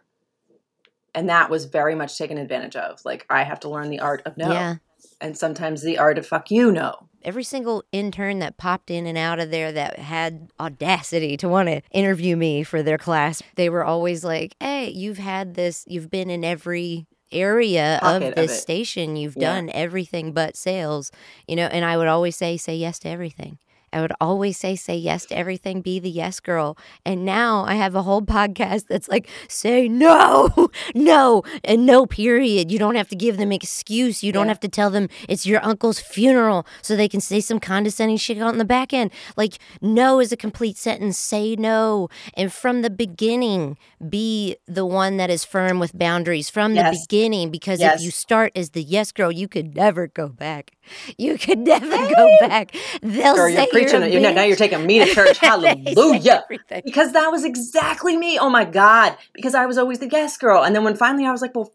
And 1.14 1.28
that 1.28 1.50
was 1.50 1.66
very 1.66 1.94
much 1.94 2.16
taken 2.16 2.38
advantage 2.38 2.76
of. 2.76 3.02
Like, 3.04 3.26
I 3.30 3.44
have 3.44 3.60
to 3.60 3.70
learn 3.70 3.90
the 3.90 4.00
art 4.00 4.22
of 4.26 4.36
no. 4.36 4.52
yeah 4.52 4.76
And 5.20 5.36
sometimes 5.36 5.82
the 5.82 5.98
art 5.98 6.18
of 6.18 6.26
fuck 6.26 6.50
you, 6.50 6.70
no. 6.70 7.08
Every 7.24 7.44
single 7.44 7.84
intern 7.92 8.38
that 8.40 8.56
popped 8.56 8.90
in 8.90 9.06
and 9.06 9.16
out 9.18 9.38
of 9.38 9.50
there 9.50 9.72
that 9.72 9.98
had 9.98 10.50
audacity 10.60 11.36
to 11.38 11.48
want 11.48 11.68
to 11.68 11.80
interview 11.90 12.36
me 12.36 12.62
for 12.62 12.82
their 12.82 12.98
class, 12.98 13.42
they 13.56 13.68
were 13.68 13.84
always 13.84 14.24
like, 14.24 14.54
"Hey, 14.60 14.88
you've 14.90 15.18
had 15.18 15.54
this. 15.54 15.84
You've 15.86 16.10
been 16.10 16.30
in 16.30 16.44
every." 16.44 17.06
area 17.34 17.98
Pocket 18.02 18.16
of 18.16 18.28
of 18.28 18.34
this 18.34 18.58
it. 18.58 18.60
station 18.60 19.16
you've 19.16 19.36
Yeah. 19.38 19.54
done 19.54 19.70
everything 19.72 20.32
but 20.32 20.54
sales 20.54 21.10
you 21.48 21.56
know 21.56 21.64
and 21.64 21.82
i 21.82 21.96
would 21.96 22.06
always 22.06 22.36
say 22.36 22.58
say 22.58 22.76
yes 22.76 22.98
to 22.98 23.08
everything 23.08 23.56
I 23.92 24.00
would 24.00 24.12
always 24.20 24.56
say, 24.58 24.76
say 24.76 24.96
yes 24.96 25.26
to 25.26 25.36
everything, 25.36 25.80
be 25.82 25.98
the 25.98 26.10
yes 26.10 26.40
girl. 26.40 26.76
And 27.04 27.24
now 27.24 27.64
I 27.64 27.74
have 27.74 27.94
a 27.94 28.02
whole 28.02 28.22
podcast 28.36 28.86
that's 28.88 29.08
like, 29.08 29.28
say 29.48 29.88
no, 29.88 30.70
no, 30.94 31.42
and 31.64 31.86
no, 31.86 32.06
period. 32.06 32.70
You 32.70 32.78
don't 32.78 32.94
have 32.94 33.08
to 33.08 33.16
give 33.16 33.36
them 33.36 33.52
excuse. 33.52 34.22
You 34.22 34.32
don't 34.32 34.46
Yeah. 34.46 34.50
have 34.50 34.60
to 34.60 34.68
tell 34.68 34.90
them 34.90 35.08
it's 35.28 35.46
your 35.46 35.64
uncle's 35.64 36.00
funeral 36.00 36.66
so 36.82 36.96
they 36.96 37.08
can 37.08 37.20
say 37.20 37.40
some 37.40 37.60
condescending 37.60 38.16
shit 38.16 38.40
on 38.40 38.58
the 38.58 38.64
back 38.64 38.92
end. 38.92 39.10
Like, 39.36 39.58
no 39.80 40.20
is 40.20 40.32
a 40.32 40.36
complete 40.36 40.76
sentence. 40.76 41.18
Say 41.18 41.56
no. 41.56 42.08
And 42.34 42.52
from 42.52 42.82
the 42.82 42.90
beginning, 42.90 43.76
be 44.08 44.56
the 44.66 44.86
one 44.86 45.16
that 45.18 45.30
is 45.30 45.44
firm 45.44 45.78
with 45.78 45.96
boundaries 45.96 46.48
from 46.50 46.74
the 46.74 46.98
beginning. 47.08 47.50
Because 47.50 47.80
Yes. 47.80 48.00
if 48.00 48.04
you 48.04 48.10
start 48.10 48.52
as 48.56 48.70
the 48.70 48.82
yes 48.82 49.12
girl, 49.12 49.30
you 49.32 49.48
could 49.48 49.74
never 49.74 50.06
go 50.06 50.28
back. 50.28 50.72
You 51.18 51.38
could 51.38 51.58
never 51.72 51.86
go 52.14 52.36
back. 52.40 52.74
They'll 53.02 53.34
Girl, 53.36 53.54
say 53.54 53.66
preaching 53.84 54.00
you're 54.00 54.08
it. 54.08 54.14
You 54.28 54.34
now 54.34 54.42
you're 54.42 54.56
taking 54.56 54.84
me 54.86 54.98
to 55.00 55.06
church. 55.06 55.38
Hallelujah. 55.40 56.44
because 56.84 57.12
that 57.12 57.30
was 57.30 57.44
exactly 57.44 58.16
me. 58.16 58.38
Oh 58.38 58.50
my 58.50 58.64
God. 58.64 59.16
Because 59.34 59.54
I 59.54 59.66
was 59.66 59.78
always 59.78 59.98
the 59.98 60.06
guest 60.06 60.40
girl. 60.40 60.62
And 60.64 60.74
then 60.74 60.84
when 60.84 60.96
finally 60.96 61.26
I 61.26 61.32
was 61.32 61.42
like, 61.42 61.54
well, 61.54 61.72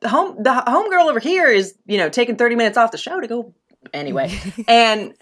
the 0.00 0.08
home 0.08 0.36
the 0.42 0.52
home 0.52 0.90
girl 0.90 1.08
over 1.08 1.20
here 1.20 1.46
is, 1.48 1.74
you 1.86 1.98
know, 1.98 2.08
taking 2.08 2.36
30 2.36 2.54
minutes 2.56 2.76
off 2.76 2.90
the 2.90 2.98
show 2.98 3.20
to 3.20 3.26
go 3.26 3.54
anyway. 3.94 4.38
and 4.68 5.14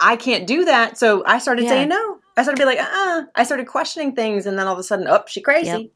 I 0.00 0.16
can't 0.16 0.46
do 0.46 0.64
that. 0.64 0.98
So 0.98 1.22
I 1.26 1.38
started 1.38 1.64
Yeah. 1.64 1.70
saying 1.70 1.88
no. 1.88 2.18
I 2.36 2.42
started 2.42 2.60
to 2.60 2.62
be 2.62 2.76
like, 2.76 2.80
uh 2.80 2.90
uh 2.90 3.22
I 3.34 3.44
started 3.44 3.66
questioning 3.66 4.14
things. 4.14 4.46
And 4.46 4.58
then 4.58 4.66
all 4.66 4.72
of 4.72 4.78
a 4.78 4.82
sudden, 4.82 5.06
oh, 5.08 5.22
she 5.28 5.40
crazy. 5.40 5.92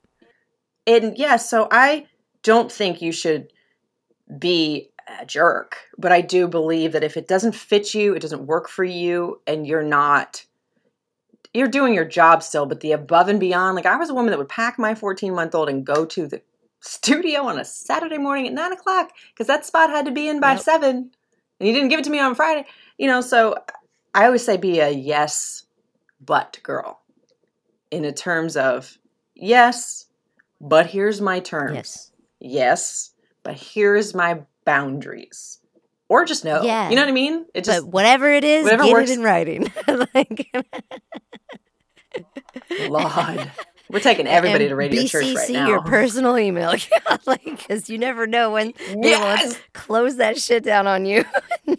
And 0.87 1.19
yeah, 1.19 1.37
so 1.37 1.69
I 1.71 2.07
don't 2.43 2.71
think 2.71 3.03
you 3.03 3.13
should 3.13 3.49
be 4.39 4.91
a 5.21 5.27
jerk, 5.27 5.77
but 5.97 6.13
I 6.13 6.21
do 6.21 6.47
believe 6.49 6.93
that 6.93 7.05
if 7.05 7.17
it 7.17 7.29
doesn't 7.29 7.55
fit 7.55 7.95
you, 7.95 8.15
it 8.15 8.21
doesn't 8.23 8.47
work 8.47 8.69
for 8.69 8.85
you, 8.85 9.41
and 9.47 9.67
you're 9.67 9.83
not, 9.83 10.45
you're 11.55 11.69
doing 11.69 11.95
your 11.95 12.05
job 12.05 12.43
still, 12.43 12.67
but 12.67 12.81
the 12.81 12.93
above 12.93 13.29
and 13.29 13.41
beyond, 13.41 13.77
like 13.77 13.87
I 13.87 13.97
was 13.97 14.11
a 14.11 14.15
woman 14.15 14.31
that 14.31 14.39
would 14.39 14.49
pack 14.49 14.79
my 14.79 14.95
14 14.95 15.35
month 15.35 15.55
old 15.55 15.69
and 15.69 15.85
go 15.85 16.05
to 16.05 16.27
the 16.27 16.43
studio 16.81 17.43
on 17.45 17.59
a 17.59 17.65
Saturday 17.65 18.19
morning 18.19 18.47
at 18.47 18.53
nine 18.53 18.73
o'clock 18.73 19.11
because 19.33 19.47
that 19.47 19.67
spot 19.67 19.91
had 19.91 20.05
to 20.07 20.13
be 20.13 20.29
in 20.29 20.41
by 20.41 20.53
Yep. 20.53 20.61
seven, 20.61 21.11
and 21.59 21.67
you 21.67 21.73
didn't 21.73 21.89
give 21.89 22.01
it 22.01 22.05
to 22.05 22.11
me 22.11 22.21
on 22.21 22.35
Friday, 22.35 22.67
you 22.99 23.07
know. 23.07 23.21
So 23.21 23.57
I 24.15 24.27
always 24.27 24.45
say 24.45 24.57
be 24.57 24.81
a 24.81 24.91
yes, 24.91 25.65
but 26.21 26.59
girl, 26.63 27.01
in 27.91 28.05
a 28.05 28.13
terms 28.13 28.57
of 28.57 28.99
yes, 29.35 30.07
but 30.61 30.87
here's 30.87 31.21
my 31.21 31.41
terms 31.41 31.75
Yes. 31.75 32.13
yes, 32.41 33.11
but 33.43 33.55
here's 33.55 34.15
my 34.15 34.41
boundaries. 34.69 35.61
Or 36.11 36.27
just 36.27 36.45
no. 36.45 36.63
Yeah. 36.63 36.91
You 36.91 36.97
know 36.97 37.03
what 37.03 37.09
I 37.09 37.13
mean? 37.13 37.47
It 37.55 37.65
just 37.65 37.83
but 37.83 37.91
whatever 37.91 38.31
it 38.31 38.45
is, 38.45 38.65
whatever 38.65 38.85
get 38.85 38.93
works. 38.93 39.11
it 39.11 39.19
in 39.19 39.23
writing. 39.23 39.73
like, 40.15 40.51
Lord. 42.89 43.51
We're 43.91 44.01
taking 44.01 44.27
everybody 44.27 44.65
and 44.65 44.71
to 44.71 44.77
Radio 44.77 45.03
BCC 45.03 45.11
Church 45.11 45.35
right 45.35 45.51
now. 45.51 45.69
your 45.69 45.83
personal 45.83 46.39
email, 46.39 46.75
Yeah, 46.93 47.17
like 47.25 47.45
because 47.45 47.89
you 47.89 47.97
never 47.97 48.27
know 48.27 48.51
when 48.51 48.75
they 48.89 49.17
will 49.17 49.53
close 49.73 50.17
that 50.17 50.39
shit 50.39 50.63
down 50.63 50.87
on 50.87 51.07
you. 51.07 51.25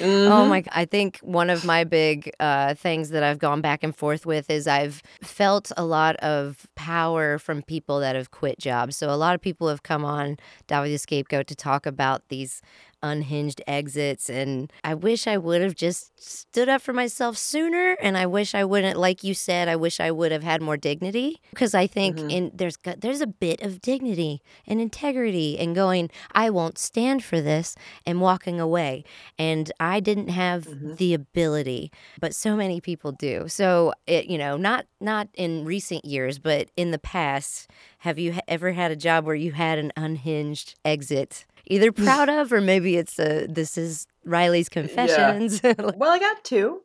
Oh 0.00 0.44
Mhm. 0.44 0.48
my! 0.48 0.64
I 0.72 0.84
think 0.84 1.18
one 1.18 1.50
of 1.50 1.64
my 1.64 1.84
big 1.84 2.30
uh, 2.40 2.74
things 2.74 3.10
that 3.10 3.22
I've 3.22 3.38
gone 3.38 3.60
back 3.60 3.82
and 3.82 3.94
forth 3.94 4.24
with 4.24 4.50
is 4.50 4.66
I've 4.66 5.02
felt 5.22 5.72
a 5.76 5.84
lot 5.84 6.16
of 6.16 6.66
power 6.76 7.38
from 7.38 7.62
people 7.62 8.00
that 8.00 8.14
have 8.16 8.30
quit 8.30 8.58
jobs. 8.58 8.96
So 8.96 9.10
a 9.10 9.16
lot 9.16 9.34
of 9.34 9.40
people 9.40 9.68
have 9.68 9.82
come 9.82 10.04
on 10.04 10.36
Davi 10.68 10.86
the 10.92 10.98
Scapegoat 10.98 11.46
to 11.48 11.54
talk 11.56 11.86
about 11.86 12.22
these 12.28 12.62
unhinged 13.02 13.60
exits, 13.66 14.30
and 14.30 14.72
I 14.84 14.94
wish 14.94 15.26
I 15.26 15.36
would 15.36 15.60
have 15.62 15.74
just 15.74 16.10
stood 16.22 16.68
up 16.68 16.82
for 16.82 16.92
myself 16.92 17.36
sooner. 17.36 17.96
And 18.00 18.16
I 18.16 18.26
wish 18.26 18.54
I 18.54 18.64
wouldn't, 18.64 18.98
like 18.98 19.24
you 19.24 19.34
said, 19.34 19.68
I 19.68 19.76
wish 19.76 19.98
I 20.00 20.10
would 20.10 20.30
have 20.32 20.42
had 20.44 20.62
more 20.62 20.76
dignity 20.76 21.40
because 21.50 21.74
I 21.74 21.86
think 21.86 22.16
Mhm. 22.18 22.30
in 22.30 22.50
there's 22.54 22.76
got- 22.76 23.00
there's 23.00 23.20
a 23.20 23.26
bit 23.26 23.60
of 23.62 23.80
dignity 23.80 24.40
and 24.66 24.80
integrity 24.80 25.58
and 25.58 25.74
going, 25.74 26.10
I 26.32 26.50
won't 26.50 26.78
stand 26.78 27.24
for 27.24 27.40
this 27.40 27.74
and 28.06 28.20
walking 28.20 28.60
away 28.60 29.04
and 29.38 29.72
I 29.80 29.98
didn't 30.00 30.28
have 30.28 30.64
Mhm. 30.66 30.96
the 30.96 31.14
ability, 31.14 31.90
but 32.20 32.34
so 32.34 32.54
many 32.56 32.80
people 32.80 33.10
do. 33.12 33.48
So 33.48 33.92
it, 34.06 34.26
you 34.26 34.38
know, 34.38 34.56
not 34.56 34.86
not 35.00 35.26
in 35.34 35.64
recent 35.64 36.04
years, 36.04 36.38
but 36.38 36.68
in 36.76 36.92
the 36.92 36.98
past, 36.98 37.68
have 37.98 38.20
you 38.20 38.34
ever 38.46 38.70
had 38.72 38.92
a 38.92 38.96
job 38.96 39.24
where 39.26 39.34
you 39.34 39.50
had 39.50 39.76
an 39.80 39.90
unhinged 39.96 40.76
exit, 40.84 41.44
either 41.66 41.92
proud 41.92 42.28
of 42.28 42.52
or 42.52 42.60
maybe 42.60 42.96
it's 42.96 43.18
a 43.18 43.46
this 43.46 43.76
is 43.78 44.06
Riley's 44.24 44.68
confessions? 44.68 45.60
Well, 45.96 46.10
I 46.10 46.18
got 46.18 46.44
two. 46.44 46.82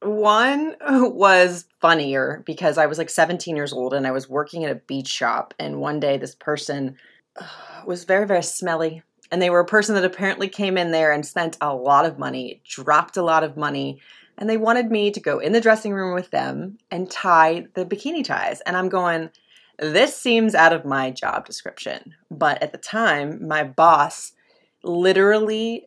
One 0.00 0.76
was 0.80 1.66
funnier 1.80 2.42
because 2.46 2.78
I 2.78 2.86
was 2.86 2.98
like 2.98 3.10
17 3.10 3.56
years 3.56 3.72
old 3.72 3.94
and 3.94 4.06
I 4.06 4.12
was 4.12 4.28
working 4.28 4.64
at 4.64 4.70
a 4.70 4.76
beach 4.76 5.08
shop. 5.08 5.54
And 5.58 5.80
one 5.80 6.00
day, 6.00 6.18
this 6.18 6.34
person 6.34 6.96
was 7.86 8.04
very, 8.04 8.26
very 8.26 8.42
smelly. 8.42 9.02
And 9.30 9.42
they 9.42 9.50
were 9.50 9.60
a 9.60 9.66
person 9.66 9.94
that 9.94 10.04
apparently 10.04 10.48
came 10.48 10.78
in 10.78 10.90
there 10.90 11.12
and 11.12 11.26
spent 11.26 11.58
a 11.60 11.74
lot 11.74 12.06
of 12.06 12.18
money, 12.18 12.62
dropped 12.64 13.16
a 13.16 13.22
lot 13.22 13.44
of 13.44 13.56
money. 13.56 14.00
And 14.38 14.48
they 14.48 14.56
wanted 14.56 14.90
me 14.90 15.10
to 15.10 15.20
go 15.20 15.38
in 15.38 15.52
the 15.52 15.60
dressing 15.60 15.92
room 15.92 16.14
with 16.14 16.30
them 16.30 16.78
and 16.90 17.10
tie 17.10 17.66
the 17.74 17.84
bikini 17.84 18.24
ties. 18.24 18.60
And 18.62 18.76
I'm 18.76 18.88
going, 18.88 19.30
this 19.78 20.16
seems 20.16 20.54
out 20.54 20.72
of 20.72 20.84
my 20.84 21.10
job 21.10 21.46
description. 21.46 22.14
But 22.30 22.62
at 22.62 22.72
the 22.72 22.78
time, 22.78 23.46
my 23.46 23.64
boss 23.64 24.32
literally 24.82 25.84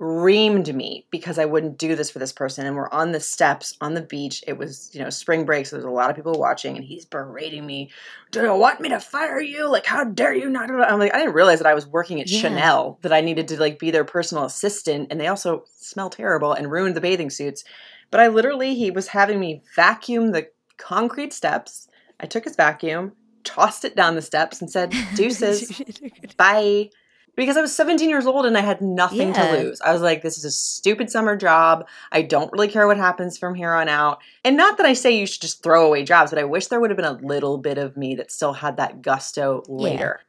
reamed 0.00 0.74
me 0.74 1.06
because 1.10 1.38
I 1.38 1.44
wouldn't 1.44 1.76
do 1.76 1.94
this 1.94 2.10
for 2.10 2.18
this 2.18 2.32
person. 2.32 2.66
And 2.66 2.74
we're 2.74 2.88
on 2.88 3.12
the 3.12 3.20
steps 3.20 3.76
on 3.82 3.92
the 3.92 4.00
beach. 4.00 4.42
It 4.46 4.56
was, 4.56 4.90
you 4.94 5.02
know, 5.02 5.10
spring 5.10 5.44
break, 5.44 5.66
so 5.66 5.76
there's 5.76 5.84
a 5.84 5.90
lot 5.90 6.08
of 6.08 6.16
people 6.16 6.32
watching, 6.32 6.76
and 6.76 6.84
he's 6.84 7.04
berating 7.04 7.66
me. 7.66 7.90
Do 8.30 8.40
you 8.40 8.54
want 8.54 8.80
me 8.80 8.88
to 8.88 8.98
fire 8.98 9.42
you? 9.42 9.68
Like, 9.68 9.84
how 9.84 10.04
dare 10.04 10.32
you 10.32 10.48
not? 10.48 10.70
I'm 10.70 10.98
like, 10.98 11.14
I 11.14 11.18
didn't 11.18 11.34
realize 11.34 11.58
that 11.58 11.68
I 11.68 11.74
was 11.74 11.86
working 11.86 12.18
at 12.18 12.30
Yeah. 12.30 12.40
Chanel, 12.40 12.98
that 13.02 13.12
I 13.12 13.20
needed 13.20 13.48
to 13.48 13.60
like 13.60 13.78
be 13.78 13.90
their 13.90 14.04
personal 14.04 14.44
assistant, 14.44 15.08
and 15.10 15.20
they 15.20 15.26
also 15.26 15.64
smell 15.76 16.08
terrible 16.08 16.54
and 16.54 16.70
ruined 16.70 16.96
the 16.96 17.02
bathing 17.02 17.28
suits. 17.28 17.62
But 18.10 18.20
I 18.20 18.28
literally, 18.28 18.74
he 18.74 18.90
was 18.90 19.08
having 19.08 19.38
me 19.38 19.62
vacuum 19.76 20.32
the 20.32 20.48
concrete 20.78 21.34
steps. 21.34 21.88
I 22.20 22.26
took 22.26 22.44
his 22.44 22.56
vacuum, 22.56 23.12
tossed 23.44 23.84
it 23.84 23.96
down 23.96 24.14
the 24.14 24.22
steps, 24.22 24.60
and 24.60 24.70
said, 24.70 24.94
deuces 25.16 25.80
bye. 26.36 26.90
Because 27.36 27.56
I 27.56 27.60
was 27.62 27.74
17 27.74 28.10
years 28.10 28.26
old 28.26 28.44
and 28.44 28.58
I 28.58 28.60
had 28.60 28.82
nothing 28.82 29.28
Yeah. 29.28 29.52
to 29.56 29.62
lose. 29.62 29.80
I 29.80 29.92
was 29.92 30.02
like, 30.02 30.20
this 30.20 30.36
is 30.36 30.44
a 30.44 30.50
stupid 30.50 31.10
summer 31.10 31.36
job. 31.36 31.86
I 32.12 32.22
don't 32.22 32.52
really 32.52 32.68
care 32.68 32.86
what 32.86 32.96
happens 32.98 33.38
from 33.38 33.54
here 33.54 33.72
on 33.72 33.88
out. 33.88 34.18
And 34.44 34.56
not 34.56 34.76
that 34.76 34.84
I 34.84 34.92
say 34.92 35.12
you 35.16 35.26
should 35.26 35.40
just 35.40 35.62
throw 35.62 35.86
away 35.86 36.02
jobs, 36.02 36.32
but 36.32 36.38
I 36.40 36.44
wish 36.44 36.66
there 36.66 36.80
would 36.80 36.90
have 36.90 36.96
been 36.98 37.06
a 37.06 37.12
little 37.12 37.56
bit 37.56 37.78
of 37.78 37.96
me 37.96 38.16
that 38.16 38.30
still 38.32 38.52
had 38.52 38.76
that 38.76 39.00
gusto 39.00 39.62
later. 39.68 40.20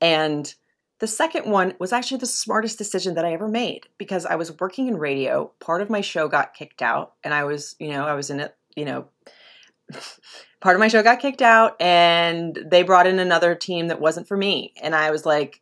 And 0.00 0.54
the 1.00 1.06
second 1.06 1.50
one 1.50 1.74
was 1.80 1.92
actually 1.92 2.18
the 2.18 2.26
smartest 2.26 2.78
decision 2.78 3.14
that 3.14 3.24
I 3.24 3.32
ever 3.32 3.48
made 3.48 3.88
because 3.98 4.24
I 4.26 4.36
was 4.36 4.58
working 4.60 4.86
in 4.86 4.96
radio. 4.98 5.50
Part 5.60 5.80
of 5.80 5.90
my 5.90 6.02
show 6.02 6.28
got 6.28 6.54
kicked 6.54 6.82
out, 6.82 7.14
and 7.24 7.34
I 7.34 7.44
was, 7.44 7.74
you 7.80 7.88
know, 7.88 8.06
I 8.06 8.14
was 8.14 8.30
in 8.30 8.38
it, 8.38 8.54
you 8.76 8.84
know, 8.84 9.06
part 10.60 10.76
of 10.76 10.80
my 10.80 10.88
show 10.88 11.02
got 11.02 11.20
kicked 11.20 11.42
out, 11.42 11.80
and 11.80 12.58
they 12.66 12.82
brought 12.82 13.06
in 13.06 13.18
another 13.18 13.54
team 13.54 13.88
that 13.88 14.00
wasn't 14.00 14.28
for 14.28 14.36
me. 14.36 14.72
And 14.82 14.94
I 14.94 15.10
was 15.10 15.26
like, 15.26 15.60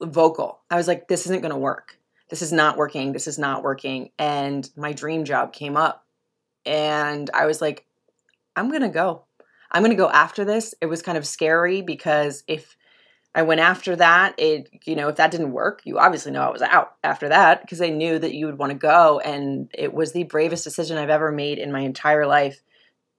vocal. 0.00 0.60
I 0.70 0.76
was 0.76 0.88
like, 0.88 1.08
this 1.08 1.26
isn't 1.26 1.40
going 1.40 1.52
to 1.52 1.58
work. 1.58 1.98
This 2.28 2.42
is 2.42 2.52
not 2.52 2.76
working. 2.76 3.12
This 3.12 3.26
is 3.26 3.38
not 3.38 3.62
working. 3.62 4.10
And 4.18 4.68
my 4.76 4.92
dream 4.92 5.24
job 5.24 5.52
came 5.52 5.76
up. 5.76 6.04
And 6.66 7.30
I 7.32 7.46
was 7.46 7.60
like, 7.60 7.86
I'm 8.54 8.68
going 8.68 8.82
to 8.82 8.88
go. 8.88 9.24
I'm 9.70 9.82
going 9.82 9.90
to 9.90 9.96
go 9.96 10.10
after 10.10 10.44
this. 10.44 10.74
It 10.80 10.86
was 10.86 11.02
kind 11.02 11.18
of 11.18 11.26
scary 11.26 11.82
because 11.82 12.44
if 12.46 12.76
I 13.34 13.42
went 13.42 13.60
after 13.60 13.96
that, 13.96 14.34
it, 14.38 14.68
you 14.84 14.96
know, 14.96 15.08
if 15.08 15.16
that 15.16 15.30
didn't 15.30 15.52
work, 15.52 15.82
you 15.84 15.98
obviously 15.98 16.32
know 16.32 16.42
I 16.42 16.50
was 16.50 16.62
out 16.62 16.94
after 17.04 17.28
that 17.28 17.60
because 17.60 17.78
they 17.78 17.90
knew 17.90 18.18
that 18.18 18.34
you 18.34 18.46
would 18.46 18.58
want 18.58 18.72
to 18.72 18.78
go. 18.78 19.20
And 19.20 19.70
it 19.74 19.92
was 19.92 20.12
the 20.12 20.24
bravest 20.24 20.64
decision 20.64 20.98
I've 20.98 21.10
ever 21.10 21.30
made 21.30 21.58
in 21.58 21.72
my 21.72 21.80
entire 21.80 22.26
life 22.26 22.62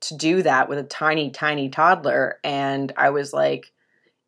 to 0.01 0.15
do 0.15 0.41
that 0.43 0.69
with 0.69 0.79
a 0.79 0.83
tiny, 0.83 1.29
tiny 1.31 1.69
toddler. 1.69 2.39
And 2.43 2.91
I 2.97 3.09
was 3.09 3.33
like, 3.33 3.71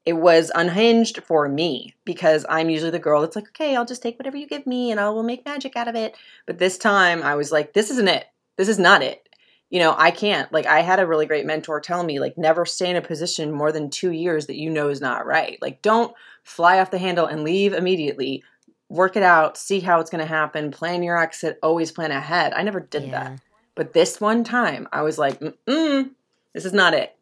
it 0.05 0.13
was 0.13 0.51
unhinged 0.55 1.23
for 1.23 1.47
me 1.47 1.93
because 2.05 2.45
I'm 2.49 2.69
usually 2.69 2.91
the 2.91 2.99
girl 2.99 3.21
that's 3.21 3.36
like, 3.36 3.49
okay, 3.49 3.75
I'll 3.75 3.86
just 3.86 4.01
take 4.01 4.17
whatever 4.17 4.38
you 4.38 4.47
give 4.47 4.65
me 4.65 4.91
and 4.91 4.99
I 4.99 5.10
will 5.10 5.23
make 5.23 5.45
magic 5.45 5.75
out 5.75 5.88
of 5.88 5.95
it. 5.95 6.15
But 6.47 6.57
this 6.57 6.77
time 6.77 7.21
I 7.21 7.36
was 7.36 7.51
like, 7.51 7.73
this 7.73 7.91
isn't 7.91 8.07
it. 8.07 8.25
This 8.57 8.67
is 8.67 8.79
not 8.79 9.03
it. 9.03 9.27
You 9.69 9.79
know, 9.79 9.95
I 9.97 10.12
can't. 10.12 10.51
Like, 10.51 10.65
I 10.65 10.81
had 10.81 10.99
a 10.99 11.07
really 11.07 11.25
great 11.25 11.45
mentor 11.45 11.79
tell 11.79 12.03
me, 12.03 12.19
like, 12.19 12.38
never 12.38 12.65
stay 12.65 12.89
in 12.89 12.97
a 12.97 13.01
position 13.01 13.53
more 13.53 13.71
than 13.71 13.89
two 13.89 14.12
years 14.12 14.47
that 14.47 14.57
you 14.57 14.69
know 14.69 14.89
is 14.89 14.99
not 14.99 15.25
right. 15.25 15.57
Like, 15.62 15.81
don't 15.81 16.13
fly 16.43 16.79
off 16.79 16.91
the 16.91 16.97
handle 16.97 17.25
and 17.25 17.43
leave 17.45 17.71
immediately. 17.71 18.43
Work 18.89 19.15
it 19.15 19.23
out, 19.23 19.55
see 19.55 19.79
how 19.79 20.01
it's 20.01 20.10
going 20.10 20.19
to 20.19 20.25
happen, 20.25 20.71
plan 20.71 21.03
your 21.03 21.17
exit, 21.17 21.57
always 21.63 21.93
plan 21.93 22.12
ahead. 22.12 22.51
I 22.51 22.63
never 22.63 22.81
did 22.81 23.12
that. 23.12 23.39
But 23.82 23.94
this 23.94 24.22
one 24.22 24.44
time, 24.44 24.88
I 24.91 25.02
was 25.02 25.17
like, 25.17 25.39
mm 25.39 26.12
this 26.54 26.65
is 26.65 26.72
not 26.72 26.94
it. 26.94 27.15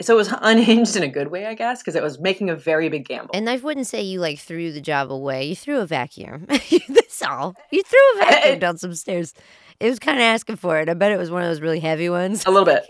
So 0.00 0.14
it 0.14 0.16
was 0.16 0.32
unhinged 0.40 0.96
in 0.96 1.02
a 1.02 1.08
good 1.08 1.28
way, 1.28 1.44
I 1.44 1.52
guess, 1.52 1.82
because 1.82 1.94
it 1.94 2.02
was 2.02 2.18
making 2.18 2.48
a 2.48 2.56
very 2.56 2.88
big 2.88 3.06
gamble. 3.06 3.32
And 3.34 3.50
I 3.50 3.58
wouldn't 3.58 3.86
say 3.86 4.00
you 4.00 4.18
like 4.18 4.38
threw 4.38 4.72
the 4.72 4.80
job 4.80 5.12
away. 5.12 5.44
You 5.44 5.54
threw 5.54 5.78
a 5.78 5.84
vacuum. 5.84 6.46
That's 6.88 7.22
all. 7.22 7.54
You 7.70 7.82
threw 7.82 7.98
a 8.14 8.18
vacuum 8.24 8.58
down 8.60 8.78
some 8.78 8.94
stairs. 8.94 9.34
It 9.78 9.90
was 9.90 9.98
kind 9.98 10.16
of 10.16 10.22
asking 10.22 10.56
for 10.56 10.80
it. 10.80 10.88
I 10.88 10.94
bet 10.94 11.12
it 11.12 11.18
was 11.18 11.30
one 11.30 11.42
of 11.42 11.48
those 11.48 11.60
really 11.60 11.80
heavy 11.80 12.08
ones. 12.08 12.46
a 12.46 12.50
little 12.50 12.64
bit. 12.64 12.86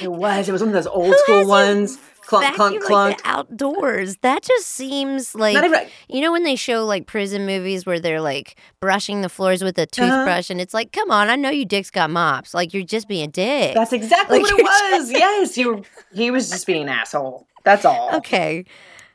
It 0.00 0.10
was. 0.10 0.48
It 0.48 0.52
was 0.52 0.62
one 0.62 0.70
of 0.70 0.74
those 0.74 0.86
old 0.86 1.12
Who 1.12 1.18
school 1.18 1.46
ones. 1.48 1.98
Clunk, 2.28 2.54
clunk, 2.56 2.82
clunk. 2.82 3.20
outdoors. 3.24 4.18
That 4.18 4.42
just 4.42 4.66
seems 4.68 5.34
like 5.34 5.54
Not 5.54 5.64
even. 5.64 5.86
you 6.08 6.20
know 6.20 6.30
when 6.30 6.42
they 6.42 6.56
show 6.56 6.84
like 6.84 7.06
prison 7.06 7.46
movies 7.46 7.86
where 7.86 7.98
they're 7.98 8.20
like 8.20 8.58
brushing 8.80 9.22
the 9.22 9.30
floors 9.30 9.64
with 9.64 9.78
a 9.78 9.82
Uh-huh. 9.82 9.86
toothbrush 10.06 10.50
and 10.50 10.60
it's 10.60 10.74
like, 10.74 10.92
come 10.92 11.10
on, 11.10 11.28
I 11.30 11.36
know 11.36 11.48
you 11.48 11.64
dicks 11.64 11.90
got 11.90 12.10
mops. 12.10 12.52
Like 12.52 12.74
you're 12.74 12.82
just 12.84 13.08
being 13.08 13.24
a 13.24 13.32
dick. 13.32 13.74
That's 13.74 13.94
exactly 13.94 14.40
Like, 14.40 14.52
what 14.52 14.60
it 14.60 14.62
was. 14.98 15.10
yes, 15.10 15.56
you. 15.56 15.84
He 16.12 16.30
was 16.30 16.50
just 16.50 16.66
being 16.66 16.82
an 16.82 16.88
asshole. 16.90 17.46
That's 17.64 17.84
all. 17.86 18.10
Okay. 18.16 18.66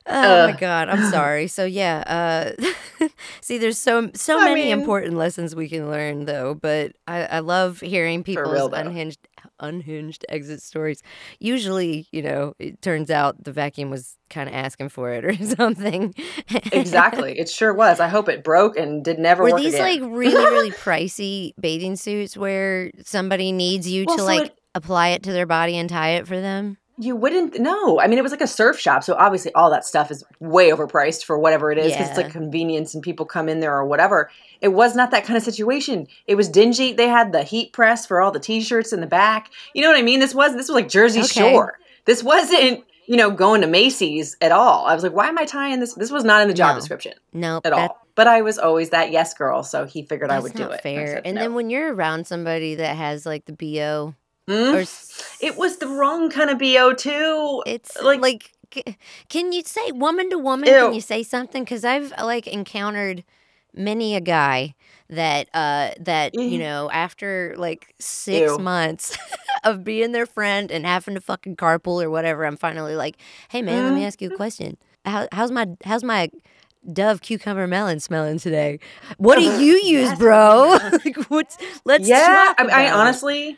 Oh 0.06 0.48
my 0.48 0.58
god, 0.60 0.90
I'm 0.90 1.10
sorry. 1.12 1.48
So 1.48 1.64
yeah, 1.66 2.54
uh 2.60 3.08
see 3.42 3.58
there's 3.58 3.78
so 3.78 4.10
so 4.16 4.38
I 4.40 4.46
many 4.46 4.64
mean- 4.64 4.80
important 4.80 5.16
lessons 5.18 5.56
we 5.56 5.70
can 5.70 5.90
learn 5.90 6.26
though, 6.26 6.56
but 6.56 6.94
I, 7.08 7.24
I 7.26 7.40
love 7.40 7.80
hearing 7.80 8.24
people's 8.24 8.52
real, 8.52 8.74
unhinged 8.74 9.20
unhinged 9.64 10.26
exit 10.30 10.62
stories. 10.62 11.02
Usually, 11.40 12.08
you 12.12 12.22
know, 12.22 12.54
it 12.60 12.82
turns 12.82 13.10
out 13.10 13.44
the 13.44 13.52
vacuum 13.52 13.90
was 13.90 14.18
kind 14.30 14.48
of 14.50 14.56
asking 14.56 14.90
for 14.90 15.10
it 15.12 15.26
or 15.30 15.36
something. 15.56 16.14
exactly. 16.72 17.40
It 17.40 17.50
sure 17.50 17.74
was. 17.74 18.00
I 18.00 18.08
hope 18.08 18.30
it 18.30 18.44
broke 18.44 18.78
and 18.78 19.04
did 19.04 19.20
never 19.20 19.44
Were 19.44 19.52
work 19.52 19.62
these 19.62 19.74
again. 19.74 20.02
like 20.02 20.12
really, 20.18 20.36
really 20.36 20.72
pricey 20.72 21.54
bathing 21.60 21.96
suits 21.96 22.38
where 22.38 22.92
somebody 23.04 23.52
needs 23.52 23.88
you 23.90 24.06
Well, 24.08 24.18
to 24.18 24.22
so 24.22 24.26
like 24.28 24.46
it- 24.48 24.60
apply 24.76 25.10
it 25.10 25.24
to 25.24 25.32
their 25.34 25.46
body 25.46 25.78
and 25.78 25.90
tie 25.90 26.12
it 26.12 26.28
for 26.28 26.40
them? 26.40 26.78
You 26.98 27.16
wouldn't 27.16 27.60
know. 27.60 28.00
I 28.00 28.06
mean, 28.08 28.20
it 28.20 28.22
was 28.22 28.32
like 28.32 28.42
a 28.42 28.48
surf 28.48 28.80
shop, 28.80 29.04
so 29.04 29.16
obviously 29.16 29.52
all 29.56 29.72
that 29.72 29.84
stuff 29.84 30.12
is 30.12 30.24
way 30.40 30.70
overpriced 30.70 31.24
for 31.26 31.40
whatever 31.40 31.72
it 31.72 31.80
is 31.80 31.92
because 31.92 32.10
it's 32.10 32.18
like 32.18 32.30
convenience 32.32 32.94
and 32.94 33.02
people 33.02 33.26
come 33.26 33.50
in 33.50 33.62
there 33.62 33.76
or 33.76 33.84
whatever. 33.86 34.30
It 34.62 34.68
was 34.70 34.96
not 34.96 35.10
that 35.12 35.26
kind 35.26 35.36
of 35.36 35.44
situation. 35.44 36.08
It 36.28 36.36
was 36.36 36.50
dingy. 36.50 36.94
They 36.94 37.08
had 37.08 37.32
the 37.32 37.42
heat 37.44 37.74
press 37.74 38.06
for 38.06 38.22
all 38.22 38.32
the 38.32 38.40
t-shirts 38.40 38.94
in 38.94 39.02
the 39.02 39.08
back. 39.08 39.50
You 39.74 39.82
know 39.82 39.90
what 39.90 39.98
I 39.98 40.04
mean? 40.04 40.20
This 40.20 40.36
was 40.36 40.54
this 40.54 40.68
was 40.70 40.76
like 40.76 40.88
Jersey 40.88 41.22
Okay. 41.22 41.52
Shore. 41.52 41.80
This 42.06 42.24
wasn't 42.24 42.84
you 43.08 43.18
know 43.18 43.32
going 43.32 43.62
to 43.62 43.68
Macy's 43.68 44.38
at 44.40 44.52
all. 44.52 44.86
I 44.86 44.94
was 44.94 45.02
like, 45.04 45.14
why 45.14 45.28
am 45.28 45.38
I 45.40 45.46
tying 45.46 45.80
this? 45.80 45.96
This 45.96 46.12
was 46.12 46.24
not 46.24 46.42
in 46.44 46.48
the 46.48 46.54
job 46.54 46.76
No. 46.76 46.80
description 46.80 47.14
Nope. 47.34 47.66
at 47.66 47.74
all. 47.74 47.98
But 48.16 48.28
I 48.28 48.44
was 48.44 48.60
always 48.60 48.92
that 48.92 49.10
yes 49.12 49.34
girl, 49.34 49.64
so 49.64 49.86
he 49.86 50.04
figured 50.06 50.30
I 50.30 50.40
would 50.40 50.54
do 50.54 50.70
it. 50.70 50.82
Fair. 50.82 51.08
said 51.08 51.22
And 51.26 51.34
no. 51.36 51.42
then 51.42 51.54
when 51.56 51.72
you're 51.72 51.92
around 51.94 52.28
somebody 52.28 52.76
that 52.76 52.96
has 52.96 53.26
like 53.26 53.46
the 53.46 53.54
BO 53.54 54.14
Mm. 54.48 54.74
or 54.76 55.46
it 55.46 55.56
was 55.58 55.78
the 55.78 55.88
wrong 55.88 56.30
kind 56.30 56.50
of 56.50 56.60
bo 56.60 56.94
too. 56.94 57.64
it's 57.66 58.02
like- 58.02 58.20
like, 58.22 58.52
can 59.30 59.52
you 59.54 59.62
say 59.64 59.92
woman 59.92 60.30
to 60.32 60.38
woman 60.38 60.68
can 60.68 60.94
you 60.94 61.02
say 61.02 61.22
something 61.24 61.64
cuz 61.66 61.86
I've 61.86 62.12
like 62.22 62.48
encountered 62.48 63.24
many 63.74 64.16
a 64.16 64.20
guy 64.22 64.76
that 65.10 65.48
uh 65.54 65.92
that 66.00 66.34
you 66.34 66.58
Mhm. 66.58 66.60
know 66.60 66.90
after 66.92 67.54
like 67.58 67.94
6 68.00 68.52
Ew. 68.52 68.58
months 68.58 69.16
of 69.64 69.84
being 69.84 70.12
their 70.12 70.26
friend 70.26 70.72
and 70.72 70.86
having 70.86 71.14
to 71.14 71.22
fucking 71.22 71.56
carpool 71.56 72.04
or 72.04 72.10
whatever 72.10 72.46
I'm 72.46 72.58
finally 72.58 72.96
like 72.96 73.16
hey 73.50 73.62
man 73.62 73.84
let 73.86 73.94
me 73.94 74.02
Mhm. 74.02 74.08
ask 74.08 74.22
you 74.22 74.30
a 74.32 74.36
question 74.36 74.78
How, 75.06 75.28
how's 75.32 75.52
my 75.52 75.68
how's 75.86 76.04
my 76.04 76.30
Dove 76.92 77.22
cucumber 77.22 77.66
melon 77.66 78.02
smelling 78.02 78.40
today. 78.40 78.78
What 79.18 79.36
do 79.40 79.42
you 79.64 79.78
use, 79.78 80.14
bro? 80.18 80.78
like, 81.06 81.16
what's 81.30 81.58
let's 81.86 82.06
yeah, 82.10 82.54
I, 82.58 82.88
I 82.88 82.92
honestly, 82.92 83.58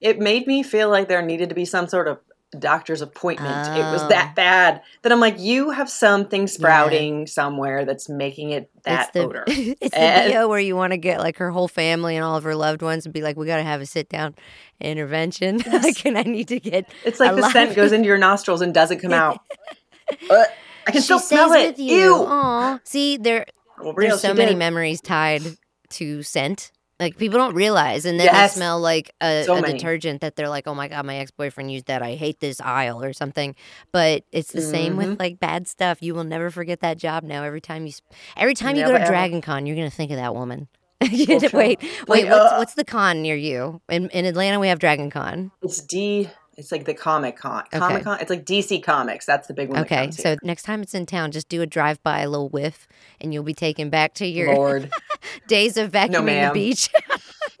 it 0.00 0.18
made 0.18 0.46
me 0.46 0.62
feel 0.62 0.88
like 0.90 1.08
there 1.08 1.22
needed 1.22 1.48
to 1.48 1.54
be 1.54 1.64
some 1.64 1.88
sort 1.88 2.08
of 2.08 2.18
doctor's 2.58 3.02
appointment. 3.02 3.68
It 3.76 3.82
was 3.92 4.02
Oh. 4.02 4.08
that 4.08 4.34
bad 4.34 4.80
that 5.02 5.12
I'm 5.12 5.20
like, 5.20 5.38
you 5.38 5.70
have 5.70 5.90
something 5.90 6.46
sprouting 6.46 7.26
somewhere 7.26 7.84
that's 7.84 8.08
making 8.08 8.52
it 8.52 8.70
that 8.84 9.08
it's 9.08 9.10
the, 9.12 9.20
odor. 9.26 9.44
it's 9.48 9.90
the 9.90 9.98
And- 9.98 10.32
BO 10.32 10.48
where 10.48 10.58
you 10.58 10.74
want 10.74 10.92
to 10.92 10.96
get 10.96 11.18
like 11.20 11.36
her 11.38 11.50
whole 11.50 11.68
family 11.68 12.16
and 12.16 12.24
all 12.24 12.36
of 12.36 12.44
her 12.44 12.54
loved 12.54 12.80
ones 12.80 13.04
and 13.04 13.12
be 13.12 13.20
like, 13.20 13.36
we 13.36 13.46
got 13.46 13.58
to 13.58 13.62
have 13.64 13.82
a 13.82 13.86
sit 13.86 14.08
down 14.08 14.34
intervention. 14.80 15.60
Yes. 15.66 15.84
like, 15.84 16.06
and 16.06 16.16
I 16.16 16.22
need 16.22 16.48
to 16.48 16.58
get. 16.60 16.90
It's 17.04 17.20
like 17.20 17.36
the 17.36 17.50
scent 17.50 17.76
goes 17.76 17.92
into 17.92 18.06
your 18.06 18.18
nostrils 18.28 18.62
and 18.62 18.72
doesn't 18.72 19.00
come 19.00 19.12
out. 19.12 19.40
Uh, 20.30 20.44
I 20.86 20.90
can 20.90 20.94
she 20.94 21.00
still 21.00 21.18
smell 21.18 21.52
it. 21.52 21.66
with 21.68 21.78
you. 21.78 21.96
Ew. 21.98 22.14
Aw. 22.26 22.78
See, 22.84 23.18
there 23.18 23.44
Well, 23.78 23.92
there's 23.92 24.22
so 24.22 24.32
many 24.32 24.52
did. 24.52 24.58
memories 24.58 25.02
tied 25.02 25.42
to 25.90 26.22
scent. 26.22 26.72
Like 27.00 27.16
people 27.16 27.38
don't 27.38 27.54
realize, 27.54 28.04
and 28.04 28.18
then 28.18 28.26
Yes. 28.26 28.54
they 28.54 28.58
smell 28.58 28.80
like 28.80 29.14
a, 29.20 29.44
So 29.44 29.56
a 29.56 29.62
detergent 29.62 30.20
that 30.20 30.34
they're 30.34 30.48
like, 30.48 30.66
"Oh 30.66 30.74
my 30.74 30.88
god, 30.88 31.06
my 31.06 31.16
ex 31.18 31.30
boyfriend 31.30 31.70
used 31.70 31.86
that. 31.86 32.02
I 32.02 32.14
hate 32.16 32.40
this 32.40 32.60
aisle 32.60 33.02
or 33.04 33.12
something." 33.12 33.54
But 33.92 34.24
it's 34.32 34.50
the 34.52 34.60
same 34.62 34.96
Mm-hmm. 34.96 35.10
with 35.10 35.20
like 35.20 35.38
bad 35.38 35.68
stuff. 35.68 36.02
You 36.02 36.14
will 36.14 36.24
never 36.24 36.50
forget 36.50 36.80
that 36.80 36.98
job 36.98 37.22
now. 37.22 37.44
Every 37.44 37.60
time 37.60 37.86
you, 37.86 37.92
every 38.36 38.54
time 38.54 38.74
you 38.74 38.84
go 38.84 38.98
to. 38.98 39.04
Dragon 39.06 39.40
Con, 39.40 39.64
you're 39.66 39.76
gonna 39.76 39.90
think 39.90 40.10
of 40.10 40.16
that 40.16 40.34
woman. 40.34 40.66
You 41.00 41.26
For 41.26 41.32
gotta- 41.34 41.48
sure. 41.50 41.58
wait, 41.60 41.78
wait. 41.80 42.08
Like, 42.08 42.24
what's, 42.24 42.52
uh, 42.52 42.56
what's 42.58 42.74
the 42.74 42.84
con 42.84 43.22
near 43.22 43.36
you? 43.36 43.80
In 43.88 44.08
in 44.10 44.24
Atlanta, 44.24 44.58
we 44.58 44.66
have 44.66 44.80
Dragon 44.80 45.08
Con. 45.10 45.52
It's 45.62 45.80
D. 45.80 46.28
It's 46.58 46.72
like 46.72 46.86
the 46.86 46.92
Comic 46.92 47.36
Con. 47.36 47.60
Okay. 47.66 47.78
Comic 47.78 48.02
Con. 48.02 48.18
It's 48.20 48.30
like 48.30 48.44
DC 48.44 48.82
Comics. 48.82 49.24
That's 49.24 49.46
the 49.46 49.54
big 49.54 49.68
one. 49.68 49.78
Okay, 49.82 50.10
so 50.10 50.30
here. 50.30 50.38
next 50.42 50.64
time 50.64 50.82
it's 50.82 50.92
in 50.92 51.06
town, 51.06 51.30
just 51.30 51.48
do 51.48 51.62
a 51.62 51.66
drive 51.66 52.02
by, 52.02 52.18
a 52.22 52.28
little 52.28 52.48
whiff, 52.48 52.88
and 53.20 53.32
you'll 53.32 53.44
be 53.44 53.54
taken 53.54 53.90
back 53.90 54.12
to 54.14 54.26
your 54.26 54.52
Lord, 54.52 54.90
days 55.46 55.76
of 55.76 55.92
vacuuming 55.92 56.12
the 56.12 56.22
ma'am. 56.22 56.52
beach. 56.52 56.90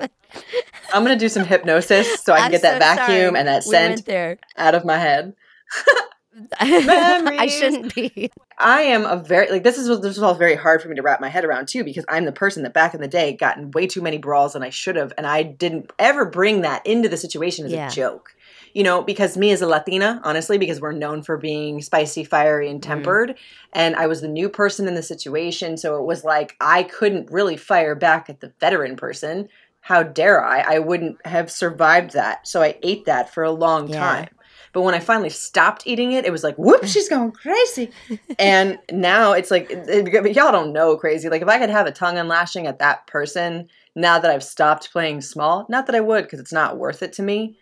I'm 0.92 1.04
gonna 1.04 1.16
do 1.16 1.28
some 1.28 1.44
hypnosis 1.44 2.22
so 2.24 2.32
I 2.32 2.38
can 2.38 2.44
I'm 2.46 2.50
get 2.50 2.62
that 2.62 2.78
vacuum 2.80 3.06
sorry. 3.06 3.38
and 3.38 3.46
that 3.48 3.62
scent 3.62 4.04
there. 4.04 4.38
out 4.56 4.74
of 4.74 4.84
my 4.84 4.98
head. 4.98 5.34
I 6.60 7.46
shouldn't 7.48 7.94
be. 7.94 8.30
I 8.58 8.82
am 8.82 9.04
a 9.04 9.16
very 9.16 9.48
like 9.50 9.62
this 9.62 9.78
is 9.78 9.86
this 9.88 10.16
was 10.16 10.22
all 10.22 10.34
very 10.34 10.54
hard 10.56 10.82
for 10.82 10.88
me 10.88 10.96
to 10.96 11.02
wrap 11.02 11.20
my 11.20 11.28
head 11.28 11.44
around 11.44 11.68
too 11.68 11.84
because 11.84 12.04
I'm 12.08 12.24
the 12.24 12.32
person 12.32 12.62
that 12.64 12.74
back 12.74 12.94
in 12.94 13.00
the 13.00 13.08
day 13.08 13.32
got 13.32 13.58
in 13.58 13.70
way 13.70 13.86
too 13.86 14.00
many 14.02 14.18
brawls 14.18 14.54
than 14.54 14.62
I 14.62 14.70
should 14.70 14.96
have 14.96 15.12
and 15.16 15.26
I 15.26 15.42
didn't 15.44 15.92
ever 15.98 16.24
bring 16.24 16.62
that 16.62 16.84
into 16.86 17.08
the 17.08 17.16
situation 17.16 17.64
as 17.66 17.72
Yeah. 17.72 17.88
a 17.88 17.90
joke. 17.90 18.34
You 18.74 18.82
know, 18.82 19.02
because 19.02 19.36
me 19.36 19.50
as 19.52 19.62
a 19.62 19.66
Latina, 19.66 20.20
honestly, 20.24 20.58
because 20.58 20.80
we're 20.80 20.92
known 20.92 21.22
for 21.22 21.36
being 21.36 21.80
spicy, 21.82 22.24
fiery, 22.24 22.68
and 22.70 22.80
Mm-hmm. 22.80 22.90
tempered, 22.90 23.34
and 23.72 23.96
I 23.96 24.06
was 24.06 24.20
the 24.20 24.28
new 24.28 24.48
person 24.48 24.86
in 24.88 24.94
the 24.94 25.02
situation, 25.02 25.76
so 25.76 25.98
it 25.98 26.04
was 26.06 26.24
like 26.24 26.56
I 26.60 26.82
couldn't 26.84 27.30
really 27.30 27.56
fire 27.56 27.94
back 27.94 28.28
at 28.30 28.40
the 28.40 28.52
veteran 28.60 28.96
person. 28.96 29.48
How 29.80 30.02
dare 30.02 30.44
I? 30.44 30.60
I 30.60 30.78
wouldn't 30.80 31.24
have 31.26 31.50
survived 31.50 32.12
that. 32.12 32.46
So 32.46 32.60
I 32.62 32.76
ate 32.82 33.06
that 33.06 33.32
for 33.32 33.42
a 33.42 33.50
long 33.50 33.88
Yeah. 33.88 33.98
time. 33.98 34.28
But 34.74 34.82
when 34.82 34.94
I 34.94 34.98
finally 35.00 35.30
stopped 35.30 35.86
eating 35.86 36.12
it, 36.12 36.26
it 36.26 36.30
was 36.32 36.44
like, 36.44 36.56
whoop, 36.56 36.84
she's 36.84 37.08
going 37.14 37.32
crazy. 37.32 37.90
and 38.38 38.78
now 38.92 39.32
it's 39.32 39.50
like, 39.50 39.70
it- 39.70 39.88
it- 39.88 40.36
y'all 40.36 40.52
don't 40.52 40.72
know 40.74 40.96
crazy. 40.98 41.30
Like, 41.30 41.40
if 41.42 41.48
I 41.48 41.58
could 41.58 41.70
have 41.70 41.86
a 41.86 41.92
tongue 41.92 42.16
unlashing 42.16 42.66
at 42.66 42.80
that 42.80 43.06
person 43.06 43.68
now 43.94 44.18
that 44.18 44.30
I've 44.30 44.44
stopped 44.44 44.92
playing 44.92 45.22
small, 45.22 45.64
not 45.70 45.86
that 45.86 45.94
I 45.94 46.00
would 46.00 46.24
because 46.24 46.38
it's 46.40 46.52
not 46.52 46.76
worth 46.76 47.02
it 47.02 47.14
to 47.14 47.22
me, 47.22 47.56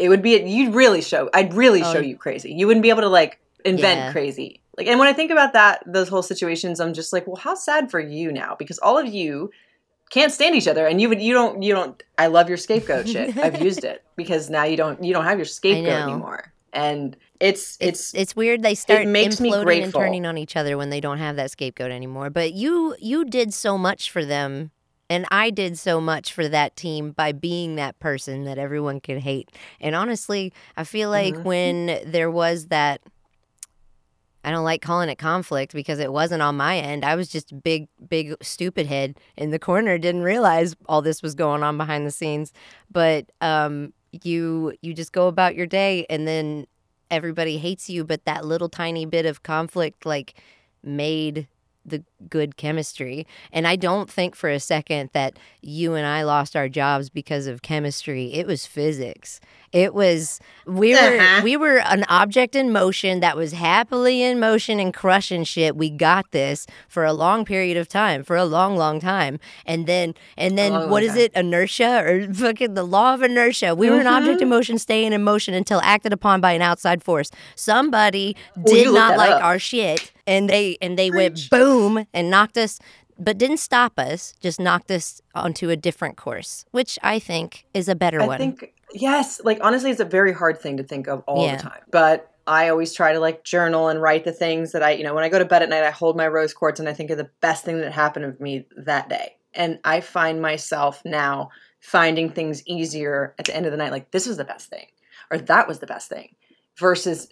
it 0.00 0.08
would 0.08 0.22
be, 0.22 0.40
you'd 0.42 0.74
really 0.74 1.02
show, 1.02 1.28
I'd 1.34 1.54
really 1.54 1.82
Oh. 1.82 1.92
show 1.92 2.00
you 2.00 2.16
crazy. 2.16 2.52
You 2.52 2.66
wouldn't 2.66 2.82
be 2.82 2.90
able 2.90 3.02
to 3.02 3.08
like 3.08 3.38
invent 3.64 3.98
Yeah. 4.00 4.12
crazy. 4.12 4.62
Like, 4.76 4.86
and 4.86 4.98
when 4.98 5.08
I 5.08 5.12
think 5.12 5.30
about 5.30 5.52
that, 5.52 5.82
those 5.86 6.08
whole 6.08 6.22
situations, 6.22 6.80
I'm 6.80 6.94
just 6.94 7.12
like, 7.12 7.26
well, 7.26 7.36
how 7.36 7.54
sad 7.54 7.90
for 7.90 8.00
you 8.00 8.32
now? 8.32 8.56
Because 8.58 8.78
all 8.78 8.96
of 8.98 9.06
you 9.06 9.50
can't 10.10 10.32
stand 10.32 10.56
each 10.56 10.66
other 10.66 10.86
and 10.86 11.00
you 11.00 11.08
would 11.08 11.20
you 11.22 11.32
don't 11.32 11.62
you 11.62 11.72
don't 11.72 12.02
i 12.18 12.26
love 12.26 12.48
your 12.48 12.58
scapegoat 12.58 13.06
shit 13.08 13.36
i've 13.38 13.62
used 13.68 13.84
it 13.84 14.02
because 14.16 14.50
now 14.50 14.64
you 14.64 14.76
don't 14.76 15.04
you 15.04 15.12
don't 15.12 15.22
have 15.24 15.38
your 15.38 15.44
scapegoat 15.44 16.02
anymore 16.02 16.52
and 16.72 17.16
it's 17.38 17.76
It's 17.78 18.12
it's, 18.12 18.14
it's 18.14 18.36
weird 18.36 18.60
they 18.62 18.74
start 18.74 19.06
makes 19.06 19.40
me 19.40 19.52
and 19.52 19.94
turning 19.94 20.26
on 20.26 20.36
each 20.36 20.56
other 20.56 20.76
when 20.76 20.90
they 20.90 21.00
don't 21.00 21.18
have 21.18 21.36
that 21.36 21.52
scapegoat 21.52 21.92
anymore. 21.92 22.28
But 22.28 22.52
you 22.54 22.96
you 22.98 23.24
did 23.24 23.54
so 23.54 23.78
much 23.78 24.10
for 24.10 24.24
them 24.24 24.72
and 25.10 25.26
I 25.30 25.50
did 25.50 25.78
so 25.78 26.00
much 26.00 26.32
for 26.32 26.48
that 26.48 26.76
team 26.76 27.10
by 27.10 27.32
being 27.32 27.74
that 27.76 27.98
person 27.98 28.44
that 28.44 28.56
everyone 28.56 29.00
could 29.00 29.18
hate. 29.18 29.50
And 29.80 29.94
honestly, 29.94 30.52
I 30.76 30.84
feel 30.84 31.10
like 31.10 31.34
Mhm. 31.34 31.44
when 31.44 32.00
there 32.06 32.30
was 32.30 32.68
that 32.68 33.02
I 34.42 34.50
don't 34.50 34.64
like 34.64 34.80
calling 34.80 35.10
it 35.10 35.18
conflict 35.18 35.74
because 35.74 35.98
it 35.98 36.12
wasn't 36.12 36.40
on 36.40 36.56
my 36.56 36.78
end. 36.78 37.04
I 37.04 37.14
was 37.14 37.28
just 37.28 37.52
a 37.52 37.54
big, 37.54 37.88
big 38.08 38.34
stupid 38.40 38.86
head 38.86 39.18
in 39.36 39.50
the 39.50 39.58
corner. 39.58 39.98
Didn't 39.98 40.22
realize 40.22 40.74
all 40.88 41.02
this 41.02 41.20
was 41.22 41.34
going 41.34 41.62
on 41.62 41.76
behind 41.76 42.06
the 42.06 42.10
scenes. 42.10 42.52
But 42.90 43.26
um, 43.42 43.92
you 44.22 44.72
you 44.80 44.94
just 44.94 45.12
go 45.12 45.28
about 45.28 45.56
your 45.56 45.66
day, 45.66 46.06
and 46.08 46.26
then 46.26 46.66
everybody 47.10 47.58
hates 47.58 47.90
you. 47.90 48.02
But 48.02 48.24
that 48.24 48.46
little 48.46 48.70
tiny 48.70 49.04
bit 49.04 49.26
of 49.26 49.42
conflict, 49.42 50.06
like, 50.06 50.34
made 50.82 51.46
the 51.84 52.04
good 52.28 52.56
chemistry. 52.56 53.26
And 53.52 53.66
I 53.66 53.76
don't 53.76 54.10
think 54.10 54.34
for 54.36 54.50
a 54.50 54.60
second 54.60 55.10
that 55.14 55.38
you 55.62 55.94
and 55.94 56.06
I 56.06 56.22
lost 56.22 56.54
our 56.54 56.68
jobs 56.68 57.08
because 57.10 57.46
of 57.46 57.62
chemistry. 57.62 58.34
It 58.34 58.46
was 58.46 58.66
physics. 58.66 59.40
It 59.72 59.94
was 59.94 60.40
we 60.66 60.92
were 60.94 60.98
Uh-huh. 60.98 61.40
we 61.44 61.56
were 61.56 61.78
an 61.78 62.04
object 62.08 62.54
in 62.56 62.72
motion 62.72 63.20
that 63.20 63.36
was 63.36 63.52
happily 63.52 64.20
in 64.22 64.40
motion 64.40 64.80
and 64.80 64.92
crushing 64.92 65.44
shit. 65.44 65.76
We 65.76 65.90
got 65.90 66.30
this 66.32 66.66
for 66.88 67.04
a 67.04 67.12
long 67.12 67.44
period 67.44 67.76
of 67.76 67.88
time, 67.88 68.24
for 68.24 68.36
a 68.36 68.44
long, 68.44 68.76
long 68.76 69.00
time. 69.00 69.38
And 69.64 69.86
then 69.86 70.14
and 70.36 70.58
then 70.58 70.72
long, 70.72 70.90
what 70.90 71.02
long 71.02 71.10
is 71.10 71.16
it? 71.16 71.32
Inertia 71.34 72.02
or 72.04 72.34
fucking 72.34 72.74
the 72.74 72.82
law 72.84 73.14
of 73.14 73.22
inertia. 73.22 73.74
We 73.74 73.88
were 73.90 74.00
an 74.00 74.06
object 74.06 74.40
in 74.42 74.48
Mm-hmm. 74.48 74.56
motion 74.56 74.78
staying 74.78 75.12
in 75.12 75.22
motion 75.22 75.54
until 75.54 75.80
acted 75.82 76.12
upon 76.12 76.40
by 76.40 76.52
an 76.52 76.62
outside 76.62 77.02
force. 77.04 77.30
Somebody 77.54 78.36
did 78.66 78.92
not 78.92 79.16
like 79.16 79.30
up. 79.30 79.42
our 79.44 79.58
shit 79.58 80.12
and 80.30 80.48
they 80.48 80.78
and 80.80 80.98
they 80.98 81.10
went 81.10 81.50
boom 81.50 82.06
and 82.14 82.30
knocked 82.30 82.56
us 82.56 82.78
but 83.22 83.36
didn't 83.36 83.58
stop 83.58 83.98
us, 83.98 84.32
just 84.40 84.58
knocked 84.58 84.90
us 84.90 85.20
onto 85.34 85.68
a 85.68 85.76
different 85.76 86.16
course, 86.16 86.64
which 86.70 86.98
I 87.02 87.18
think 87.18 87.66
is 87.74 87.86
a 87.86 87.94
better 87.94 88.18
one. 88.20 88.24
i 88.24 88.28
one. 88.28 88.38
think 88.38 88.72
yes 88.94 89.40
like 89.44 89.58
honestly 89.62 89.90
it's 89.90 90.00
a 90.00 90.04
very 90.04 90.32
hard 90.32 90.58
thing 90.58 90.76
to 90.78 90.82
think 90.82 91.06
of 91.06 91.22
all 91.28 91.44
Yeah. 91.44 91.56
the 91.56 91.62
time 91.62 91.80
but 91.92 92.28
i 92.48 92.68
always 92.68 92.92
try 92.92 93.12
to 93.12 93.20
like 93.20 93.44
journal 93.44 93.86
and 93.88 94.02
write 94.02 94.24
the 94.24 94.32
things 94.32 94.72
that 94.72 94.82
i 94.82 94.90
you 94.90 95.04
know 95.04 95.14
when 95.14 95.22
i 95.22 95.28
go 95.28 95.38
to 95.38 95.44
bed 95.44 95.62
at 95.62 95.68
night 95.68 95.84
i 95.84 95.90
hold 95.90 96.16
my 96.16 96.26
rose 96.26 96.52
quartz 96.52 96.80
and 96.80 96.88
i 96.88 96.92
think 96.92 97.08
of 97.10 97.16
the 97.18 97.30
best 97.40 97.64
thing 97.64 97.78
that 97.78 97.92
happened 97.92 98.36
to 98.36 98.42
me 98.42 98.66
that 98.76 99.08
day 99.08 99.36
and 99.54 99.78
i 99.84 100.00
find 100.00 100.42
myself 100.42 101.02
now 101.04 101.50
finding 101.78 102.28
things 102.30 102.66
easier 102.66 103.32
at 103.38 103.44
the 103.44 103.54
end 103.54 103.64
of 103.64 103.70
the 103.70 103.78
night 103.78 103.92
like 103.92 104.10
this 104.10 104.26
was 104.26 104.36
the 104.38 104.44
best 104.44 104.68
thing 104.68 104.86
or 105.30 105.38
that 105.38 105.68
was 105.68 105.78
the 105.78 105.86
best 105.86 106.08
thing 106.08 106.34
versus 106.76 107.28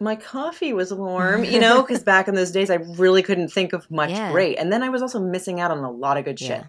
my 0.00 0.14
coffee 0.16 0.72
was 0.72 0.92
warm, 0.94 1.44
you 1.44 1.58
know, 1.60 1.82
because 1.82 2.02
back 2.14 2.28
in 2.28 2.34
those 2.34 2.50
days 2.52 2.70
I 2.70 2.76
really 2.76 3.22
couldn't 3.22 3.48
think 3.48 3.72
of 3.72 3.90
much 3.90 4.10
Yeah. 4.10 4.30
great. 4.30 4.56
And 4.58 4.72
then 4.72 4.82
I 4.82 4.88
was 4.88 5.02
also 5.02 5.18
missing 5.20 5.60
out 5.60 5.70
on 5.70 5.78
a 5.78 5.90
lot 5.90 6.16
of 6.16 6.24
good 6.24 6.38
shit. 6.38 6.50
Yeah. 6.50 6.64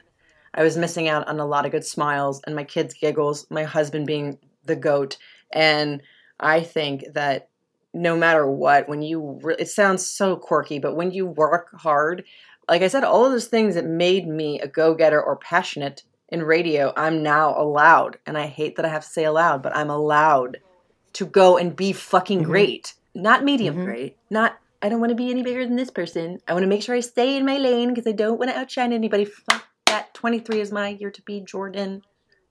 I 0.53 0.63
was 0.63 0.77
missing 0.77 1.07
out 1.07 1.27
on 1.27 1.39
a 1.39 1.45
lot 1.45 1.65
of 1.65 1.71
good 1.71 1.85
smiles 1.85 2.41
and 2.45 2.55
my 2.55 2.63
kids' 2.63 2.95
giggles, 2.95 3.45
my 3.51 3.63
husband 3.63 4.07
being 4.07 4.39
the 4.65 4.75
goat. 4.75 5.17
And 5.53 6.01
I 6.39 6.61
think 6.61 7.05
that 7.13 7.49
no 7.93 8.15
matter 8.17 8.49
what, 8.49 8.89
when 8.89 9.01
you, 9.03 9.39
re- 9.43 9.55
it 9.59 9.67
sounds 9.69 10.05
so 10.05 10.35
quirky, 10.35 10.79
but 10.79 10.95
when 10.95 11.11
you 11.11 11.25
work 11.27 11.69
hard, 11.73 12.23
like 12.67 12.81
I 12.81 12.87
said, 12.87 13.03
all 13.03 13.25
of 13.25 13.31
those 13.31 13.47
things 13.47 13.75
that 13.75 13.85
made 13.85 14.27
me 14.27 14.59
a 14.59 14.67
go 14.67 14.93
getter 14.95 15.21
or 15.21 15.35
passionate 15.37 16.03
in 16.29 16.43
radio, 16.43 16.93
I'm 16.95 17.21
now 17.23 17.59
allowed. 17.59 18.17
And 18.25 18.37
I 18.37 18.47
hate 18.47 18.75
that 18.75 18.85
I 18.85 18.89
have 18.89 19.03
to 19.03 19.09
say 19.09 19.23
allowed, 19.25 19.61
but 19.63 19.75
I'm 19.75 19.89
allowed 19.89 20.57
to 21.13 21.25
go 21.25 21.57
and 21.57 21.75
be 21.75 21.91
fucking 21.93 22.41
Mhm. 22.41 22.45
great. 22.45 22.93
Not 23.15 23.43
medium 23.43 23.75
Mhm. 23.77 23.85
great. 23.85 24.17
Not, 24.29 24.57
I 24.81 24.89
don't 24.89 24.99
want 24.99 25.09
to 25.09 25.15
be 25.15 25.29
any 25.29 25.43
bigger 25.43 25.65
than 25.65 25.75
this 25.75 25.89
person. 25.91 26.39
I 26.47 26.53
want 26.53 26.63
to 26.63 26.67
make 26.67 26.83
sure 26.83 26.95
I 26.95 26.99
stay 27.01 27.35
in 27.35 27.45
my 27.45 27.57
lane 27.57 27.89
because 27.93 28.07
I 28.07 28.13
don't 28.13 28.37
want 28.39 28.51
to 28.51 28.57
outshine 28.57 28.93
anybody. 28.93 29.25
Fuck 29.25 29.65
that. 29.87 30.13
23 30.13 30.61
is 30.61 30.71
my 30.71 30.89
year 30.89 31.11
to 31.11 31.21
be 31.23 31.41
Jordan. 31.41 32.01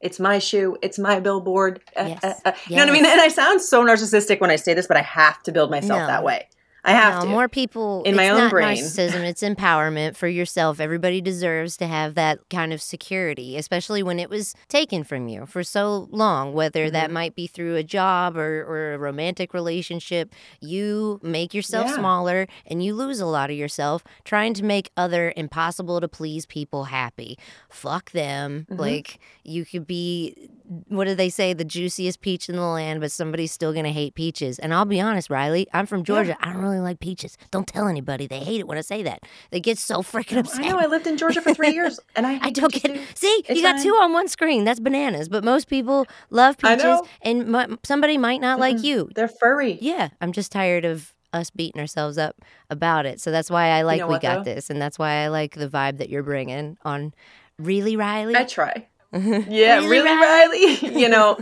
It's 0.00 0.20
my 0.20 0.38
shoe. 0.38 0.76
It's 0.82 0.98
my 0.98 1.18
billboard. 1.20 1.80
Uh, 1.96 2.04
Yes. 2.08 2.24
uh, 2.24 2.32
uh. 2.44 2.52
You 2.68 2.76
know 2.76 2.82
what 2.84 2.90
I 2.90 2.92
mean? 2.92 3.06
And 3.06 3.20
I 3.20 3.28
sound 3.28 3.60
so 3.62 3.84
narcissistic 3.84 4.40
when 4.40 4.50
I 4.50 4.56
say 4.56 4.74
this, 4.74 4.86
but 4.86 4.96
I 4.96 5.02
have 5.02 5.42
to 5.44 5.52
build 5.52 5.70
myself 5.70 6.00
No. 6.00 6.06
that 6.06 6.22
way. 6.22 6.48
I 6.88 6.92
have 6.92 7.14
no, 7.16 7.20
to. 7.22 7.26
more 7.28 7.48
people 7.48 8.02
In 8.04 8.16
my 8.16 8.24
it's 8.24 8.32
own 8.32 8.38
not 8.38 8.50
brain. 8.50 8.76
narcissism 8.76 9.22
it's 9.24 9.42
empowerment 9.42 10.16
for 10.16 10.28
yourself 10.28 10.80
everybody 10.80 11.20
deserves 11.20 11.76
to 11.78 11.86
have 11.86 12.14
that 12.14 12.38
kind 12.50 12.72
of 12.72 12.80
security 12.82 13.56
especially 13.56 14.02
when 14.02 14.18
it 14.18 14.30
was 14.30 14.54
taken 14.68 15.04
from 15.04 15.28
you 15.28 15.46
for 15.46 15.62
so 15.62 16.08
long 16.10 16.52
whether 16.52 16.90
that 16.90 17.10
Mhm. 17.10 17.12
might 17.12 17.34
be 17.34 17.46
through 17.46 17.76
a 17.76 17.82
job 17.82 18.36
or, 18.36 18.62
or 18.64 18.94
a 18.94 18.98
romantic 18.98 19.52
relationship 19.54 20.32
you 20.60 21.20
make 21.22 21.54
yourself 21.54 21.86
Yeah. 21.88 21.96
smaller 21.96 22.46
and 22.66 22.82
you 22.84 22.94
lose 22.94 23.20
a 23.20 23.26
lot 23.26 23.50
of 23.50 23.56
yourself 23.56 24.02
trying 24.24 24.54
to 24.54 24.64
make 24.64 24.90
other 24.96 25.32
impossible 25.36 26.00
to 26.00 26.08
please 26.08 26.46
people 26.46 26.84
happy 26.84 27.38
fuck 27.68 28.10
them 28.12 28.66
Mhm. 28.70 28.78
like 28.78 29.18
you 29.44 29.64
could 29.64 29.86
be 29.86 30.50
what 30.88 31.06
do 31.06 31.14
they 31.14 31.28
say 31.30 31.52
the 31.54 31.64
juiciest 31.64 32.20
peach 32.20 32.48
in 32.48 32.56
the 32.56 32.62
land 32.62 33.00
but 33.00 33.10
somebody's 33.10 33.50
still 33.52 33.72
gonna 33.72 33.90
hate 33.90 34.14
peaches 34.14 34.58
and 34.58 34.74
i'll 34.74 34.84
be 34.84 35.00
honest 35.00 35.30
riley 35.30 35.66
i'm 35.72 35.86
from 35.86 36.04
georgia 36.04 36.36
i 36.40 36.52
don't 36.52 36.60
really 36.60 36.78
like 36.80 37.00
peaches 37.00 37.38
don't 37.50 37.66
tell 37.66 37.88
anybody 37.88 38.26
they 38.26 38.40
hate 38.40 38.60
it 38.60 38.66
when 38.66 38.76
i 38.76 38.82
say 38.82 39.02
that 39.02 39.22
they 39.50 39.60
get 39.60 39.78
so 39.78 40.02
freaking 40.02 40.38
upset 40.38 40.64
I 40.64 40.68
know. 40.68 40.78
I 40.78 40.86
lived 40.86 41.06
in 41.06 41.16
Georgia 41.16 41.40
for 41.40 41.54
three 41.54 41.70
years, 41.74 41.98
and 42.16 42.26
I, 42.26 42.38
I 42.42 42.50
don't 42.50 42.72
get. 42.72 42.82
too. 42.84 43.00
See, 43.14 43.42
It's 43.48 43.56
you 43.58 43.62
got 43.62 43.76
fine. 43.76 43.84
two 43.84 43.90
on 43.94 44.12
one 44.12 44.28
screen. 44.28 44.64
That's 44.64 44.80
bananas. 44.80 45.28
But 45.28 45.44
most 45.44 45.68
people 45.68 46.06
love 46.30 46.58
peaches, 46.58 47.00
and 47.22 47.54
m- 47.54 47.78
somebody 47.84 48.18
might 48.18 48.40
not 48.40 48.58
like 48.58 48.76
Mm-mm. 48.76 48.84
you. 48.84 49.10
They're 49.14 49.28
furry. 49.28 49.78
Yeah, 49.80 50.08
I'm 50.20 50.32
just 50.32 50.52
tired 50.52 50.84
of 50.84 51.14
us 51.32 51.50
beating 51.50 51.80
ourselves 51.80 52.18
up 52.18 52.36
about 52.70 53.06
it. 53.06 53.20
So 53.20 53.30
that's 53.30 53.50
why 53.50 53.68
I 53.68 53.82
like 53.82 54.00
know 54.00 54.06
we 54.06 54.12
what, 54.14 54.22
got 54.22 54.44
though? 54.44 54.54
this, 54.54 54.68
and 54.70 54.80
that's 54.80 54.98
why 54.98 55.24
I 55.24 55.28
like 55.28 55.54
the 55.54 55.68
vibe 55.68 55.98
that 55.98 56.08
you're 56.10 56.22
bringing 56.22 56.76
on. 56.84 57.14
Really, 57.58 57.96
Riley? 57.96 58.36
I 58.36 58.44
try. 58.44 58.86
Yeah, 59.48 59.76
Really, 59.76 59.88
really, 59.88 60.10
Riley. 60.16 60.98
you 61.00 61.08
know, 61.08 61.38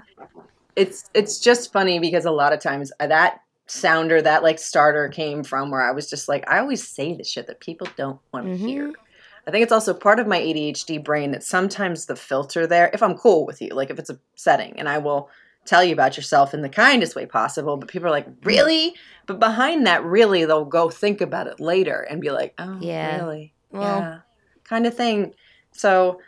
it's 0.77 1.09
it's 1.15 1.39
just 1.39 1.73
funny 1.73 1.99
because 1.99 2.25
a 2.25 2.31
lot 2.31 2.53
of 2.53 2.61
times 2.61 2.93
uh, 3.01 3.07
that 3.09 3.41
sounder, 3.67 4.23
that 4.23 4.43
like 4.43 4.59
starter 4.59 5.09
came 5.09 5.43
from 5.43 5.71
where 5.71 5.83
I 5.83 5.91
was 5.93 6.09
just 6.09 6.29
like, 6.29 6.49
I 6.49 6.59
always 6.59 6.87
say 6.87 7.15
the 7.15 7.25
shit 7.25 7.47
that 7.49 7.61
people 7.61 7.89
don't 7.97 8.21
want 8.33 8.47
to 8.47 8.53
Mhm. 8.53 8.67
hear. 8.69 8.93
I 9.47 9.51
think 9.51 9.63
it's 9.63 9.73
also 9.73 9.95
part 9.95 10.19
of 10.19 10.27
my 10.27 10.39
ADHD 10.39 10.99
brain 11.03 11.31
that 11.33 11.43
sometimes 11.43 12.07
the 12.07 12.17
filter 12.17 12.67
there, 12.67 12.91
if 12.93 13.03
I'm 13.03 13.17
cool 13.17 13.47
with 13.47 13.61
you, 13.63 13.69
like 13.71 13.91
if 13.91 13.99
it's 13.99 14.11
a 14.11 14.19
setting, 14.35 14.79
and 14.79 14.89
I 14.89 14.99
will 14.99 15.31
tell 15.65 15.83
you 15.85 15.93
about 15.93 16.17
yourself 16.17 16.55
in 16.55 16.63
the 16.63 16.69
kindest 16.69 17.17
way 17.17 17.27
possible, 17.27 17.77
but 17.77 17.89
people 17.89 18.07
are 18.09 18.13
like, 18.13 18.27
really? 18.45 18.95
But 19.27 19.41
behind 19.41 19.87
that, 19.87 20.05
really, 20.05 20.45
they'll 20.45 20.65
go 20.65 20.91
think 20.91 21.21
about 21.21 21.47
it 21.49 21.59
later 21.61 22.01
and 22.09 22.21
be 22.21 22.31
like, 22.31 22.55
oh, 22.59 22.79
Yeah. 22.81 23.17
really? 23.25 23.55
Well, 23.73 24.01
yeah, 24.01 24.19
kind 24.65 24.87
of 24.87 24.95
thing. 24.97 25.35
So 25.73 26.21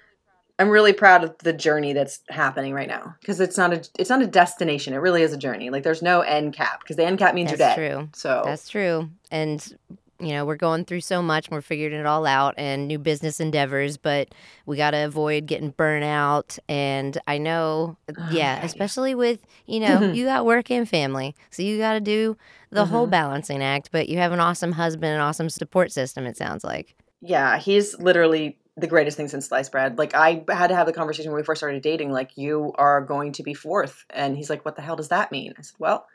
I'm 0.59 0.69
really 0.71 0.93
proud 0.93 1.23
of 1.25 1.39
the 1.39 1.53
journey 1.53 1.93
that's 1.93 2.21
happening 2.31 2.75
right 2.75 2.89
now 2.89 3.15
because 3.21 3.41
it's 3.41 3.57
not 3.57 3.73
a 3.73 3.89
it's 3.99 4.11
not 4.11 4.23
a 4.23 4.27
destination. 4.27 4.93
It 4.93 4.99
really 4.99 5.23
is 5.23 5.33
a 5.33 5.37
journey. 5.39 5.71
Like 5.71 5.85
there's 5.85 6.03
no 6.03 6.21
end 6.23 6.53
cap 6.55 6.81
because 6.81 6.97
the 6.97 7.05
end 7.05 7.19
cap 7.19 7.35
means 7.35 7.51
that's 7.51 7.61
you're 7.77 7.89
dead. 7.89 7.95
true. 7.95 8.09
So 8.15 8.43
That's 8.45 8.69
true. 8.69 9.09
And 9.31 9.79
you 10.21 10.31
know, 10.31 10.45
we're 10.45 10.57
going 10.57 10.85
through 10.85 11.01
so 11.03 11.23
much, 11.23 11.49
we're 11.49 11.61
figuring 11.61 11.93
it 11.93 12.05
all 12.05 12.27
out 12.27 12.53
and 12.59 12.89
new 12.89 12.99
business 12.99 13.39
endeavors, 13.39 13.97
but 13.97 14.35
we 14.67 14.77
got 14.77 14.91
to 14.91 15.05
avoid 15.05 15.47
getting 15.47 15.73
burnout. 15.73 16.59
And 16.69 17.17
I 17.29 17.39
know, 17.39 17.97
Oh, 18.09 18.13
yeah, 18.33 18.59
yeah. 18.59 18.65
especially 18.65 19.15
with, 19.15 19.39
you 19.67 19.79
know, 19.79 20.01
you 20.13 20.25
got 20.25 20.45
work 20.45 20.73
and 20.73 20.89
family. 20.89 21.37
So 21.51 21.63
you 21.63 21.79
got 21.79 21.93
to 21.93 22.01
do 22.01 22.37
the 22.71 22.87
whole 22.87 23.07
Mhm. 23.07 23.11
balancing 23.13 23.63
act, 23.63 23.91
but 23.93 24.09
you 24.09 24.19
have 24.19 24.33
an 24.33 24.41
awesome 24.41 24.73
husband, 24.73 25.15
an 25.15 25.21
awesome 25.21 25.49
support 25.51 25.93
system, 25.93 26.27
it 26.27 26.37
sounds 26.37 26.65
like. 26.65 26.97
yeah, 27.21 27.59
he's 27.59 27.97
literally 28.01 28.59
the 28.79 28.87
greatest 28.87 29.17
thing 29.17 29.29
since 29.29 29.47
sliced 29.47 29.73
bread. 29.73 29.99
Like 29.99 30.15
I 30.15 30.45
had 30.49 30.69
to 30.69 30.77
have 30.77 30.87
the 30.87 30.93
conversation 30.93 31.31
when 31.31 31.41
we 31.41 31.45
first 31.45 31.61
started 31.61 31.83
dating. 31.83 32.13
Like 32.13 32.37
you 32.37 32.73
are 32.77 33.01
going 33.01 33.33
to 33.33 33.43
be 33.43 33.55
fourth, 33.55 34.05
and 34.11 34.37
he's 34.37 34.51
like, 34.51 34.65
"What 34.65 34.77
the 34.77 34.83
hell 34.83 34.97
does 34.97 35.09
that 35.09 35.33
mean?" 35.33 35.55
I 35.59 35.63
said, 35.63 35.77
"Well, 35.79 36.07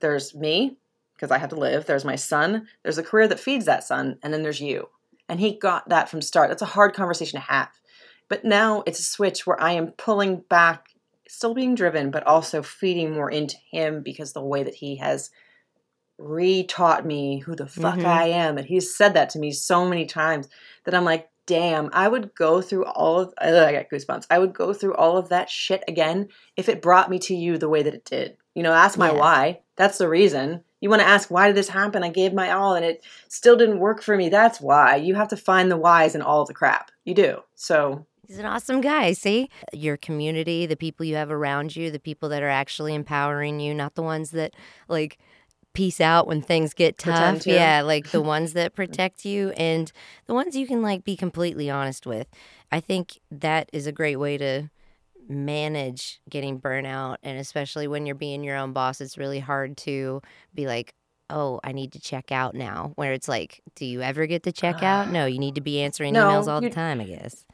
there's 0.00 0.34
me 0.34 0.76
because 1.14 1.30
I 1.30 1.38
have 1.38 1.50
to 1.50 1.56
live. 1.56 1.86
There's 1.86 2.04
my 2.04 2.16
son. 2.16 2.68
There's 2.82 2.98
a 2.98 3.02
career 3.02 3.28
that 3.28 3.40
feeds 3.40 3.64
that 3.64 3.84
son, 3.84 4.18
and 4.22 4.32
then 4.32 4.42
there's 4.42 4.60
you." 4.60 4.88
And 5.28 5.40
he 5.40 5.58
got 5.58 5.88
that 5.88 6.08
from 6.08 6.20
start. 6.20 6.50
That's 6.50 6.62
a 6.62 6.66
hard 6.66 6.94
conversation 6.94 7.40
to 7.40 7.46
have. 7.46 7.70
But 8.28 8.44
now 8.44 8.82
it's 8.86 9.00
a 9.00 9.04
switch 9.04 9.46
where 9.46 9.60
I 9.60 9.72
am 9.72 9.92
pulling 9.92 10.40
back, 10.48 10.88
still 11.28 11.54
being 11.54 11.74
driven, 11.74 12.10
but 12.10 12.26
also 12.26 12.62
feeding 12.62 13.12
more 13.12 13.30
into 13.30 13.56
him 13.70 14.02
because 14.02 14.32
the 14.32 14.44
way 14.44 14.62
that 14.62 14.74
he 14.74 14.96
has 14.96 15.30
re-taught 16.18 17.04
me 17.04 17.38
who 17.40 17.54
the 17.54 17.66
fuck 17.66 17.98
Mhm. 17.98 18.04
I 18.04 18.26
am. 18.28 18.56
And 18.58 18.66
he's 18.66 18.94
said 18.94 19.14
that 19.14 19.30
to 19.30 19.38
me 19.38 19.50
so 19.50 19.86
many 19.86 20.06
times 20.06 20.48
that 20.84 20.94
I'm 20.94 21.04
like, 21.04 21.28
damn, 21.46 21.90
I 21.92 22.08
would 22.08 22.34
go 22.34 22.60
through 22.60 22.84
all 22.86 23.20
of 23.20 23.34
I 23.38 23.72
got 23.72 23.90
goosebumps. 23.90 24.26
I 24.30 24.38
would 24.38 24.52
go 24.52 24.72
through 24.72 24.94
all 24.94 25.16
of 25.16 25.28
that 25.28 25.50
shit 25.50 25.84
again 25.88 26.28
if 26.56 26.68
it 26.68 26.82
brought 26.82 27.10
me 27.10 27.18
to 27.20 27.34
you 27.34 27.58
the 27.58 27.68
way 27.68 27.82
that 27.82 27.94
it 27.94 28.04
did. 28.04 28.36
You 28.54 28.62
know, 28.62 28.72
ask 28.72 28.98
my 28.98 29.12
Yeah. 29.12 29.18
why. 29.18 29.60
That's 29.76 29.98
the 29.98 30.08
reason. 30.08 30.62
You 30.80 30.90
want 30.90 31.02
to 31.02 31.08
ask 31.08 31.30
why 31.30 31.46
did 31.46 31.56
this 31.56 31.68
happen? 31.68 32.04
I 32.04 32.10
gave 32.10 32.32
my 32.32 32.50
all 32.50 32.74
and 32.74 32.84
it 32.84 33.04
still 33.28 33.56
didn't 33.56 33.80
work 33.80 34.02
for 34.02 34.16
me. 34.16 34.28
That's 34.28 34.60
why. 34.60 34.96
You 34.96 35.14
have 35.14 35.28
to 35.28 35.36
find 35.36 35.70
the 35.70 35.76
whys 35.76 36.14
in 36.14 36.22
all 36.22 36.44
the 36.44 36.54
crap. 36.54 36.90
You 37.04 37.14
do. 37.14 37.38
So 37.54 38.06
He's 38.26 38.38
an 38.38 38.46
awesome 38.46 38.80
guy. 38.80 39.12
See, 39.12 39.50
your 39.72 39.98
community, 39.98 40.64
the 40.64 40.76
people 40.76 41.04
you 41.04 41.16
have 41.16 41.30
around 41.30 41.76
you, 41.76 41.90
the 41.90 41.98
people 41.98 42.30
that 42.30 42.42
are 42.42 42.48
actually 42.48 42.94
empowering 42.94 43.60
you, 43.60 43.74
not 43.74 43.96
the 43.96 44.02
ones 44.02 44.30
that 44.30 44.54
like 44.88 45.18
peace 45.74 46.00
out 46.00 46.26
when 46.26 46.40
things 46.40 46.72
get 46.72 46.96
tough. 46.98 47.40
to. 47.40 47.52
Yeah, 47.52 47.82
like 47.82 48.10
the 48.10 48.20
ones 48.34 48.54
that 48.54 48.74
protect 48.74 49.24
you 49.24 49.50
and 49.50 49.92
the 50.26 50.34
ones 50.34 50.56
you 50.56 50.66
can 50.66 50.82
like 50.82 51.04
be 51.04 51.16
completely 51.16 51.68
honest 51.68 52.06
with. 52.06 52.28
I 52.72 52.80
think 52.80 53.20
that 53.30 53.68
is 53.72 53.86
a 53.86 53.92
great 53.92 54.16
way 54.16 54.38
to 54.38 54.70
manage 55.28 56.20
getting 56.28 56.60
burnout 56.60 57.16
and 57.22 57.38
especially 57.38 57.88
when 57.88 58.04
you're 58.06 58.14
being 58.14 58.44
your 58.44 58.56
own 58.56 58.72
boss, 58.72 59.00
it's 59.00 59.18
really 59.18 59.40
hard 59.40 59.76
to 59.78 60.22
be 60.54 60.66
like 60.66 60.94
Oh, 61.30 61.58
I 61.64 61.72
need 61.72 61.92
to 61.92 62.00
check 62.00 62.30
out 62.30 62.54
now. 62.54 62.92
Where 62.96 63.14
it's 63.14 63.28
like, 63.28 63.62
do 63.76 63.86
you 63.86 64.02
ever 64.02 64.26
get 64.26 64.42
to 64.42 64.52
check 64.52 64.82
out? 64.82 65.08
No, 65.14 65.24
you 65.24 65.38
need 65.38 65.54
to 65.54 65.62
be 65.62 65.80
answering 65.80 66.12
No, 66.12 66.26
emails 66.26 66.48
all 66.48 66.60
the 66.60 66.68
time, 66.68 67.00
I 67.00 67.04
guess. 67.04 67.46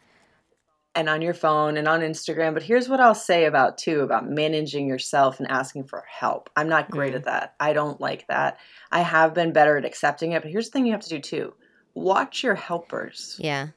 And 0.94 1.08
on 1.08 1.22
your 1.22 1.34
phone 1.34 1.76
and 1.76 1.86
on 1.86 2.00
Instagram. 2.00 2.52
But 2.54 2.64
here's 2.64 2.88
what 2.88 3.00
I'll 3.00 3.14
say 3.14 3.44
about 3.44 3.78
too 3.78 4.00
about 4.00 4.28
managing 4.28 4.88
yourself 4.88 5.38
and 5.38 5.48
asking 5.50 5.84
for 5.84 6.04
help. 6.08 6.50
I'm 6.56 6.68
not 6.68 6.90
great 6.90 7.12
Mm. 7.12 7.16
at 7.16 7.24
that. 7.24 7.54
I 7.60 7.72
don't 7.72 8.00
like 8.00 8.26
that. 8.28 8.58
I 8.90 9.00
have 9.00 9.32
been 9.34 9.52
better 9.52 9.76
at 9.76 9.84
accepting 9.84 10.32
it. 10.32 10.42
But 10.42 10.50
here's 10.50 10.66
the 10.68 10.72
thing 10.72 10.86
you 10.86 10.92
have 10.92 11.02
to 11.02 11.08
do 11.08 11.20
too. 11.20 11.54
Watch 11.94 12.42
your 12.42 12.56
helpers. 12.56 13.36
Yeah. 13.38 13.68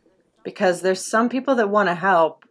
Because 0.44 0.82
there's 0.82 1.06
some 1.06 1.30
people 1.30 1.56
that 1.56 1.70
want 1.70 1.90
to 1.90 1.96
help 1.96 2.46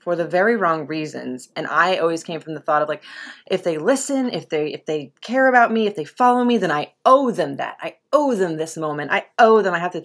for 0.00 0.14
the 0.16 0.26
very 0.26 0.56
wrong 0.56 0.86
reasons. 0.86 1.48
And 1.56 1.66
I 1.66 1.96
always 1.96 2.22
came 2.24 2.40
from 2.40 2.54
the 2.54 2.60
thought 2.60 2.82
of 2.82 2.88
like, 2.88 3.02
if 3.50 3.62
they 3.62 3.78
listen, 3.78 4.30
if 4.30 4.48
they 4.48 4.72
if 4.72 4.86
they 4.86 5.12
care 5.20 5.48
about 5.48 5.72
me, 5.72 5.86
if 5.86 5.96
they 5.96 6.04
follow 6.04 6.44
me, 6.44 6.56
then 6.58 6.70
I 6.72 6.92
owe 7.04 7.30
them 7.30 7.56
that. 7.56 7.76
I 7.80 7.96
owe 8.12 8.34
them 8.34 8.56
this 8.56 8.76
moment. 8.76 9.10
I 9.12 9.26
owe 9.38 9.60
them. 9.62 9.74
I 9.74 9.78
have 9.78 9.92
to 9.92 10.04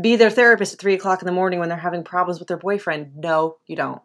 be 0.00 0.16
their 0.16 0.30
therapist 0.30 0.74
at 0.74 0.80
three 0.80 0.94
o'clock 0.94 1.22
in 1.22 1.26
the 1.26 1.32
morning 1.32 1.58
when 1.58 1.68
they're 1.68 1.78
having 1.78 2.04
problems 2.04 2.38
with 2.38 2.48
their 2.48 2.56
boyfriend. 2.56 3.16
No, 3.16 3.56
you 3.66 3.76
don't. 3.76 4.02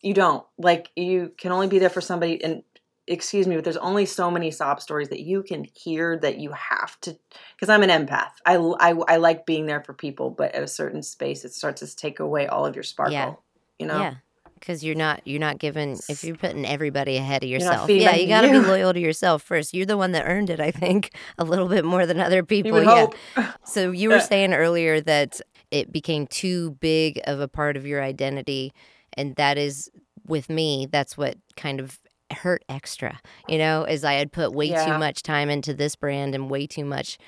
You 0.00 0.14
don't. 0.14 0.44
Like 0.56 0.90
you 0.96 1.32
can 1.36 1.52
only 1.52 1.66
be 1.66 1.78
there 1.78 1.90
for 1.90 2.00
somebody 2.00 2.42
and 2.42 2.62
excuse 3.06 3.46
me, 3.46 3.54
but 3.54 3.64
there's 3.64 3.76
only 3.78 4.04
so 4.04 4.30
many 4.30 4.50
sob 4.50 4.80
stories 4.80 5.08
that 5.08 5.20
you 5.20 5.42
can 5.42 5.64
hear 5.74 6.18
that 6.18 6.38
you 6.38 6.52
have 6.52 7.00
to 7.00 7.18
because 7.56 7.68
I'm 7.68 7.82
an 7.82 7.90
empath. 7.90 8.32
I, 8.44 8.56
I, 8.56 8.90
I 9.08 9.16
like 9.16 9.46
being 9.46 9.66
there 9.66 9.82
for 9.82 9.94
people, 9.94 10.30
but 10.30 10.54
at 10.54 10.62
a 10.62 10.68
certain 10.68 11.02
space 11.02 11.44
it 11.44 11.52
starts 11.52 11.80
to 11.80 11.96
take 11.96 12.20
away 12.20 12.46
all 12.46 12.66
of 12.66 12.74
your 12.74 12.84
sparkle. 12.84 13.14
Yeah. 13.14 13.34
You 13.78 13.86
know? 13.86 14.00
Yeah. 14.00 14.14
Because 14.60 14.84
you're 14.84 14.94
not 14.94 15.20
you're 15.24 15.40
not 15.40 15.58
giving 15.58 15.98
if 16.08 16.24
you're 16.24 16.36
putting 16.36 16.64
everybody 16.66 17.16
ahead 17.16 17.42
of 17.42 17.48
yourself. 17.48 17.88
Yeah, 17.90 18.14
you 18.16 18.26
got 18.28 18.42
to 18.42 18.50
be 18.50 18.58
loyal 18.66 18.92
to 18.92 19.00
yourself 19.00 19.42
first. 19.42 19.74
You're 19.74 19.86
the 19.86 19.96
one 19.96 20.12
that 20.12 20.24
earned 20.26 20.50
it, 20.50 20.60
I 20.60 20.70
think, 20.70 21.12
a 21.38 21.44
little 21.44 21.68
bit 21.68 21.84
more 21.84 22.06
than 22.06 22.20
other 22.20 22.42
people. 22.42 22.82
yeah. 22.82 23.06
hope. 23.06 23.14
So 23.64 23.90
you 23.90 24.08
were 24.10 24.20
saying 24.20 24.54
earlier 24.54 25.00
that 25.02 25.40
it 25.70 25.92
became 25.92 26.26
too 26.26 26.72
big 26.80 27.20
of 27.24 27.40
a 27.40 27.48
part 27.48 27.76
of 27.76 27.86
your 27.86 28.02
identity, 28.02 28.72
and 29.14 29.36
that 29.36 29.58
is 29.58 29.90
with 30.26 30.48
me. 30.48 30.86
That's 30.90 31.16
what 31.18 31.36
kind 31.56 31.80
of 31.80 31.98
hurt 32.30 32.64
extra. 32.68 33.20
You 33.48 33.58
know, 33.58 33.84
as 33.84 34.04
I 34.04 34.14
had 34.14 34.32
put 34.32 34.52
way 34.52 34.66
Yeah. 34.66 34.84
too 34.86 34.98
much 34.98 35.22
time 35.22 35.50
into 35.50 35.74
this 35.74 35.96
brand 35.96 36.34
and 36.34 36.50
way 36.50 36.66
too 36.66 36.84
much 36.84 37.18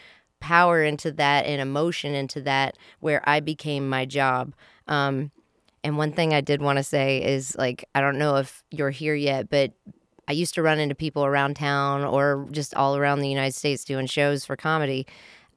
power 0.40 0.82
into 0.82 1.12
that 1.12 1.44
and 1.44 1.60
emotion 1.60 2.14
into 2.14 2.40
that, 2.42 2.76
where 3.00 3.22
I 3.28 3.40
became 3.40 3.88
my 3.88 4.06
job. 4.06 4.54
Um, 4.88 5.30
and 5.82 5.96
one 5.96 6.12
thing 6.12 6.34
I 6.34 6.40
did 6.40 6.60
want 6.60 6.76
to 6.78 6.82
say 6.82 7.22
is 7.22 7.56
like, 7.56 7.84
I 7.94 8.00
don't 8.00 8.18
know 8.18 8.36
if 8.36 8.62
you're 8.70 8.90
here 8.90 9.14
yet, 9.14 9.48
but 9.48 9.72
I 10.28 10.32
used 10.32 10.54
to 10.54 10.62
run 10.62 10.78
into 10.78 10.94
people 10.94 11.24
around 11.24 11.56
town 11.56 12.04
or 12.04 12.46
just 12.52 12.74
all 12.74 12.96
around 12.96 13.20
the 13.20 13.28
United 13.28 13.54
States 13.54 13.84
doing 13.84 14.06
shows 14.06 14.44
for 14.44 14.56
comedy. 14.56 15.06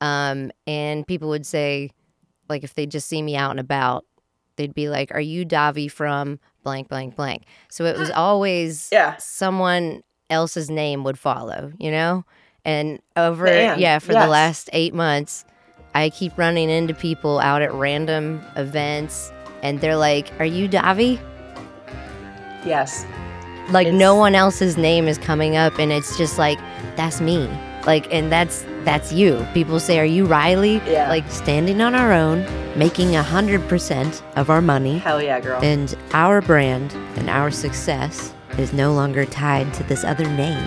Um, 0.02 0.52
and 0.66 1.06
people 1.06 1.30
would 1.30 1.46
say, 1.46 1.92
like, 2.50 2.64
if 2.64 2.74
they 2.74 2.86
just 2.86 3.08
see 3.08 3.22
me 3.22 3.36
out 3.36 3.52
and 3.52 3.60
about, 3.60 4.06
they'd 4.56 4.74
be 4.74 4.90
like, 4.90 5.12
Are 5.14 5.20
you 5.22 5.46
Davi 5.46 5.90
from 5.92 6.40
blank, 6.64 6.88
blank, 6.90 7.16
blank? 7.16 7.44
So 7.70 7.86
it 7.86 7.98
was 7.98 8.10
always 8.16 8.90
Yeah. 8.92 9.16
someone 9.18 10.02
else's 10.30 10.70
name 10.70 11.04
would 11.04 11.20
follow, 11.20 11.72
you 11.78 11.92
know? 11.92 12.26
And 12.66 13.00
over, 13.18 13.44
Man, 13.46 13.80
yeah, 13.80 14.00
for 14.00 14.14
yes. 14.14 14.24
the 14.24 14.30
last 14.30 14.70
eight 14.74 14.94
months, 14.94 15.44
I 15.94 16.10
keep 16.10 16.38
running 16.38 16.70
into 16.70 16.94
people 16.94 17.40
out 17.40 17.62
at 17.62 17.74
random 17.74 18.42
events 18.56 19.32
and 19.64 19.82
they're 19.82 19.96
like, 19.98 20.32
Are 20.40 20.46
you 20.46 20.70
Davi? 20.70 21.20
Yes. 22.66 23.06
Like 23.72 23.88
It's- 23.88 24.00
no 24.00 24.16
one 24.16 24.36
else's 24.36 24.78
name 24.78 25.08
is 25.08 25.18
coming 25.18 25.56
up 25.56 25.80
and 25.80 25.92
it's 25.92 26.18
just 26.18 26.38
like, 26.38 26.60
That's 26.96 27.20
me. 27.22 27.50
Like, 27.86 28.14
and 28.14 28.32
that's 28.32 28.66
that's 28.86 29.12
you. 29.12 29.46
People 29.54 29.80
say, 29.80 30.00
Are 30.00 30.06
you 30.06 30.26
Riley? 30.26 30.82
Yeah. 30.88 31.10
Like 31.10 31.30
standing 31.30 31.82
on 31.82 31.96
our 31.96 32.14
own, 32.14 32.46
making 32.78 33.16
a 33.16 33.24
hundred 33.24 33.68
percent 33.68 34.22
of 34.36 34.50
our 34.50 34.62
money. 34.62 35.00
Hell 35.00 35.22
yeah, 35.22 35.40
girl. 35.40 35.60
And 35.64 35.94
our 36.14 36.42
brand 36.42 36.94
and 37.18 37.30
our 37.30 37.52
success 37.52 38.34
is 38.58 38.72
no 38.72 38.94
longer 38.94 39.26
tied 39.26 39.74
to 39.76 39.84
this 39.84 40.04
other 40.04 40.26
name. 40.26 40.58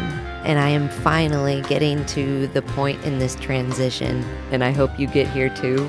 And 0.44 0.59
I 0.61 0.68
am 0.68 0.88
finally 0.88 1.62
getting 1.62 2.05
to 2.07 2.47
the 2.49 2.62
point 2.62 3.03
in 3.05 3.18
this 3.18 3.34
transition, 3.36 4.22
and 4.53 4.62
I 4.62 4.70
hope 4.70 4.97
you 4.99 5.07
get 5.09 5.26
here 5.28 5.49
too, 5.51 5.88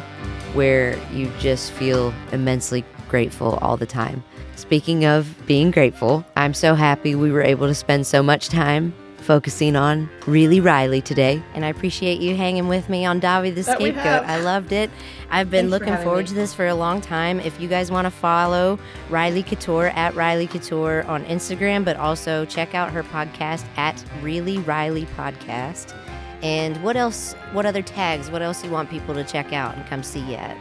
where 0.53 0.97
you 1.13 1.31
just 1.39 1.71
feel 1.73 2.11
immensely 2.31 2.83
grateful 3.07 3.55
all 3.61 3.77
the 3.77 3.85
time. 3.85 4.23
Speaking 4.55 5.05
of 5.05 5.35
being 5.45 5.71
grateful, 5.71 6.25
I'm 6.35 6.53
so 6.53 6.75
happy 6.75 7.15
we 7.15 7.31
were 7.31 7.43
able 7.43 7.67
to 7.67 7.75
spend 7.75 8.07
so 8.07 8.23
much 8.23 8.49
time 8.49 8.93
focusing 9.27 9.75
on 9.75 10.09
Really 10.25 10.61
Riley 10.61 11.01
today. 11.01 11.43
And 11.53 11.65
I 11.65 11.67
appreciate 11.67 12.21
you 12.21 12.35
hanging 12.35 12.69
with 12.69 12.87
me 12.87 13.05
on 13.05 13.19
Davi 13.19 13.53
the 13.53 13.61
That 13.61 13.75
Scapegoat. 13.77 14.23
I 14.25 14.39
loved 14.39 14.71
it. 14.71 14.89
I've 15.29 15.51
been 15.51 15.65
Thanks 15.65 15.71
looking 15.71 15.87
having 15.89 16.05
forward 16.05 16.21
me. 16.21 16.27
to 16.29 16.33
this 16.33 16.53
for 16.53 16.65
a 16.65 16.73
long 16.73 17.01
time. 17.01 17.41
If 17.41 17.59
you 17.59 17.67
guys 17.67 17.91
want 17.91 18.05
to 18.05 18.11
follow 18.11 18.79
Riley 19.09 19.43
Couture 19.43 19.87
at 19.87 20.15
Riley 20.15 20.47
Couture 20.47 21.03
on 21.07 21.25
Instagram, 21.25 21.83
but 21.83 21.97
also 21.97 22.45
check 22.45 22.73
out 22.73 22.91
her 22.93 23.03
podcast 23.03 23.65
at 23.77 24.01
Really 24.21 24.59
Riley 24.59 25.05
Podcast. 25.17 25.93
And 26.41 26.81
what 26.81 26.95
else? 26.95 27.33
What 27.51 27.65
other 27.65 27.81
tags? 27.81 28.31
What 28.31 28.41
else 28.41 28.63
you 28.63 28.71
want 28.71 28.89
people 28.89 29.13
to 29.15 29.23
check 29.23 29.51
out 29.51 29.75
and 29.75 29.85
come 29.87 30.03
see 30.03 30.21
you 30.21 30.35
at? 30.35 30.57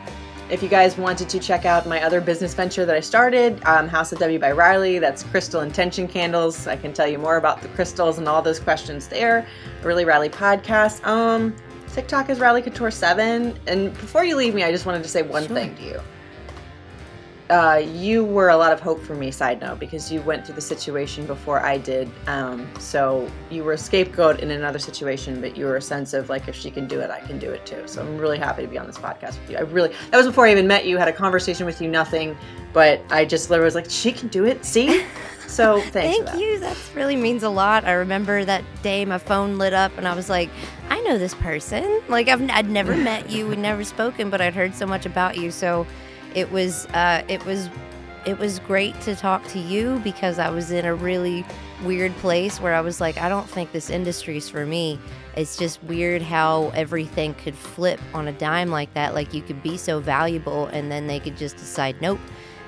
If 0.49 0.63
you 0.63 0.69
guys 0.69 0.97
wanted 0.97 1.29
to 1.31 1.41
check 1.41 1.65
out 1.65 1.87
my 1.87 2.01
other 2.05 2.21
business 2.21 2.55
venture 2.55 2.87
that 2.87 2.95
I 2.95 3.01
started, 3.01 3.61
um, 3.65 3.89
House 3.89 4.13
of 4.13 4.21
W 4.21 4.39
by 4.39 4.53
Riley, 4.53 5.01
that's 5.01 5.25
crystal 5.25 5.63
intention 5.63 6.07
candles. 6.07 6.69
I 6.69 6.77
can 6.77 6.93
tell 6.93 7.09
you 7.09 7.19
more 7.19 7.37
about 7.37 7.63
the 7.63 7.69
crystals 7.69 8.19
and 8.19 8.29
all 8.29 8.43
those 8.43 8.61
questions 8.61 9.09
there. 9.09 9.45
Really 9.83 10.05
Riley 10.05 10.29
podcast. 10.29 11.05
Um, 11.05 11.53
TikTok 11.93 12.31
is 12.31 12.39
Riley 12.39 12.63
Couture 12.63 12.93
Seven. 12.93 13.59
And 13.67 13.93
before 13.95 14.23
you 14.23 14.37
leave 14.37 14.55
me, 14.55 14.63
I 14.63 14.71
just 14.71 14.87
wanted 14.87 15.03
to 15.03 15.09
say 15.09 15.23
one 15.23 15.47
Sure. 15.49 15.57
thing 15.57 15.75
to 15.77 15.83
you. 15.83 16.01
Uh, 17.49 17.81
you 17.93 18.25
were 18.25 18.49
a 18.49 18.57
lot 18.57 18.73
of 18.73 18.81
hope 18.81 19.01
for 19.01 19.15
me. 19.15 19.31
Side 19.31 19.61
note, 19.61 19.79
because 19.79 20.11
you 20.11 20.21
went 20.23 20.45
through 20.45 20.57
the 20.57 20.61
situation 20.61 21.27
before 21.27 21.61
I 21.61 21.79
did. 21.79 22.11
Um, 22.27 22.69
so 22.79 23.31
you 23.51 23.63
were 23.63 23.73
a 23.73 23.79
scapegoat 23.79 24.41
in 24.41 24.51
another 24.51 24.79
situation, 24.79 25.41
but 25.41 25.57
you 25.57 25.67
were 25.67 25.77
a 25.77 25.83
sense 25.83 26.13
of 26.13 26.29
like, 26.29 26.49
if 26.49 26.57
she 26.57 26.71
can 26.71 26.87
do 26.87 27.01
it, 27.01 27.11
I 27.11 27.21
can 27.21 27.39
do 27.39 27.51
it 27.51 27.65
too. 27.65 27.83
So 27.87 28.03
I'm 28.03 28.19
really 28.19 28.39
happy 28.39 28.63
to 28.63 28.69
be 28.69 28.79
on 28.79 28.87
this 28.87 28.99
podcast 28.99 29.41
with 29.41 29.51
you. 29.51 29.59
I 29.59 29.61
really 29.61 29.95
that 30.11 30.17
was 30.17 30.27
before 30.27 30.47
I 30.47 30.53
even 30.53 30.67
met 30.67 30.87
you. 30.87 30.97
Had 30.99 31.09
a 31.09 31.13
conversation 31.13 31.67
with 31.67 31.81
you, 31.81 31.89
nothing, 31.89 32.37
but 32.73 33.01
I 33.11 33.25
just 33.25 33.49
literally 33.49 33.67
was 33.67 33.75
like, 33.75 33.91
she 33.91 34.13
can 34.13 34.29
do 34.29 34.45
it. 34.45 34.65
See. 34.65 35.05
So 35.47 35.81
thanks. 35.81 35.93
Thank 35.93 36.27
that. 36.27 36.39
you. 36.39 36.59
That 36.59 36.77
really 36.95 37.17
means 37.17 37.43
a 37.43 37.49
lot. 37.49 37.85
I 37.85 37.93
remember 37.93 38.45
that 38.45 38.65
day 38.83 39.05
my 39.05 39.19
phone 39.19 39.59
lit 39.59 39.73
up 39.73 39.97
and 39.97 40.07
I 40.07 40.15
was 40.15 40.29
like, 40.29 40.51
I 40.91 41.01
know 41.03 41.19
this 41.19 41.35
person. 41.35 42.03
Like 42.09 42.29
I've 42.29 42.43
I'd 42.51 42.69
never 42.69 42.97
met 43.11 43.31
you, 43.31 43.47
we'd 43.47 43.59
never 43.59 43.85
spoken, 43.85 44.29
but 44.29 44.41
I'd 44.41 44.55
heard 44.55 44.75
so 44.75 44.87
much 44.87 45.07
about 45.07 45.37
you. 45.37 45.51
So 45.51 45.87
it 46.37 46.53
was 46.53 46.87
uh, 46.89 47.25
it 47.27 47.45
was 47.45 47.69
it 48.27 48.39
was 48.39 48.59
great 48.61 49.01
to 49.01 49.17
talk 49.17 49.47
to 49.49 49.59
you 49.59 50.01
because 50.01 50.39
I 50.39 50.51
was 50.51 50.71
in 50.71 50.85
a 50.85 50.95
really 50.95 51.45
weird 51.85 52.15
place 52.17 52.61
where 52.61 52.75
I 52.75 52.81
was 52.81 53.01
like, 53.01 53.19
I 53.19 53.29
don't 53.29 53.49
think 53.49 53.71
this 53.71 53.89
industry's 53.89 54.49
for 54.49 54.67
me. 54.67 54.99
It's 55.37 55.57
just 55.57 55.83
weird 55.85 56.23
how 56.23 56.71
everything 56.75 57.35
could 57.35 57.55
flip 57.55 58.01
on 58.13 58.27
a 58.27 58.33
dime 58.33 58.69
like 58.69 58.93
that. 58.95 59.15
Like 59.15 59.33
you 59.33 59.43
could 59.43 59.63
be 59.63 59.77
so 59.77 60.01
valuable 60.01 60.67
and 60.67 60.91
then 60.91 61.07
they 61.07 61.21
could 61.21 61.37
just 61.37 61.57
decide, 61.57 62.01
nope. 62.03 62.19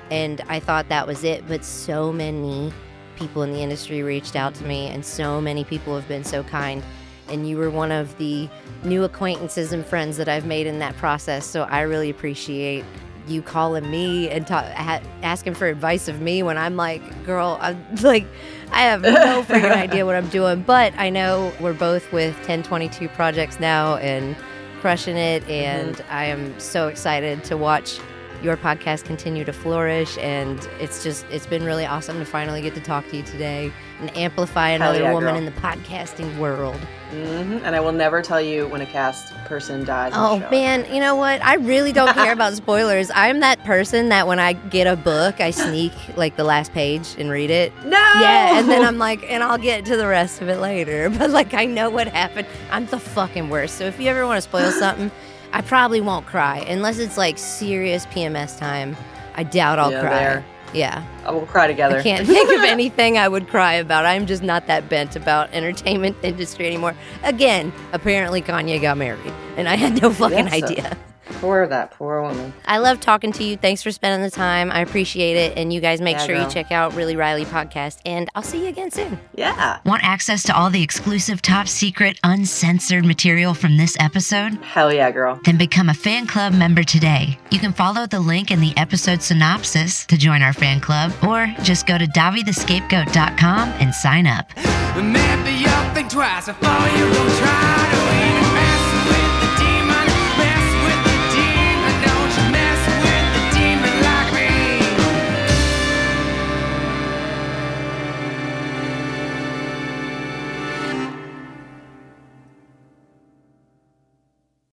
And 0.09 0.41
I 0.47 0.61
thought 0.61 0.87
that 0.89 1.05
was 1.05 1.25
it. 1.25 1.45
But 1.45 1.65
so 1.65 2.11
many 2.11 2.71
people 3.17 3.43
in 3.43 3.51
the 3.51 3.59
industry 3.59 4.01
reached 4.01 4.37
out 4.37 4.55
to 4.55 4.63
me, 4.63 4.87
and 4.87 5.05
so 5.05 5.41
many 5.41 5.65
people 5.65 5.93
have 5.93 6.07
been 6.07 6.23
so 6.23 6.41
kind. 6.43 6.81
And 7.27 7.47
you 7.47 7.57
were 7.57 7.69
one 7.69 7.91
of 7.91 8.17
the 8.17 8.49
new 8.83 9.03
acquaintances 9.03 9.73
and 9.73 9.85
friends 9.85 10.17
that 10.17 10.29
I've 10.29 10.45
made 10.45 10.65
in 10.65 10.79
that 10.79 10.95
process. 10.95 11.45
So 11.45 11.63
I 11.63 11.81
really 11.81 12.09
appreciate 12.09 12.85
you 13.27 13.41
calling 13.41 13.89
me 13.89 14.29
and 14.29 14.45
ta- 14.47 14.71
ha- 14.75 15.01
asking 15.23 15.53
for 15.53 15.67
advice 15.67 16.07
of 16.07 16.21
me 16.21 16.43
when 16.43 16.57
I'm 16.57 16.75
like, 16.75 17.25
girl, 17.25 17.57
I'm 17.61 17.83
like, 18.01 18.25
I 18.71 18.81
have 18.83 19.01
no 19.01 19.43
freaking 19.43 19.71
idea 19.75 20.05
what 20.05 20.15
I'm 20.15 20.29
doing. 20.29 20.61
But 20.61 20.93
I 20.97 21.09
know 21.09 21.53
we're 21.59 21.73
both 21.73 22.11
with 22.11 22.35
1022 22.37 23.09
projects 23.09 23.59
now 23.59 23.97
and 23.97 24.35
crushing 24.79 25.17
it. 25.17 25.43
Mm-hmm. 25.43 25.51
And 25.51 26.05
I 26.09 26.25
am 26.25 26.59
so 26.59 26.87
excited 26.87 27.43
to 27.45 27.57
watch 27.57 27.99
your 28.41 28.55
podcast 28.55 29.03
continue 29.03 29.43
to 29.43 29.51
flourish 29.51 30.17
and 30.17 30.69
it's 30.79 31.03
just 31.03 31.25
it's 31.29 31.45
been 31.45 31.65
really 31.65 31.85
awesome 31.85 32.17
to 32.19 32.25
finally 32.25 32.61
get 32.61 32.73
to 32.73 32.79
talk 32.79 33.05
to 33.09 33.17
you 33.17 33.23
today 33.23 33.69
and 33.99 34.15
amplify 34.15 34.69
another 34.69 35.01
yeah, 35.01 35.13
woman 35.13 35.33
girl. 35.33 35.37
in 35.37 35.45
the 35.45 35.51
podcasting 35.59 36.37
world 36.37 36.79
hmm 37.09 37.59
And 37.65 37.75
I 37.75 37.79
will 37.79 37.91
never 37.91 38.21
tell 38.21 38.39
you 38.41 38.67
when 38.67 38.81
a 38.81 38.85
cast 38.85 39.33
person 39.45 39.83
dies. 39.83 40.11
oh 40.15 40.39
man. 40.51 40.85
You 40.93 40.99
know 40.99 41.15
what? 41.15 41.43
I 41.43 41.55
really 41.55 41.91
don't 41.91 42.13
care 42.13 42.31
about 42.31 42.53
spoilers. 42.63 43.09
I'm 43.15 43.39
that 43.39 43.63
person 43.63 44.09
that 44.09 44.27
when 44.27 44.39
i 44.39 44.53
get 44.53 44.85
a 44.87 44.95
book 44.95 45.41
i 45.41 45.49
sneak 45.51 45.91
like 46.17 46.35
the 46.35 46.43
last 46.43 46.71
page 46.73 47.15
and 47.17 47.29
read 47.31 47.49
it. 47.49 47.73
No. 47.83 47.97
yeah 48.21 48.59
and 48.59 48.69
then 48.69 48.83
i'm 48.83 48.97
like 48.97 49.23
and 49.29 49.41
i'll 49.43 49.57
get 49.57 49.85
to 49.85 49.97
the 49.97 50.07
rest 50.07 50.41
of 50.41 50.49
it 50.49 50.59
later. 50.59 51.09
But 51.19 51.31
like 51.31 51.53
i 51.53 51.65
know 51.65 51.89
what 51.89 52.07
happened. 52.07 52.47
I'm 52.71 52.85
the 52.85 52.99
fucking 52.99 53.49
worst. 53.49 53.75
So 53.75 53.85
if 53.85 53.99
you 53.99 54.07
ever 54.09 54.25
want 54.25 54.37
to 54.37 54.41
spoil 54.41 54.71
something 54.83 55.11
i 55.51 55.61
probably 55.61 56.01
won't 56.01 56.25
cry. 56.27 56.59
Unless 56.67 56.99
it's 56.99 57.17
like 57.17 57.37
serious 57.39 58.05
pms 58.07 58.57
time 58.57 58.95
i 59.35 59.43
doubt 59.43 59.79
i'll 59.79 59.91
Yeah, 59.91 60.01
cry. 60.01 60.19
there. 60.19 60.45
Yeah 60.73 61.03
we'll 61.31 61.45
cry 61.45 61.67
together. 61.67 61.99
I 61.99 62.03
can't 62.03 62.27
think 62.35 62.49
of 62.49 62.63
anything 62.63 63.17
I 63.17 63.27
would 63.27 63.47
cry 63.47 63.73
about. 63.73 64.05
I'm 64.05 64.25
just 64.25 64.43
not 64.43 64.67
that 64.67 64.89
bent 64.89 65.15
about 65.15 65.49
entertainment 65.53 66.17
industry 66.23 66.67
anymore. 66.67 66.95
Again, 67.23 67.71
apparently 67.93 68.41
Kanye 68.41 68.81
got 68.81 68.97
married, 68.97 69.33
and 69.57 69.67
I 69.67 69.75
had 69.75 70.01
no 70.01 70.11
fucking 70.11 70.47
uh, 70.47 70.51
idea. 70.51 70.97
Poor 71.39 71.67
that 71.67 71.91
poor 71.91 72.21
woman. 72.21 72.53
I 72.65 72.79
love 72.79 72.99
talking 72.99 73.31
to 73.33 73.43
you. 73.43 73.55
Thanks 73.57 73.81
for 73.83 73.91
spending 73.91 74.21
the 74.21 74.31
time. 74.31 74.71
I 74.71 74.81
appreciate 74.81 75.37
it. 75.37 75.57
And 75.57 75.71
you 75.71 75.79
guys 75.79 76.01
make 76.01 76.17
Yeah, 76.17 76.25
sure 76.25 76.35
you 76.35 76.49
check 76.49 76.71
out 76.71 76.93
Really 76.95 77.15
Riley 77.15 77.45
podcast. 77.45 77.99
And 78.05 78.29
I'll 78.35 78.43
see 78.43 78.63
you 78.63 78.67
again 78.67 78.91
soon. 78.91 79.19
Yeah. 79.35 79.79
Want 79.85 80.03
access 80.03 80.43
to 80.43 80.55
all 80.57 80.69
the 80.69 80.81
exclusive, 80.83 81.41
top 81.41 81.67
secret, 81.67 82.19
uncensored 82.23 83.05
material 83.05 83.53
from 83.53 83.77
this 83.77 83.95
episode? 83.99 84.53
Hell 84.63 84.93
yeah, 84.93 85.11
girl. 85.11 85.39
Then 85.45 85.57
become 85.57 85.89
a 85.89 85.93
fan 85.93 86.27
club 86.27 86.53
member 86.53 86.83
today. 86.83 87.37
You 87.51 87.59
can 87.59 87.73
follow 87.73 88.05
the 88.05 88.19
link 88.19 88.51
in 88.51 88.59
the 88.59 88.75
episode 88.77 89.21
synopsis 89.21 90.05
to 90.07 90.17
join 90.17 90.41
our 90.41 90.53
fan 90.53 90.79
club, 90.81 91.13
or 91.23 91.47
just 91.63 91.87
go 91.87 91.97
to 91.97 92.05
DaviTheScapegoat.com 92.05 93.69
and 93.79 93.93
sign 93.93 94.27
up. 94.27 94.49